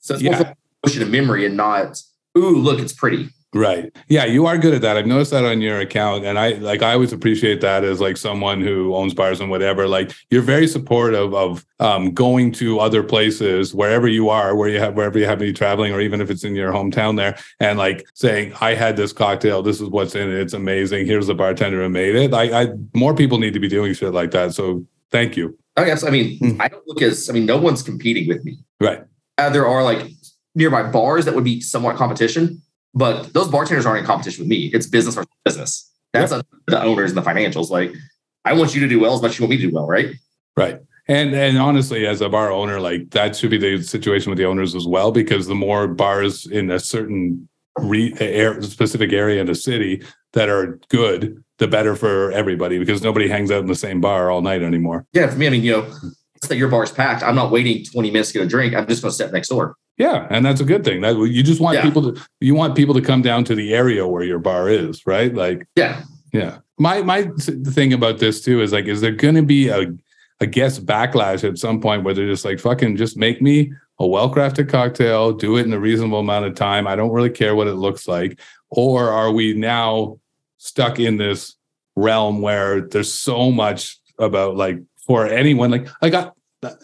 So 0.00 0.14
it's 0.14 0.22
yeah. 0.22 0.38
more 0.38 0.54
emotion 0.84 1.02
and 1.02 1.12
memory 1.12 1.46
and 1.46 1.56
not, 1.56 2.00
ooh, 2.36 2.56
look, 2.56 2.78
it's 2.78 2.92
pretty. 2.92 3.30
Right. 3.54 3.96
Yeah, 4.08 4.26
you 4.26 4.44
are 4.44 4.58
good 4.58 4.74
at 4.74 4.82
that. 4.82 4.98
I've 4.98 5.06
noticed 5.06 5.30
that 5.30 5.44
on 5.44 5.62
your 5.62 5.80
account. 5.80 6.26
And 6.26 6.38
I 6.38 6.50
like 6.54 6.82
I 6.82 6.92
always 6.92 7.14
appreciate 7.14 7.62
that 7.62 7.84
as 7.84 8.00
like 8.00 8.18
someone 8.18 8.60
who 8.60 8.94
owns 8.94 9.14
bars 9.14 9.40
and 9.40 9.50
whatever. 9.50 9.88
Like 9.88 10.12
you're 10.30 10.42
very 10.42 10.66
supportive 10.66 11.32
of 11.32 11.64
um, 11.80 12.12
going 12.12 12.52
to 12.52 12.80
other 12.80 13.02
places 13.02 13.74
wherever 13.74 14.08
you 14.08 14.28
are, 14.28 14.54
where 14.54 14.68
you 14.68 14.78
have 14.78 14.94
wherever 14.94 15.18
you 15.18 15.24
have 15.24 15.38
to 15.38 15.46
be 15.46 15.54
traveling, 15.54 15.94
or 15.94 16.00
even 16.02 16.20
if 16.20 16.28
it's 16.28 16.44
in 16.44 16.54
your 16.54 16.70
hometown 16.70 17.16
there, 17.16 17.38
and 17.58 17.78
like 17.78 18.06
saying, 18.12 18.52
I 18.60 18.74
had 18.74 18.96
this 18.98 19.14
cocktail, 19.14 19.62
this 19.62 19.80
is 19.80 19.88
what's 19.88 20.14
in 20.14 20.28
it, 20.28 20.38
it's 20.38 20.52
amazing. 20.52 21.06
Here's 21.06 21.28
the 21.28 21.34
bartender 21.34 21.82
who 21.82 21.88
made 21.88 22.14
it. 22.14 22.34
I, 22.34 22.62
I 22.62 22.68
more 22.94 23.14
people 23.14 23.38
need 23.38 23.54
to 23.54 23.60
be 23.60 23.68
doing 23.68 23.94
shit 23.94 24.12
like 24.12 24.32
that. 24.32 24.52
So 24.52 24.84
thank 25.10 25.34
you. 25.34 25.56
I 25.76 25.84
guess 25.84 26.04
I 26.04 26.10
mean 26.10 26.38
mm. 26.38 26.56
I 26.60 26.68
don't 26.68 26.86
look 26.86 27.02
as 27.02 27.28
I 27.28 27.32
mean 27.32 27.46
no 27.46 27.58
one's 27.58 27.82
competing 27.82 28.28
with 28.28 28.44
me. 28.44 28.58
Right. 28.80 29.02
Uh, 29.38 29.50
there 29.50 29.66
are 29.66 29.82
like 29.82 30.06
nearby 30.54 30.90
bars 30.90 31.24
that 31.26 31.34
would 31.34 31.44
be 31.44 31.60
somewhat 31.60 31.96
competition, 31.96 32.62
but 32.94 33.32
those 33.34 33.48
bartenders 33.48 33.84
aren't 33.84 34.00
in 34.00 34.06
competition 34.06 34.42
with 34.42 34.48
me. 34.48 34.70
It's 34.72 34.86
business 34.86 35.14
versus 35.14 35.30
business. 35.44 35.92
That's 36.12 36.32
yep. 36.32 36.46
a, 36.68 36.70
the 36.70 36.82
owners 36.82 37.10
and 37.10 37.18
the 37.18 37.28
financials. 37.28 37.70
Like 37.70 37.92
I 38.44 38.52
want 38.54 38.74
you 38.74 38.80
to 38.80 38.88
do 38.88 39.00
well 39.00 39.14
as 39.14 39.22
much 39.22 39.32
as 39.32 39.38
you 39.38 39.44
want 39.44 39.50
me 39.50 39.56
to 39.58 39.68
do 39.68 39.74
well, 39.74 39.86
right? 39.86 40.14
Right. 40.56 40.80
And 41.08 41.34
and 41.34 41.58
honestly, 41.58 42.06
as 42.06 42.20
a 42.20 42.28
bar 42.28 42.50
owner, 42.50 42.80
like 42.80 43.10
that 43.10 43.36
should 43.36 43.50
be 43.50 43.58
the 43.58 43.82
situation 43.82 44.30
with 44.30 44.38
the 44.38 44.46
owners 44.46 44.74
as 44.74 44.86
well, 44.86 45.12
because 45.12 45.46
the 45.46 45.54
more 45.54 45.86
bars 45.86 46.46
in 46.46 46.70
a 46.70 46.80
certain 46.80 47.48
re, 47.78 48.14
air, 48.18 48.60
specific 48.62 49.12
area 49.12 49.40
in 49.40 49.48
a 49.48 49.54
city 49.54 50.02
that 50.32 50.48
are 50.48 50.80
good, 50.88 51.44
the 51.58 51.68
better 51.68 51.96
for 51.96 52.30
everybody 52.32 52.78
because 52.78 53.02
nobody 53.02 53.28
hangs 53.28 53.50
out 53.50 53.60
in 53.60 53.66
the 53.66 53.74
same 53.74 54.00
bar 54.00 54.30
all 54.30 54.42
night 54.42 54.62
anymore. 54.62 55.06
Yeah, 55.12 55.28
for 55.28 55.36
me, 55.36 55.46
I 55.46 55.50
mean, 55.50 55.62
you 55.62 55.72
know, 55.72 55.92
say 56.42 56.56
your 56.56 56.68
bar's 56.68 56.92
packed. 56.92 57.22
I'm 57.22 57.34
not 57.34 57.50
waiting 57.50 57.84
20 57.84 58.10
minutes 58.10 58.32
to 58.32 58.38
get 58.38 58.46
a 58.46 58.48
drink. 58.48 58.74
I'm 58.74 58.86
just 58.86 59.02
going 59.02 59.10
to 59.10 59.14
step 59.14 59.32
next 59.32 59.48
door. 59.48 59.76
Yeah, 59.96 60.26
and 60.30 60.44
that's 60.44 60.60
a 60.60 60.64
good 60.64 60.84
thing. 60.84 61.00
That 61.00 61.16
you 61.16 61.42
just 61.42 61.60
want 61.60 61.76
yeah. 61.76 61.82
people 61.82 62.12
to 62.12 62.22
you 62.40 62.54
want 62.54 62.76
people 62.76 62.94
to 62.94 63.00
come 63.00 63.22
down 63.22 63.44
to 63.44 63.54
the 63.54 63.72
area 63.72 64.06
where 64.06 64.22
your 64.22 64.38
bar 64.38 64.68
is, 64.68 65.06
right? 65.06 65.34
Like, 65.34 65.66
yeah, 65.74 66.02
yeah. 66.32 66.58
My 66.78 67.00
my 67.00 67.30
thing 67.38 67.94
about 67.94 68.18
this 68.18 68.42
too 68.42 68.60
is 68.60 68.72
like, 68.72 68.84
is 68.84 69.00
there 69.00 69.12
going 69.12 69.36
to 69.36 69.42
be 69.42 69.68
a 69.68 69.86
a 70.40 70.46
guest 70.46 70.84
backlash 70.84 71.48
at 71.48 71.56
some 71.56 71.80
point 71.80 72.04
where 72.04 72.12
they're 72.12 72.28
just 72.28 72.44
like, 72.44 72.60
fucking, 72.60 72.96
just 72.96 73.16
make 73.16 73.40
me 73.40 73.72
a 73.98 74.06
well 74.06 74.32
crafted 74.32 74.68
cocktail, 74.68 75.32
do 75.32 75.56
it 75.56 75.64
in 75.64 75.72
a 75.72 75.80
reasonable 75.80 76.18
amount 76.18 76.44
of 76.44 76.54
time. 76.54 76.86
I 76.86 76.96
don't 76.96 77.12
really 77.12 77.30
care 77.30 77.54
what 77.54 77.66
it 77.66 77.74
looks 77.74 78.06
like. 78.06 78.38
Or 78.68 79.08
are 79.08 79.32
we 79.32 79.54
now 79.54 80.18
stuck 80.58 80.98
in 80.98 81.16
this 81.16 81.56
realm 81.96 82.42
where 82.42 82.82
there's 82.82 83.12
so 83.12 83.50
much 83.50 83.98
about 84.18 84.56
like 84.56 84.78
for 85.06 85.26
anyone 85.26 85.70
like 85.70 85.88
I 86.02 86.10
got 86.10 86.34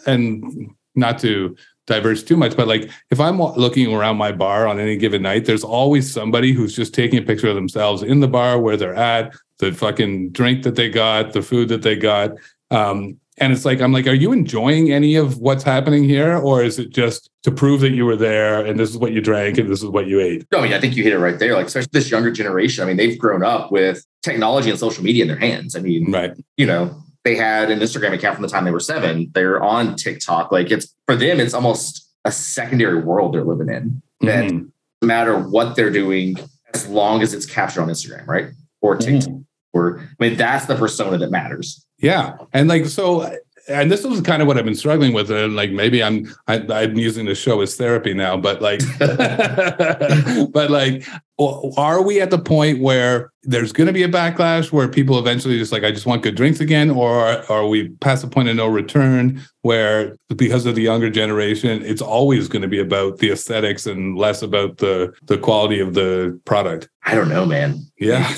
and 0.05 0.71
not 0.95 1.19
to 1.19 1.55
diverge 1.85 2.23
too 2.23 2.37
much 2.37 2.55
but 2.55 2.67
like 2.67 2.89
if 3.11 3.19
i'm 3.19 3.41
looking 3.41 3.93
around 3.93 4.15
my 4.15 4.31
bar 4.31 4.67
on 4.67 4.79
any 4.79 4.95
given 4.95 5.21
night 5.21 5.43
there's 5.43 5.63
always 5.63 6.09
somebody 6.09 6.53
who's 6.53 6.73
just 6.73 6.93
taking 6.93 7.19
a 7.19 7.21
picture 7.21 7.49
of 7.49 7.55
themselves 7.55 8.03
in 8.03 8.21
the 8.21 8.27
bar 8.27 8.59
where 8.59 8.77
they're 8.77 8.95
at 8.95 9.33
the 9.59 9.71
fucking 9.71 10.29
drink 10.29 10.63
that 10.63 10.75
they 10.75 10.89
got 10.89 11.33
the 11.33 11.41
food 11.41 11.67
that 11.67 11.81
they 11.81 11.95
got 11.95 12.31
um, 12.71 13.19
and 13.37 13.51
it's 13.51 13.65
like, 13.65 13.81
I'm 13.81 13.91
like, 13.91 14.07
are 14.07 14.13
you 14.13 14.31
enjoying 14.31 14.91
any 14.91 15.15
of 15.15 15.37
what's 15.37 15.63
happening 15.63 16.03
here? 16.03 16.37
Or 16.37 16.63
is 16.63 16.77
it 16.77 16.91
just 16.91 17.29
to 17.43 17.51
prove 17.51 17.81
that 17.81 17.91
you 17.91 18.05
were 18.05 18.15
there 18.15 18.63
and 18.65 18.79
this 18.79 18.89
is 18.89 18.97
what 18.97 19.11
you 19.11 19.21
drank 19.21 19.57
and 19.57 19.69
this 19.69 19.81
is 19.81 19.89
what 19.89 20.07
you 20.07 20.19
ate? 20.19 20.45
No, 20.51 20.59
I 20.59 20.63
mean, 20.63 20.73
I 20.73 20.79
think 20.79 20.95
you 20.95 21.03
hit 21.03 21.13
it 21.13 21.19
right 21.19 21.39
there. 21.39 21.53
Like, 21.55 21.65
especially 21.65 21.89
this 21.91 22.11
younger 22.11 22.31
generation. 22.31 22.83
I 22.83 22.87
mean, 22.87 22.97
they've 22.97 23.17
grown 23.17 23.43
up 23.43 23.71
with 23.71 24.05
technology 24.21 24.69
and 24.69 24.77
social 24.77 25.03
media 25.03 25.23
in 25.23 25.27
their 25.27 25.39
hands. 25.39 25.75
I 25.75 25.79
mean, 25.79 26.11
right. 26.11 26.31
you 26.57 26.65
know, 26.67 26.95
they 27.23 27.35
had 27.35 27.71
an 27.71 27.79
Instagram 27.79 28.13
account 28.13 28.35
from 28.35 28.43
the 28.43 28.49
time 28.49 28.65
they 28.65 28.71
were 28.71 28.79
seven. 28.79 29.31
They're 29.33 29.61
on 29.61 29.95
TikTok. 29.95 30.51
Like 30.51 30.71
it's 30.71 30.93
for 31.07 31.15
them, 31.15 31.39
it's 31.39 31.53
almost 31.53 32.07
a 32.25 32.31
secondary 32.31 33.01
world 33.01 33.33
they're 33.33 33.43
living 33.43 33.69
in. 33.69 34.01
That 34.21 34.45
mm-hmm. 34.45 34.65
no 35.01 35.07
matter 35.07 35.37
what 35.37 35.75
they're 35.75 35.89
doing, 35.89 36.37
as 36.73 36.87
long 36.87 37.21
as 37.21 37.33
it's 37.33 37.45
captured 37.45 37.81
on 37.81 37.87
Instagram, 37.87 38.27
right? 38.27 38.47
Or 38.81 38.95
TikTok. 38.95 39.29
Mm-hmm. 39.29 39.41
Or 39.73 39.99
I 39.99 40.23
mean, 40.23 40.37
that's 40.37 40.65
the 40.67 40.75
persona 40.75 41.17
that 41.17 41.31
matters. 41.31 41.85
Yeah. 41.97 42.37
And 42.53 42.69
like, 42.69 42.85
so 42.85 43.37
and 43.67 43.89
this 43.89 44.03
is 44.03 44.21
kind 44.21 44.41
of 44.41 44.47
what 44.47 44.57
I've 44.57 44.65
been 44.65 44.75
struggling 44.75 45.13
with, 45.13 45.31
and 45.31 45.55
like 45.55 45.71
maybe 45.71 46.03
I'm 46.03 46.27
I, 46.47 46.55
am 46.55 46.71
i 46.71 46.81
am 46.81 46.97
using 46.97 47.25
the 47.25 47.35
show 47.35 47.61
as 47.61 47.75
therapy 47.75 48.13
now, 48.13 48.35
but 48.35 48.61
like, 48.61 48.81
but 48.99 50.69
like, 50.69 51.05
are 51.39 52.01
we 52.01 52.19
at 52.19 52.29
the 52.29 52.39
point 52.39 52.81
where 52.81 53.31
there's 53.43 53.71
going 53.71 53.87
to 53.87 53.93
be 53.93 54.03
a 54.03 54.09
backlash 54.09 54.71
where 54.71 54.87
people 54.87 55.17
eventually 55.17 55.57
just 55.57 55.71
like 55.71 55.83
I 55.83 55.91
just 55.91 56.05
want 56.05 56.23
good 56.23 56.35
drinks 56.35 56.59
again, 56.59 56.89
or 56.89 57.19
are 57.49 57.67
we 57.67 57.89
past 58.01 58.23
the 58.23 58.27
point 58.27 58.49
of 58.49 58.55
no 58.55 58.67
return 58.67 59.41
where 59.61 60.17
because 60.35 60.65
of 60.65 60.75
the 60.75 60.81
younger 60.81 61.09
generation, 61.09 61.83
it's 61.83 62.01
always 62.01 62.47
going 62.49 62.63
to 62.63 62.67
be 62.67 62.79
about 62.79 63.19
the 63.19 63.31
aesthetics 63.31 63.85
and 63.85 64.17
less 64.17 64.41
about 64.41 64.77
the 64.77 65.13
the 65.23 65.37
quality 65.37 65.79
of 65.79 65.93
the 65.93 66.39
product? 66.43 66.89
I 67.05 67.15
don't 67.15 67.29
know, 67.29 67.45
man. 67.45 67.79
Yeah, 67.97 68.29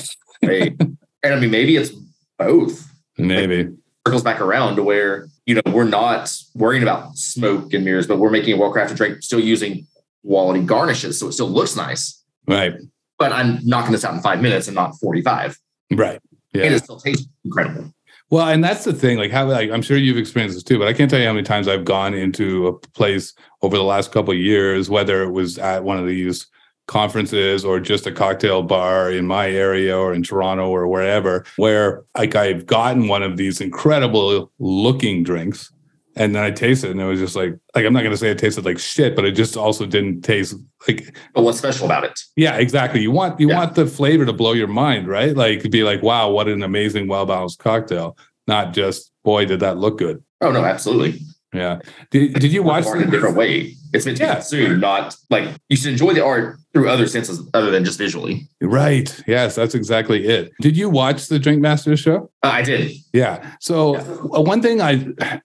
and 1.26 1.34
I 1.34 1.40
mean 1.40 1.50
maybe 1.50 1.76
it's 1.76 1.90
both. 2.38 2.90
Maybe. 3.18 3.64
Like, 3.64 3.72
circles 4.06 4.22
back 4.22 4.40
around 4.40 4.76
to 4.76 4.82
where 4.82 5.28
you 5.46 5.54
know 5.54 5.62
we're 5.72 5.84
not 5.84 6.34
worrying 6.54 6.82
about 6.82 7.16
smoke 7.16 7.72
and 7.72 7.84
mirrors, 7.84 8.06
but 8.06 8.18
we're 8.18 8.30
making 8.30 8.54
a 8.54 8.56
well 8.56 8.72
crafted 8.72 8.96
drink, 8.96 9.22
still 9.22 9.40
using 9.40 9.86
quality 10.24 10.62
garnishes, 10.62 11.18
so 11.18 11.28
it 11.28 11.32
still 11.32 11.48
looks 11.48 11.76
nice. 11.76 12.22
Right. 12.46 12.74
But 13.18 13.32
I'm 13.32 13.58
knocking 13.66 13.92
this 13.92 14.04
out 14.04 14.14
in 14.14 14.20
five 14.20 14.42
minutes 14.42 14.68
and 14.68 14.74
not 14.74 14.98
45. 15.00 15.58
Right. 15.92 16.20
Yeah. 16.52 16.64
And 16.64 16.74
it 16.74 16.84
still 16.84 16.98
tastes 16.98 17.26
incredible. 17.44 17.92
Well, 18.28 18.48
and 18.48 18.62
that's 18.62 18.84
the 18.84 18.92
thing. 18.92 19.18
Like, 19.18 19.30
how 19.30 19.46
like 19.46 19.70
I'm 19.70 19.82
sure 19.82 19.96
you've 19.96 20.18
experienced 20.18 20.56
this 20.56 20.64
too, 20.64 20.78
but 20.78 20.88
I 20.88 20.92
can't 20.92 21.08
tell 21.08 21.20
you 21.20 21.26
how 21.26 21.32
many 21.32 21.44
times 21.44 21.68
I've 21.68 21.84
gone 21.84 22.12
into 22.12 22.66
a 22.66 22.72
place 22.72 23.34
over 23.62 23.76
the 23.76 23.84
last 23.84 24.10
couple 24.10 24.32
of 24.32 24.38
years, 24.38 24.90
whether 24.90 25.22
it 25.22 25.30
was 25.30 25.58
at 25.58 25.84
one 25.84 25.98
of 25.98 26.06
these 26.06 26.46
conferences 26.86 27.64
or 27.64 27.80
just 27.80 28.06
a 28.06 28.12
cocktail 28.12 28.62
bar 28.62 29.10
in 29.10 29.26
my 29.26 29.50
area 29.50 29.96
or 29.96 30.12
in 30.14 30.22
Toronto 30.22 30.68
or 30.68 30.86
wherever, 30.88 31.44
where 31.56 32.04
like 32.16 32.34
I've 32.34 32.66
gotten 32.66 33.08
one 33.08 33.22
of 33.22 33.36
these 33.36 33.60
incredible 33.60 34.52
looking 34.58 35.22
drinks. 35.22 35.72
And 36.18 36.34
then 36.34 36.42
I 36.42 36.50
tasted 36.50 36.88
it 36.88 36.90
and 36.92 37.00
it 37.00 37.04
was 37.04 37.20
just 37.20 37.36
like, 37.36 37.58
like 37.74 37.84
I'm 37.84 37.92
not 37.92 38.02
gonna 38.02 38.16
say 38.16 38.30
it 38.30 38.38
tasted 38.38 38.64
like 38.64 38.78
shit, 38.78 39.14
but 39.14 39.26
it 39.26 39.32
just 39.32 39.56
also 39.56 39.84
didn't 39.84 40.22
taste 40.22 40.54
like 40.88 41.14
But 41.34 41.42
what's 41.42 41.58
special 41.58 41.84
about 41.84 42.04
it? 42.04 42.18
Yeah, 42.36 42.56
exactly. 42.56 43.02
You 43.02 43.10
want 43.10 43.38
you 43.38 43.50
yeah. 43.50 43.58
want 43.58 43.74
the 43.74 43.86
flavor 43.86 44.24
to 44.24 44.32
blow 44.32 44.52
your 44.52 44.68
mind, 44.68 45.08
right? 45.08 45.36
Like 45.36 45.70
be 45.70 45.82
like, 45.82 46.02
wow, 46.02 46.30
what 46.30 46.48
an 46.48 46.62
amazing, 46.62 47.08
well-balanced 47.08 47.58
cocktail. 47.58 48.16
Not 48.46 48.72
just, 48.72 49.10
boy, 49.24 49.44
did 49.44 49.60
that 49.60 49.76
look 49.76 49.98
good. 49.98 50.22
Oh 50.40 50.52
no, 50.52 50.64
absolutely. 50.64 51.20
Yeah. 51.56 51.78
Did, 52.10 52.34
did 52.34 52.52
you 52.52 52.62
watch 52.62 52.86
in 52.86 53.02
a 53.02 53.10
different 53.10 53.36
way? 53.36 53.74
It's 53.92 54.04
meant 54.04 54.18
to 54.18 54.24
yeah. 54.24 54.34
be 54.34 54.40
consumed, 54.40 54.80
not 54.80 55.16
like 55.30 55.48
you 55.68 55.76
should 55.76 55.92
enjoy 55.92 56.12
the 56.12 56.24
art 56.24 56.58
through 56.74 56.88
other 56.90 57.06
senses 57.06 57.48
other 57.54 57.70
than 57.70 57.84
just 57.84 57.96
visually. 57.98 58.46
Right. 58.60 59.22
Yes, 59.26 59.54
that's 59.54 59.74
exactly 59.74 60.26
it. 60.26 60.52
Did 60.60 60.76
you 60.76 60.90
watch 60.90 61.28
the 61.28 61.38
Drink 61.38 61.62
Masters 61.62 62.00
show? 62.00 62.30
Uh, 62.42 62.48
I 62.48 62.62
did. 62.62 62.92
Yeah. 63.12 63.54
So 63.60 63.94
yeah. 63.94 64.02
Uh, 64.02 64.42
one 64.42 64.60
thing 64.60 64.82
I 64.82 64.92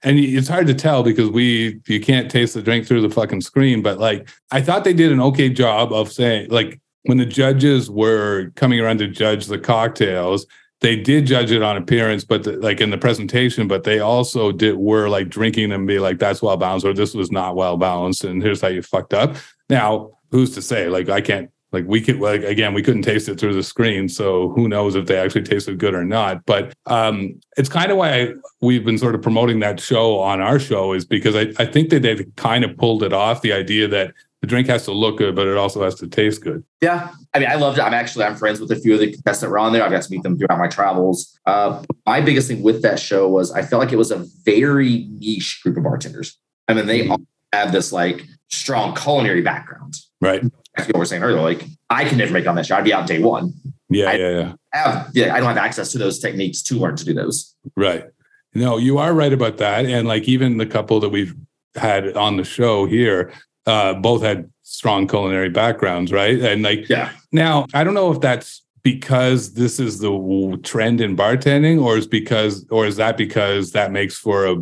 and 0.03 0.19
it's 0.19 0.49
hard 0.49 0.67
to 0.67 0.73
tell 0.73 1.03
because 1.03 1.29
we 1.29 1.79
you 1.87 2.01
can't 2.01 2.29
taste 2.29 2.53
the 2.53 2.61
drink 2.61 2.85
through 2.85 3.01
the 3.01 3.09
fucking 3.09 3.41
screen, 3.41 3.81
but 3.81 3.99
like 3.99 4.29
I 4.51 4.61
thought 4.61 4.83
they 4.83 4.93
did 4.93 5.11
an 5.11 5.21
okay 5.21 5.49
job 5.49 5.93
of 5.93 6.11
saying 6.11 6.49
like 6.49 6.81
when 7.03 7.17
the 7.17 7.25
judges 7.25 7.89
were 7.89 8.51
coming 8.55 8.79
around 8.79 8.99
to 8.99 9.07
judge 9.07 9.47
the 9.47 9.57
cocktails, 9.57 10.45
they 10.81 10.95
did 10.95 11.27
judge 11.27 11.51
it 11.51 11.61
on 11.61 11.77
appearance, 11.77 12.23
but 12.23 12.43
the, 12.43 12.53
like 12.53 12.81
in 12.81 12.89
the 12.89 12.97
presentation, 12.97 13.67
but 13.67 13.83
they 13.83 13.99
also 13.99 14.51
did 14.51 14.77
were 14.77 15.07
like 15.07 15.29
drinking 15.29 15.71
and 15.71 15.87
be 15.87 15.99
like, 15.99 16.19
that's 16.19 16.41
well 16.41 16.57
balanced, 16.57 16.85
or 16.85 16.93
this 16.93 17.13
was 17.13 17.31
not 17.31 17.55
well 17.55 17.77
balanced, 17.77 18.23
and 18.23 18.41
here's 18.41 18.61
how 18.61 18.67
you 18.67 18.81
fucked 18.81 19.13
up. 19.13 19.35
Now, 19.69 20.11
who's 20.31 20.53
to 20.55 20.61
say? 20.61 20.89
Like, 20.89 21.09
I 21.09 21.21
can't 21.21 21.51
like 21.71 21.85
we 21.87 22.01
could 22.01 22.19
like 22.19 22.43
again 22.43 22.73
we 22.73 22.83
couldn't 22.83 23.03
taste 23.03 23.29
it 23.29 23.39
through 23.39 23.53
the 23.53 23.63
screen 23.63 24.09
so 24.09 24.49
who 24.49 24.67
knows 24.67 24.95
if 24.95 25.05
they 25.05 25.17
actually 25.17 25.43
tasted 25.43 25.77
good 25.77 25.93
or 25.93 26.03
not 26.03 26.45
but 26.45 26.73
um 26.85 27.39
it's 27.57 27.69
kind 27.69 27.91
of 27.91 27.97
why 27.97 28.21
I, 28.21 28.33
we've 28.61 28.83
been 28.83 28.97
sort 28.97 29.15
of 29.15 29.21
promoting 29.21 29.59
that 29.59 29.79
show 29.79 30.19
on 30.19 30.41
our 30.41 30.59
show 30.59 30.93
is 30.93 31.05
because 31.05 31.35
I, 31.35 31.53
I 31.59 31.65
think 31.65 31.89
that 31.89 32.01
they've 32.01 32.25
kind 32.35 32.63
of 32.63 32.75
pulled 32.77 33.03
it 33.03 33.13
off 33.13 33.41
the 33.41 33.53
idea 33.53 33.87
that 33.87 34.13
the 34.41 34.47
drink 34.47 34.67
has 34.67 34.85
to 34.85 34.91
look 34.91 35.19
good, 35.19 35.35
but 35.35 35.47
it 35.47 35.55
also 35.55 35.83
has 35.83 35.95
to 35.95 36.07
taste 36.07 36.43
good. 36.43 36.63
Yeah. 36.81 37.11
I 37.33 37.39
mean, 37.39 37.49
I 37.49 37.55
loved 37.55 37.77
it. 37.77 37.81
I'm 37.81 37.93
actually, 37.93 38.25
I'm 38.25 38.35
friends 38.35 38.59
with 38.59 38.71
a 38.71 38.75
few 38.75 38.95
of 38.95 38.99
the 38.99 39.11
contestants 39.11 39.41
that 39.41 39.49
were 39.49 39.59
on 39.59 39.71
there. 39.71 39.83
I've 39.83 39.91
got 39.91 40.01
to 40.01 40.11
meet 40.11 40.23
them 40.23 40.37
throughout 40.37 40.57
my 40.57 40.67
travels. 40.67 41.37
Uh, 41.45 41.83
my 42.07 42.21
biggest 42.21 42.47
thing 42.47 42.63
with 42.63 42.81
that 42.81 42.99
show 42.99 43.29
was 43.29 43.51
I 43.51 43.61
felt 43.61 43.81
like 43.81 43.93
it 43.93 43.97
was 43.97 44.11
a 44.11 44.25
very 44.43 45.07
niche 45.11 45.61
group 45.63 45.77
of 45.77 45.83
bartenders. 45.83 46.37
I 46.67 46.73
mean, 46.73 46.87
they 46.87 47.01
mm-hmm. 47.01 47.11
all 47.11 47.21
have 47.53 47.71
this 47.71 47.91
like 47.91 48.25
strong 48.49 48.95
culinary 48.95 49.41
background. 49.41 49.93
Right. 50.19 50.41
That's 50.75 50.87
what 50.87 50.97
we're 50.97 51.05
saying 51.05 51.21
earlier. 51.21 51.41
Like 51.41 51.65
I 51.89 52.05
can 52.05 52.17
never 52.17 52.33
make 52.33 52.47
on 52.47 52.55
that 52.55 52.65
show. 52.65 52.77
I'd 52.77 52.83
be 52.83 52.93
out 52.93 53.05
day 53.05 53.19
one. 53.19 53.53
Yeah. 53.89 54.09
I 54.09 54.13
yeah. 54.13 54.29
Yeah. 54.29 54.53
Have, 54.73 55.11
yeah. 55.13 55.35
I 55.35 55.39
don't 55.39 55.49
have 55.49 55.57
access 55.57 55.91
to 55.91 55.97
those 55.99 56.17
techniques 56.17 56.63
to 56.63 56.75
learn 56.75 56.95
to 56.95 57.05
do 57.05 57.13
those. 57.13 57.55
Right. 57.75 58.05
No, 58.53 58.77
you 58.77 58.97
are 58.97 59.13
right 59.13 59.33
about 59.33 59.57
that. 59.57 59.85
And 59.85 60.07
like 60.07 60.27
even 60.27 60.57
the 60.57 60.65
couple 60.65 60.99
that 61.01 61.09
we've 61.09 61.35
had 61.75 62.17
on 62.17 62.37
the 62.37 62.43
show 62.43 62.85
here, 62.85 63.31
uh, 63.65 63.93
both 63.95 64.21
had 64.21 64.49
strong 64.63 65.07
culinary 65.07 65.49
backgrounds, 65.49 66.11
right? 66.11 66.39
And 66.39 66.63
like, 66.63 66.87
yeah. 66.89 67.11
Now, 67.31 67.65
I 67.73 67.83
don't 67.83 67.93
know 67.93 68.11
if 68.11 68.21
that's 68.21 68.63
because 68.83 69.53
this 69.53 69.79
is 69.79 69.99
the 69.99 70.59
trend 70.63 71.01
in 71.01 71.15
bartending, 71.15 71.81
or 71.81 71.97
is 71.97 72.07
because, 72.07 72.65
or 72.71 72.85
is 72.85 72.95
that 72.97 73.17
because 73.17 73.71
that 73.73 73.91
makes 73.91 74.17
for 74.17 74.45
a 74.45 74.55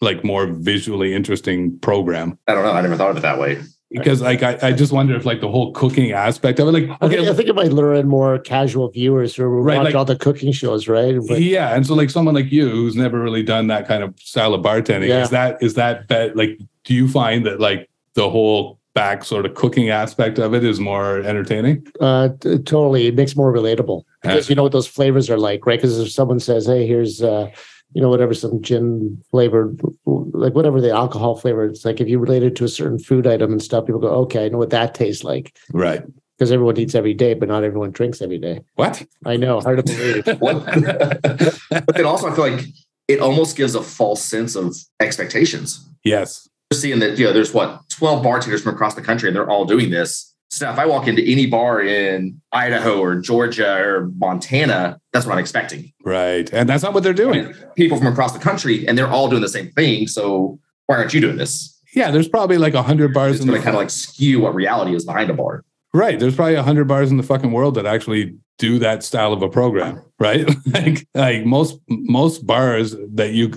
like 0.00 0.24
more 0.24 0.46
visually 0.46 1.14
interesting 1.14 1.78
program? 1.78 2.38
I 2.46 2.54
don't 2.54 2.64
know. 2.64 2.72
I 2.72 2.82
never 2.82 2.96
thought 2.96 3.10
of 3.10 3.16
it 3.16 3.20
that 3.20 3.38
way 3.38 3.62
because 3.90 4.20
like 4.20 4.42
I, 4.42 4.58
I 4.62 4.72
just 4.72 4.92
wonder 4.92 5.14
if 5.14 5.24
like 5.24 5.40
the 5.40 5.48
whole 5.48 5.72
cooking 5.72 6.12
aspect 6.12 6.58
of 6.58 6.68
it 6.68 6.72
like 6.72 7.02
okay 7.02 7.06
I 7.06 7.08
think, 7.08 7.28
I 7.28 7.34
think 7.34 7.48
it 7.48 7.54
might 7.54 7.72
lure 7.72 7.94
in 7.94 8.08
more 8.08 8.38
casual 8.38 8.90
viewers 8.90 9.36
who 9.36 9.44
right, 9.44 9.78
watch 9.78 9.84
like, 9.84 9.94
all 9.94 10.04
the 10.04 10.16
cooking 10.16 10.52
shows 10.52 10.88
right 10.88 11.16
but, 11.28 11.40
yeah 11.40 11.74
and 11.74 11.86
so 11.86 11.94
like 11.94 12.10
someone 12.10 12.34
like 12.34 12.50
you 12.50 12.68
who's 12.68 12.96
never 12.96 13.20
really 13.20 13.42
done 13.42 13.68
that 13.68 13.86
kind 13.86 14.02
of 14.02 14.18
style 14.18 14.54
of 14.54 14.62
bartending 14.62 15.08
yeah. 15.08 15.22
is 15.22 15.30
that 15.30 15.62
is 15.62 15.74
that 15.74 16.08
that 16.08 16.36
like 16.36 16.58
do 16.84 16.94
you 16.94 17.08
find 17.08 17.46
that 17.46 17.60
like 17.60 17.88
the 18.16 18.28
whole 18.28 18.80
back 18.94 19.22
sort 19.24 19.44
of 19.44 19.54
cooking 19.54 19.90
aspect 19.90 20.38
of 20.38 20.54
it 20.54 20.64
is 20.64 20.80
more 20.80 21.18
entertaining? 21.20 21.86
Uh, 22.00 22.30
t- 22.40 22.58
totally. 22.58 23.06
It 23.06 23.14
makes 23.14 23.36
more 23.36 23.52
relatable 23.52 24.02
because 24.22 24.48
you 24.48 24.56
know 24.56 24.64
what 24.64 24.72
those 24.72 24.88
flavors 24.88 25.30
are 25.30 25.38
like, 25.38 25.64
right? 25.66 25.78
Because 25.78 26.00
if 26.00 26.10
someone 26.10 26.40
says, 26.40 26.66
"Hey, 26.66 26.86
here's," 26.86 27.22
uh, 27.22 27.48
you 27.92 28.02
know, 28.02 28.08
whatever 28.08 28.34
some 28.34 28.60
gin 28.62 29.22
flavored, 29.30 29.80
like 30.06 30.54
whatever 30.54 30.80
the 30.80 30.90
alcohol 30.90 31.36
flavor, 31.36 31.66
it's 31.66 31.84
like 31.84 32.00
if 32.00 32.08
you 32.08 32.18
relate 32.18 32.42
it 32.42 32.56
to 32.56 32.64
a 32.64 32.68
certain 32.68 32.98
food 32.98 33.26
item 33.26 33.52
and 33.52 33.62
stuff, 33.62 33.86
people 33.86 34.00
go, 34.00 34.08
"Okay, 34.08 34.46
I 34.46 34.48
know 34.48 34.58
what 34.58 34.70
that 34.70 34.94
tastes 34.94 35.22
like." 35.22 35.54
Right. 35.72 36.02
Because 36.38 36.52
everyone 36.52 36.76
eats 36.78 36.94
every 36.94 37.14
day, 37.14 37.32
but 37.32 37.48
not 37.48 37.64
everyone 37.64 37.92
drinks 37.92 38.20
every 38.20 38.36
day. 38.36 38.60
What? 38.74 39.06
I 39.24 39.38
know, 39.38 39.60
hard 39.60 39.86
to 39.86 39.94
believe. 39.94 40.24
but 41.86 41.94
then 41.96 42.04
also, 42.04 42.30
I 42.30 42.34
feel 42.34 42.50
like 42.50 42.66
it 43.08 43.20
almost 43.20 43.56
gives 43.56 43.74
a 43.74 43.82
false 43.82 44.22
sense 44.22 44.54
of 44.54 44.76
expectations. 45.00 45.86
Yes 46.04 46.46
seeing 46.72 46.98
that 46.98 47.18
you 47.18 47.24
know 47.24 47.32
there's 47.32 47.54
what 47.54 47.88
12 47.90 48.22
bartenders 48.22 48.62
from 48.62 48.74
across 48.74 48.94
the 48.94 49.02
country 49.02 49.28
and 49.28 49.36
they're 49.36 49.48
all 49.48 49.64
doing 49.64 49.90
this 49.90 50.36
so 50.48 50.70
if 50.70 50.78
I 50.78 50.86
walk 50.86 51.08
into 51.08 51.22
any 51.22 51.46
bar 51.46 51.82
in 51.82 52.40
Idaho 52.52 53.00
or 53.00 53.16
Georgia 53.16 53.82
or 53.82 54.10
Montana, 54.16 55.00
that's 55.12 55.26
what 55.26 55.32
I'm 55.32 55.38
expecting. 55.38 55.92
Right. 56.04 56.50
And 56.52 56.68
that's 56.68 56.82
not 56.82 56.94
what 56.94 57.02
they're 57.02 57.12
doing. 57.12 57.52
People 57.74 57.98
from 57.98 58.06
across 58.06 58.32
the 58.32 58.38
country 58.38 58.86
and 58.86 58.96
they're 58.96 59.10
all 59.10 59.28
doing 59.28 59.42
the 59.42 59.48
same 59.48 59.70
thing. 59.72 60.06
So 60.06 60.58
why 60.86 60.96
aren't 60.96 61.12
you 61.12 61.20
doing 61.20 61.36
this? 61.36 61.78
Yeah, 61.94 62.10
there's 62.10 62.28
probably 62.28 62.58
like 62.58 62.74
a 62.74 62.82
hundred 62.82 63.12
bars 63.12 63.36
it's 63.36 63.44
in 63.44 63.50
the 63.50 63.56
kind 63.58 63.70
of 63.70 63.74
like 63.74 63.90
skew 63.90 64.40
what 64.40 64.54
reality 64.54 64.94
is 64.94 65.04
behind 65.04 65.30
a 65.30 65.34
bar. 65.34 65.64
Right. 65.96 66.20
There's 66.20 66.36
probably 66.36 66.56
a 66.56 66.62
hundred 66.62 66.88
bars 66.88 67.10
in 67.10 67.16
the 67.16 67.22
fucking 67.22 67.52
world 67.52 67.74
that 67.76 67.86
actually 67.86 68.36
do 68.58 68.78
that 68.80 69.02
style 69.02 69.32
of 69.32 69.40
a 69.40 69.48
program, 69.48 70.02
right? 70.18 70.46
like 70.66 71.08
like 71.14 71.46
most 71.46 71.80
most 71.88 72.46
bars 72.46 72.94
that 73.14 73.32
you 73.32 73.48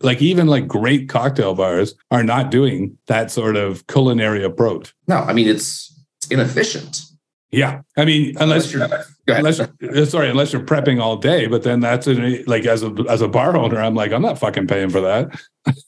like 0.00 0.22
even 0.22 0.46
like 0.46 0.66
great 0.66 1.10
cocktail 1.10 1.54
bars 1.54 1.94
are 2.10 2.24
not 2.24 2.50
doing 2.50 2.96
that 3.06 3.30
sort 3.30 3.56
of 3.56 3.86
culinary 3.86 4.42
approach. 4.42 4.94
No, 5.08 5.16
I 5.16 5.34
mean 5.34 5.46
it's 5.46 5.94
it's 6.22 6.30
inefficient. 6.30 7.02
Yeah, 7.50 7.82
I 7.98 8.06
mean 8.06 8.34
unless 8.40 8.72
you're 8.72 8.88
unless 9.28 9.58
you're, 9.58 10.02
uh, 10.02 10.06
sorry 10.06 10.30
unless 10.30 10.54
you're 10.54 10.62
prepping 10.62 11.02
all 11.02 11.18
day, 11.18 11.46
but 11.48 11.64
then 11.64 11.80
that's 11.80 12.06
a, 12.06 12.42
like 12.44 12.64
as 12.64 12.82
a 12.82 12.94
as 13.10 13.20
a 13.20 13.28
bar 13.28 13.58
owner, 13.58 13.78
I'm 13.78 13.94
like 13.94 14.10
I'm 14.10 14.22
not 14.22 14.38
fucking 14.38 14.68
paying 14.68 14.88
for 14.88 15.02
that. 15.02 15.38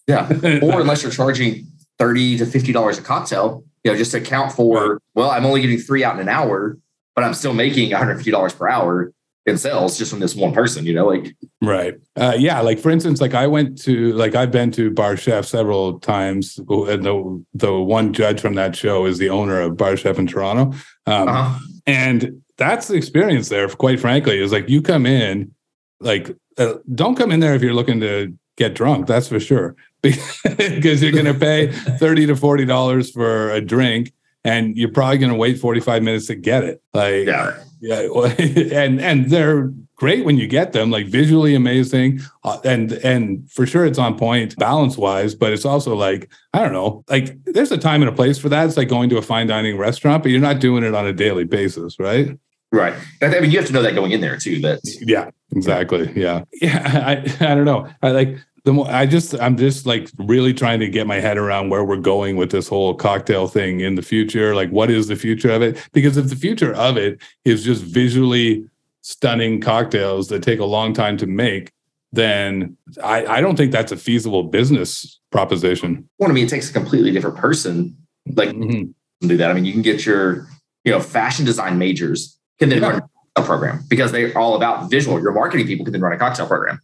yeah, 0.06 0.28
or 0.62 0.82
unless 0.82 1.02
you're 1.02 1.10
charging 1.10 1.66
thirty 1.98 2.36
to 2.36 2.44
fifty 2.44 2.70
dollars 2.70 2.98
a 2.98 3.02
cocktail, 3.02 3.64
you 3.86 3.92
know, 3.92 3.98
just 3.98 4.10
to 4.10 4.18
account 4.18 4.52
for 4.52 4.92
right. 4.92 5.00
well, 5.14 5.30
I'm 5.30 5.46
only 5.46 5.62
getting 5.62 5.78
three 5.78 6.04
out 6.04 6.14
in 6.14 6.20
an 6.20 6.28
hour 6.28 6.78
but 7.16 7.24
I'm 7.24 7.34
still 7.34 7.54
making 7.54 7.90
$150 7.90 8.58
per 8.58 8.68
hour 8.68 9.12
in 9.46 9.56
sales 9.56 9.96
just 9.96 10.10
from 10.10 10.20
this 10.20 10.34
one 10.34 10.52
person, 10.52 10.84
you 10.84 10.92
know, 10.92 11.06
like 11.06 11.34
right. 11.62 11.94
Uh, 12.14 12.34
yeah. 12.36 12.60
Like 12.60 12.78
for 12.78 12.90
instance, 12.90 13.20
like 13.20 13.32
I 13.32 13.46
went 13.46 13.80
to, 13.82 14.12
like 14.12 14.34
I've 14.34 14.50
been 14.50 14.70
to 14.72 14.90
BarChef 14.90 15.46
several 15.46 15.98
times 15.98 16.58
and 16.58 17.04
the, 17.04 17.44
the 17.54 17.72
one 17.72 18.12
judge 18.12 18.40
from 18.40 18.54
that 18.54 18.76
show 18.76 19.06
is 19.06 19.18
the 19.18 19.30
owner 19.30 19.60
of 19.60 19.76
BarChef 19.76 20.18
in 20.18 20.26
Toronto. 20.26 20.76
Um, 21.06 21.28
uh-huh. 21.28 21.58
and 21.86 22.42
that's 22.58 22.88
the 22.88 22.96
experience 22.96 23.48
there. 23.48 23.66
Quite 23.68 24.00
frankly, 24.00 24.38
is 24.38 24.52
like 24.52 24.68
you 24.68 24.82
come 24.82 25.06
in, 25.06 25.54
like 26.00 26.36
uh, 26.58 26.74
don't 26.94 27.16
come 27.16 27.30
in 27.30 27.40
there 27.40 27.54
if 27.54 27.62
you're 27.62 27.74
looking 27.74 28.00
to 28.00 28.36
get 28.56 28.74
drunk. 28.74 29.06
That's 29.06 29.28
for 29.28 29.40
sure, 29.40 29.76
because 30.02 31.02
you're 31.02 31.12
going 31.12 31.26
to 31.26 31.34
pay 31.34 31.68
thirty 31.72 32.26
to 32.26 32.36
forty 32.36 32.64
dollars 32.64 33.10
for 33.10 33.50
a 33.50 33.60
drink, 33.60 34.12
and 34.44 34.76
you're 34.76 34.92
probably 34.92 35.18
going 35.18 35.32
to 35.32 35.38
wait 35.38 35.58
45 35.58 36.02
minutes 36.04 36.26
to 36.26 36.36
get 36.36 36.62
it. 36.62 36.80
Like, 36.94 37.26
yeah, 37.26 37.58
yeah, 37.80 38.00
and 38.72 39.00
and 39.00 39.30
they're 39.30 39.72
great 39.96 40.24
when 40.24 40.36
you 40.36 40.46
get 40.46 40.72
them, 40.72 40.90
like 40.90 41.06
visually 41.06 41.54
amazing, 41.54 42.20
uh, 42.44 42.58
and 42.64 42.92
and 42.92 43.50
for 43.50 43.66
sure 43.66 43.84
it's 43.84 43.98
on 43.98 44.16
point 44.16 44.56
balance 44.56 44.96
wise. 44.96 45.34
But 45.34 45.52
it's 45.52 45.64
also 45.64 45.94
like 45.94 46.30
I 46.52 46.60
don't 46.60 46.72
know, 46.72 47.04
like 47.08 47.36
there's 47.44 47.72
a 47.72 47.78
time 47.78 48.02
and 48.02 48.08
a 48.08 48.14
place 48.14 48.38
for 48.38 48.48
that. 48.48 48.66
It's 48.66 48.76
like 48.76 48.88
going 48.88 49.10
to 49.10 49.18
a 49.18 49.22
fine 49.22 49.48
dining 49.48 49.76
restaurant, 49.76 50.22
but 50.22 50.30
you're 50.30 50.40
not 50.40 50.60
doing 50.60 50.84
it 50.84 50.94
on 50.94 51.06
a 51.06 51.12
daily 51.12 51.44
basis, 51.44 51.98
right? 51.98 52.38
Right. 52.72 52.94
I 53.22 53.28
mean, 53.40 53.50
you 53.50 53.58
have 53.58 53.66
to 53.68 53.72
know 53.72 53.82
that 53.82 53.94
going 53.94 54.12
in 54.12 54.20
there 54.20 54.36
too. 54.36 54.60
That 54.60 54.80
yeah, 55.00 55.30
exactly. 55.52 56.12
Yeah, 56.14 56.42
yeah. 56.60 57.02
I 57.06 57.52
I 57.52 57.54
don't 57.54 57.64
know. 57.64 57.88
I 58.02 58.10
like 58.10 58.38
the 58.64 58.72
more 58.72 58.90
I 58.90 59.06
just 59.06 59.40
I'm 59.40 59.56
just 59.56 59.86
like 59.86 60.10
really 60.18 60.52
trying 60.52 60.80
to 60.80 60.88
get 60.88 61.06
my 61.06 61.20
head 61.20 61.38
around 61.38 61.70
where 61.70 61.84
we're 61.84 61.96
going 61.96 62.36
with 62.36 62.50
this 62.50 62.68
whole 62.68 62.94
cocktail 62.94 63.46
thing 63.46 63.80
in 63.80 63.94
the 63.94 64.02
future. 64.02 64.54
Like, 64.54 64.70
what 64.70 64.90
is 64.90 65.06
the 65.06 65.16
future 65.16 65.50
of 65.50 65.62
it? 65.62 65.78
Because 65.92 66.16
if 66.16 66.28
the 66.28 66.36
future 66.36 66.74
of 66.74 66.96
it 66.96 67.22
is 67.44 67.64
just 67.64 67.82
visually 67.82 68.68
stunning 69.02 69.60
cocktails 69.60 70.28
that 70.28 70.42
take 70.42 70.58
a 70.58 70.64
long 70.64 70.92
time 70.92 71.16
to 71.18 71.26
make, 71.26 71.70
then 72.10 72.76
I, 73.04 73.24
I 73.26 73.40
don't 73.40 73.54
think 73.54 73.70
that's 73.70 73.92
a 73.92 73.96
feasible 73.96 74.42
business 74.42 75.20
proposition. 75.30 76.08
Well, 76.18 76.28
I 76.28 76.32
mean, 76.32 76.46
it 76.46 76.50
takes 76.50 76.68
a 76.68 76.72
completely 76.72 77.12
different 77.12 77.36
person 77.36 77.96
like 78.34 78.48
mm-hmm. 78.48 79.28
do 79.28 79.36
that. 79.36 79.48
I 79.48 79.54
mean, 79.54 79.64
you 79.64 79.72
can 79.72 79.82
get 79.82 80.04
your 80.04 80.48
you 80.84 80.90
know 80.90 80.98
fashion 80.98 81.44
design 81.44 81.78
majors 81.78 82.36
can 82.58 82.68
then 82.68 82.82
run 82.82 82.96
a 82.96 83.00
cocktail 83.00 83.46
program 83.46 83.84
because 83.88 84.12
they're 84.12 84.36
all 84.36 84.56
about 84.56 84.90
visual. 84.90 85.20
Your 85.20 85.32
marketing 85.32 85.66
people 85.66 85.84
can 85.84 85.92
then 85.92 86.00
run 86.00 86.12
a 86.12 86.18
cocktail 86.18 86.46
program. 86.46 86.80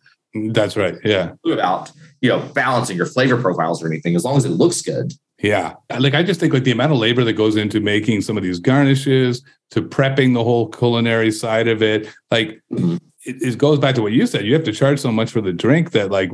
That's 0.53 0.77
right. 0.77 0.97
Yeah. 1.05 1.33
About 1.47 1.91
you 2.21 2.29
know 2.29 2.41
balancing 2.55 2.97
your 2.97 3.07
flavor 3.07 3.41
profiles 3.41 3.83
or 3.83 3.87
anything 3.87 4.17
as 4.17 4.25
long 4.25 4.37
as 4.37 4.45
it 4.45 4.51
looks 4.51 4.83
good. 4.83 5.13
Yeah. 5.43 5.75
Like 5.99 6.15
I 6.15 6.23
just 6.23 6.39
think 6.39 6.53
like 6.53 6.65
the 6.65 6.71
amount 6.71 6.93
of 6.93 6.99
labor 6.99 7.25
that 7.25 7.33
goes 7.33 7.57
into 7.57 7.81
making 7.81 8.23
some 8.23 8.37
of 8.37 8.43
these 8.43 8.61
garnishes, 8.61 9.43
to 9.73 9.81
prepping 9.81 10.35
the 10.35 10.45
whole 10.45 10.69
culinary 10.69 11.33
side 11.33 11.67
of 11.67 11.83
it. 11.83 12.07
Like 12.31 12.61
mm-hmm. 12.71 12.97
it, 13.25 13.43
it, 13.43 13.59
goes 13.59 13.79
back 13.79 13.95
to 13.95 14.03
what 14.03 14.13
you 14.13 14.27
said. 14.27 14.45
You 14.45 14.53
have 14.53 14.65
to 14.65 14.73
charge 14.73 15.01
so 15.01 15.11
much 15.11 15.31
for 15.31 15.41
the 15.41 15.53
drink 15.53 15.93
that 15.93 16.11
like 16.11 16.31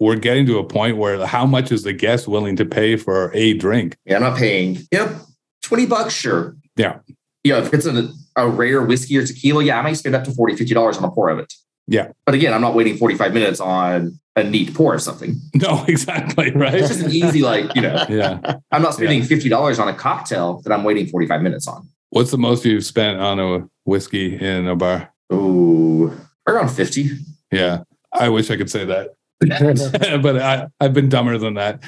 we're 0.00 0.16
getting 0.16 0.44
to 0.46 0.58
a 0.58 0.64
point 0.64 0.96
where 0.96 1.24
how 1.24 1.46
much 1.46 1.70
is 1.70 1.84
the 1.84 1.92
guest 1.92 2.26
willing 2.26 2.56
to 2.56 2.64
pay 2.64 2.96
for 2.96 3.30
a 3.32 3.54
drink? 3.54 3.96
Yeah, 4.04 4.16
I'm 4.16 4.22
not 4.22 4.38
paying, 4.38 4.78
yep, 4.90 5.14
20 5.62 5.86
bucks, 5.86 6.14
sure. 6.14 6.56
Yeah. 6.76 6.98
Yeah, 7.44 7.58
if 7.58 7.72
it's 7.72 7.86
a, 7.86 8.10
a 8.36 8.48
rare 8.48 8.82
whiskey 8.82 9.16
or 9.16 9.26
tequila, 9.26 9.64
yeah, 9.64 9.78
I 9.78 9.82
might 9.82 9.94
spend 9.94 10.14
up 10.14 10.24
to 10.24 10.30
$40, 10.30 10.58
$50 10.58 10.98
on 10.98 11.04
a 11.04 11.10
pour 11.10 11.30
of 11.30 11.38
it. 11.38 11.52
Yeah. 11.86 12.12
But 12.24 12.34
again, 12.34 12.52
I'm 12.52 12.60
not 12.60 12.74
waiting 12.74 12.96
45 12.96 13.32
minutes 13.34 13.60
on 13.60 14.20
a 14.36 14.44
neat 14.44 14.74
pour 14.74 14.94
of 14.94 15.02
something. 15.02 15.40
No, 15.54 15.84
exactly. 15.88 16.52
Right. 16.52 16.74
It's 16.74 16.88
just 16.88 17.00
an 17.00 17.10
easy, 17.10 17.42
like, 17.42 17.74
you 17.74 17.82
know, 17.82 18.06
yeah. 18.08 18.58
I'm 18.70 18.80
not 18.80 18.94
spending 18.94 19.18
yeah. 19.20 19.26
$50 19.26 19.78
on 19.78 19.88
a 19.88 19.94
cocktail 19.94 20.62
that 20.62 20.72
I'm 20.72 20.84
waiting 20.84 21.06
45 21.06 21.42
minutes 21.42 21.66
on. 21.66 21.88
What's 22.10 22.30
the 22.30 22.38
most 22.38 22.64
you've 22.64 22.84
spent 22.84 23.20
on 23.20 23.38
a 23.38 23.68
whiskey 23.84 24.36
in 24.36 24.68
a 24.68 24.76
bar? 24.76 25.12
Oh, 25.30 26.16
around 26.46 26.68
50. 26.68 27.10
Yeah. 27.52 27.82
I 28.12 28.28
wish 28.28 28.50
I 28.50 28.56
could 28.56 28.70
say 28.70 28.84
that. 28.84 29.10
but 30.22 30.36
I, 30.40 30.66
I've 30.80 30.92
been 30.92 31.08
dumber 31.08 31.38
than 31.38 31.54
that. 31.54 31.82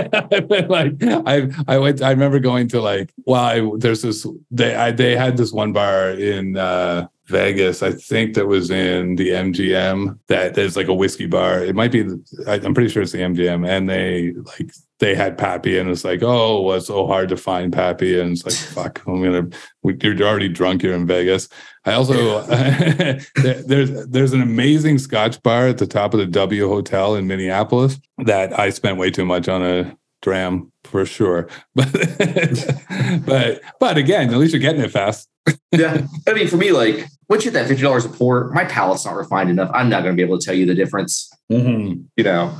like 0.68 0.94
I 1.02 1.48
I 1.66 1.78
went 1.78 2.02
I 2.02 2.10
remember 2.10 2.38
going 2.38 2.68
to 2.68 2.80
like 2.80 3.12
well 3.24 3.42
I, 3.42 3.78
there's 3.78 4.02
this 4.02 4.26
they 4.50 4.74
I, 4.74 4.90
they 4.92 5.16
had 5.16 5.36
this 5.36 5.52
one 5.52 5.72
bar 5.72 6.10
in 6.10 6.56
uh 6.56 7.08
Vegas, 7.30 7.82
I 7.82 7.92
think 7.92 8.34
that 8.34 8.46
was 8.46 8.70
in 8.70 9.16
the 9.16 9.30
MGM. 9.30 10.18
That 10.26 10.54
there's 10.54 10.76
like 10.76 10.88
a 10.88 10.94
whiskey 10.94 11.26
bar. 11.26 11.64
It 11.64 11.74
might 11.74 11.92
be. 11.92 12.00
I'm 12.46 12.74
pretty 12.74 12.90
sure 12.90 13.02
it's 13.02 13.12
the 13.12 13.18
MGM, 13.18 13.66
and 13.66 13.88
they 13.88 14.32
like 14.32 14.72
they 14.98 15.14
had 15.14 15.38
Pappy, 15.38 15.78
and 15.78 15.88
it's 15.88 16.04
like, 16.04 16.22
oh, 16.22 16.60
well, 16.60 16.76
it's 16.76 16.88
so 16.88 17.06
hard 17.06 17.28
to 17.30 17.36
find 17.36 17.72
Pappy, 17.72 18.20
and 18.20 18.32
it's 18.32 18.44
like, 18.44 18.54
fuck, 18.54 19.02
I'm 19.06 19.22
gonna. 19.22 19.48
We, 19.82 19.96
you're 20.02 20.20
already 20.22 20.48
drunk 20.48 20.82
here 20.82 20.92
in 20.92 21.06
Vegas. 21.06 21.48
I 21.86 21.92
also 21.92 22.42
there's 23.36 24.06
there's 24.08 24.32
an 24.32 24.42
amazing 24.42 24.98
Scotch 24.98 25.42
bar 25.42 25.68
at 25.68 25.78
the 25.78 25.86
top 25.86 26.12
of 26.12 26.20
the 26.20 26.26
W 26.26 26.68
Hotel 26.68 27.14
in 27.14 27.26
Minneapolis 27.26 27.98
that 28.24 28.58
I 28.58 28.70
spent 28.70 28.98
way 28.98 29.10
too 29.10 29.24
much 29.24 29.48
on 29.48 29.62
a 29.62 29.96
dram 30.22 30.72
for 30.84 31.04
sure. 31.06 31.48
But 31.74 33.24
but 33.26 33.60
but 33.78 33.96
again, 33.96 34.32
at 34.32 34.36
least 34.38 34.52
you're 34.52 34.60
getting 34.60 34.82
it 34.82 34.90
fast. 34.90 35.28
yeah. 35.72 36.06
I 36.28 36.32
mean, 36.32 36.48
for 36.48 36.56
me, 36.56 36.72
like 36.72 37.06
once 37.28 37.44
you 37.44 37.50
get 37.50 37.60
that 37.60 37.68
fifty 37.68 37.82
dollars 37.82 38.04
a 38.04 38.08
pour, 38.08 38.50
my 38.50 38.64
palate's 38.64 39.04
not 39.04 39.14
refined 39.14 39.50
enough. 39.50 39.70
I'm 39.72 39.88
not 39.88 40.02
going 40.02 40.14
to 40.14 40.16
be 40.16 40.24
able 40.24 40.38
to 40.38 40.44
tell 40.44 40.54
you 40.54 40.66
the 40.66 40.74
difference. 40.74 41.30
Mm-hmm. 41.50 42.02
You 42.16 42.24
know, 42.24 42.54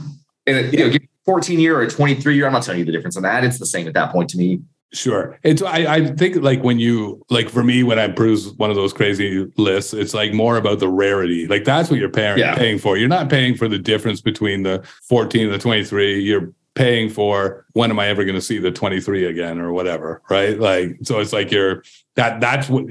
and 0.47 0.73
you 0.73 0.91
know, 0.91 0.97
14 1.27 1.61
year 1.61 1.79
or 1.81 1.87
23 1.87 2.35
year, 2.35 2.47
I'm 2.47 2.53
not 2.53 2.63
telling 2.63 2.81
you 2.81 2.85
the 2.85 2.93
difference 2.93 3.17
on 3.17 3.23
that. 3.23 3.45
It's 3.45 3.59
the 3.59 3.67
same 3.67 3.87
at 3.87 3.95
that 3.95 4.11
point 4.13 4.31
to 4.31 4.39
me. 4.39 4.61
Sure. 4.93 5.39
It's 5.45 5.63
I, 5.63 5.95
I 5.95 6.07
think 6.17 6.37
like 6.37 6.65
when 6.65 6.81
you 6.81 7.25
like 7.31 7.49
for 7.49 7.63
me 7.63 7.85
when 7.85 7.99
I 7.99 8.09
peruse 8.09 8.53
one 8.55 8.71
of 8.71 8.77
those 8.77 8.93
crazy 8.93 9.47
lists, 9.57 9.95
it's 9.95 10.15
like 10.15 10.33
more 10.33 10.57
about 10.57 10.81
the 10.81 10.89
rarity. 10.89 11.47
Like 11.47 11.65
that's 11.65 11.91
what 11.91 12.01
you're 12.01 12.11
paying 12.11 12.39
yeah. 12.39 12.57
paying 12.57 12.79
for. 12.79 12.97
You're 12.97 13.09
not 13.09 13.31
paying 13.31 13.57
for 13.57 13.69
the 13.69 13.79
difference 13.79 14.21
between 14.21 14.65
the 14.65 14.83
14 15.05 15.45
and 15.45 15.55
the 15.55 15.59
23. 15.59 16.21
You're 16.21 16.53
paying 16.75 17.09
for 17.09 17.67
when 17.73 17.91
am 17.91 18.01
I 18.01 18.09
ever 18.09 18.25
going 18.25 18.35
to 18.35 18.41
see 18.41 18.59
the 18.59 18.73
23 18.73 19.27
again 19.27 19.61
or 19.61 19.73
whatever, 19.73 20.23
right? 20.29 20.59
Like 20.59 20.99
so 21.03 21.21
it's 21.21 21.33
like 21.33 21.53
you're 21.53 21.85
that 22.17 22.41
that's 22.41 22.69
what 22.69 22.87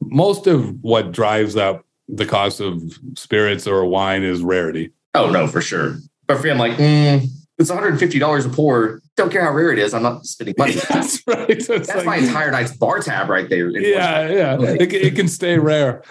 most 0.00 0.48
of 0.48 0.82
what 0.82 1.12
drives 1.12 1.56
up 1.56 1.84
the 2.08 2.26
cost 2.26 2.60
of 2.60 2.82
spirits 3.14 3.66
or 3.68 3.84
wine 3.84 4.24
is 4.24 4.42
rarity. 4.42 4.92
Oh 5.14 5.30
no, 5.30 5.46
for 5.46 5.60
sure. 5.60 5.98
But 6.26 6.38
for 6.38 6.44
me, 6.44 6.50
I'm 6.50 6.58
like, 6.58 6.72
mm, 6.72 7.28
it's 7.58 7.70
$150 7.70 8.46
a 8.46 8.48
pour. 8.50 9.00
Don't 9.16 9.32
care 9.32 9.42
how 9.42 9.52
rare 9.52 9.72
it 9.72 9.78
is. 9.78 9.94
I'm 9.94 10.02
not 10.02 10.26
spending 10.26 10.54
money. 10.58 10.74
That's 10.88 11.22
right. 11.26 11.48
That's, 11.48 11.66
That's 11.66 11.94
like, 11.94 12.04
my 12.04 12.16
entire 12.16 12.50
night's 12.50 12.76
bar 12.76 13.00
tab 13.00 13.30
right 13.30 13.48
there. 13.48 13.70
Yeah, 13.70 14.28
yeah. 14.28 14.60
It, 14.60 14.92
it, 14.92 15.16
can 15.16 15.26
stay 15.26 15.58
rare. 15.58 16.02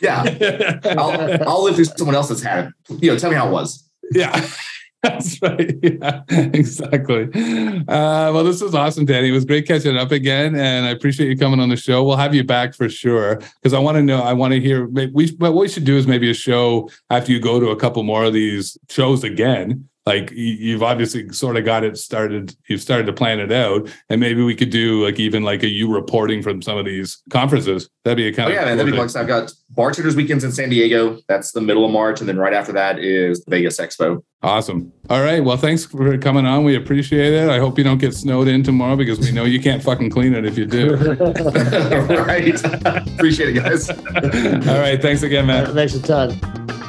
yeah. 0.00 0.78
I'll, 0.98 1.48
I'll 1.48 1.64
live 1.64 1.76
through 1.76 1.84
someone 1.84 2.14
else 2.14 2.28
that's 2.28 2.42
had 2.42 2.68
it. 2.68 3.02
You 3.02 3.12
know, 3.12 3.18
tell 3.18 3.30
me 3.30 3.36
how 3.36 3.48
it 3.48 3.52
was. 3.52 3.88
Yeah. 4.12 4.48
That's 5.02 5.40
right. 5.40 5.78
Yeah, 5.82 6.22
exactly. 6.28 7.28
Uh, 7.32 8.32
well, 8.32 8.42
this 8.42 8.60
was 8.60 8.74
awesome, 8.74 9.04
Danny. 9.04 9.28
It 9.28 9.32
was 9.32 9.44
great 9.44 9.68
catching 9.68 9.96
up 9.96 10.10
again, 10.10 10.56
and 10.56 10.84
I 10.84 10.90
appreciate 10.90 11.28
you 11.28 11.36
coming 11.36 11.60
on 11.60 11.68
the 11.68 11.76
show. 11.76 12.02
We'll 12.02 12.16
have 12.16 12.34
you 12.34 12.42
back 12.42 12.74
for 12.74 12.88
sure 12.88 13.36
because 13.36 13.72
I 13.72 13.78
want 13.78 13.96
to 13.96 14.02
know. 14.02 14.20
I 14.20 14.32
want 14.32 14.54
to 14.54 14.60
hear. 14.60 14.88
We, 14.88 15.28
what 15.38 15.54
we 15.54 15.68
should 15.68 15.84
do 15.84 15.96
is 15.96 16.08
maybe 16.08 16.28
a 16.28 16.34
show 16.34 16.90
after 17.08 17.30
you 17.30 17.38
go 17.38 17.60
to 17.60 17.68
a 17.68 17.76
couple 17.76 18.02
more 18.02 18.24
of 18.24 18.32
these 18.32 18.76
shows 18.88 19.22
again 19.22 19.88
like 20.06 20.30
you've 20.30 20.84
obviously 20.84 21.28
sort 21.30 21.56
of 21.56 21.64
got 21.64 21.82
it 21.82 21.98
started 21.98 22.54
you've 22.68 22.80
started 22.80 23.06
to 23.06 23.12
plan 23.12 23.40
it 23.40 23.50
out 23.50 23.92
and 24.08 24.20
maybe 24.20 24.42
we 24.42 24.54
could 24.54 24.70
do 24.70 25.04
like 25.04 25.18
even 25.18 25.42
like 25.42 25.64
a 25.64 25.68
you 25.68 25.92
reporting 25.92 26.42
from 26.42 26.62
some 26.62 26.78
of 26.78 26.84
these 26.84 27.22
conferences. 27.28 27.90
That'd 28.04 28.16
be 28.16 28.28
a 28.28 28.32
kind 28.32 28.48
oh, 28.48 28.52
of 28.52 28.54
yeah 28.54 28.64
man, 28.64 28.76
that'd 28.76 28.92
be 28.92 28.96
fun. 28.96 29.10
i've 29.16 29.26
got 29.26 29.52
bartenders 29.70 30.14
weekends 30.14 30.44
in 30.44 30.52
san 30.52 30.68
diego 30.68 31.18
that's 31.26 31.50
the 31.50 31.60
middle 31.60 31.84
of 31.84 31.90
march 31.90 32.20
and 32.20 32.28
then 32.28 32.38
right 32.38 32.52
after 32.52 32.72
that 32.72 33.00
is 33.00 33.44
the 33.44 33.50
vegas 33.50 33.78
expo. 33.78 34.22
Awesome. 34.42 34.92
All 35.10 35.22
right 35.22 35.42
well 35.42 35.56
thanks 35.56 35.84
for 35.84 36.16
coming 36.18 36.46
on 36.46 36.62
we 36.62 36.76
appreciate 36.76 37.32
it. 37.32 37.48
I 37.48 37.58
hope 37.58 37.76
you 37.76 37.84
don't 37.84 37.98
get 37.98 38.14
snowed 38.14 38.46
in 38.46 38.62
tomorrow 38.62 38.94
because 38.94 39.18
we 39.18 39.32
know 39.32 39.44
you 39.44 39.60
can't 39.60 39.82
fucking 39.82 40.10
clean 40.10 40.34
it 40.34 40.44
if 40.44 40.56
you 40.56 40.66
do. 40.66 40.96
Right. 42.26 42.64
Appreciate 43.16 43.56
it 43.56 43.60
guys. 43.60 43.90
All 43.90 44.78
right 44.78 45.00
thanks 45.02 45.22
again 45.22 45.46
man. 45.46 45.74
Thanks 45.74 45.94
a 45.94 46.02
ton 46.02 46.85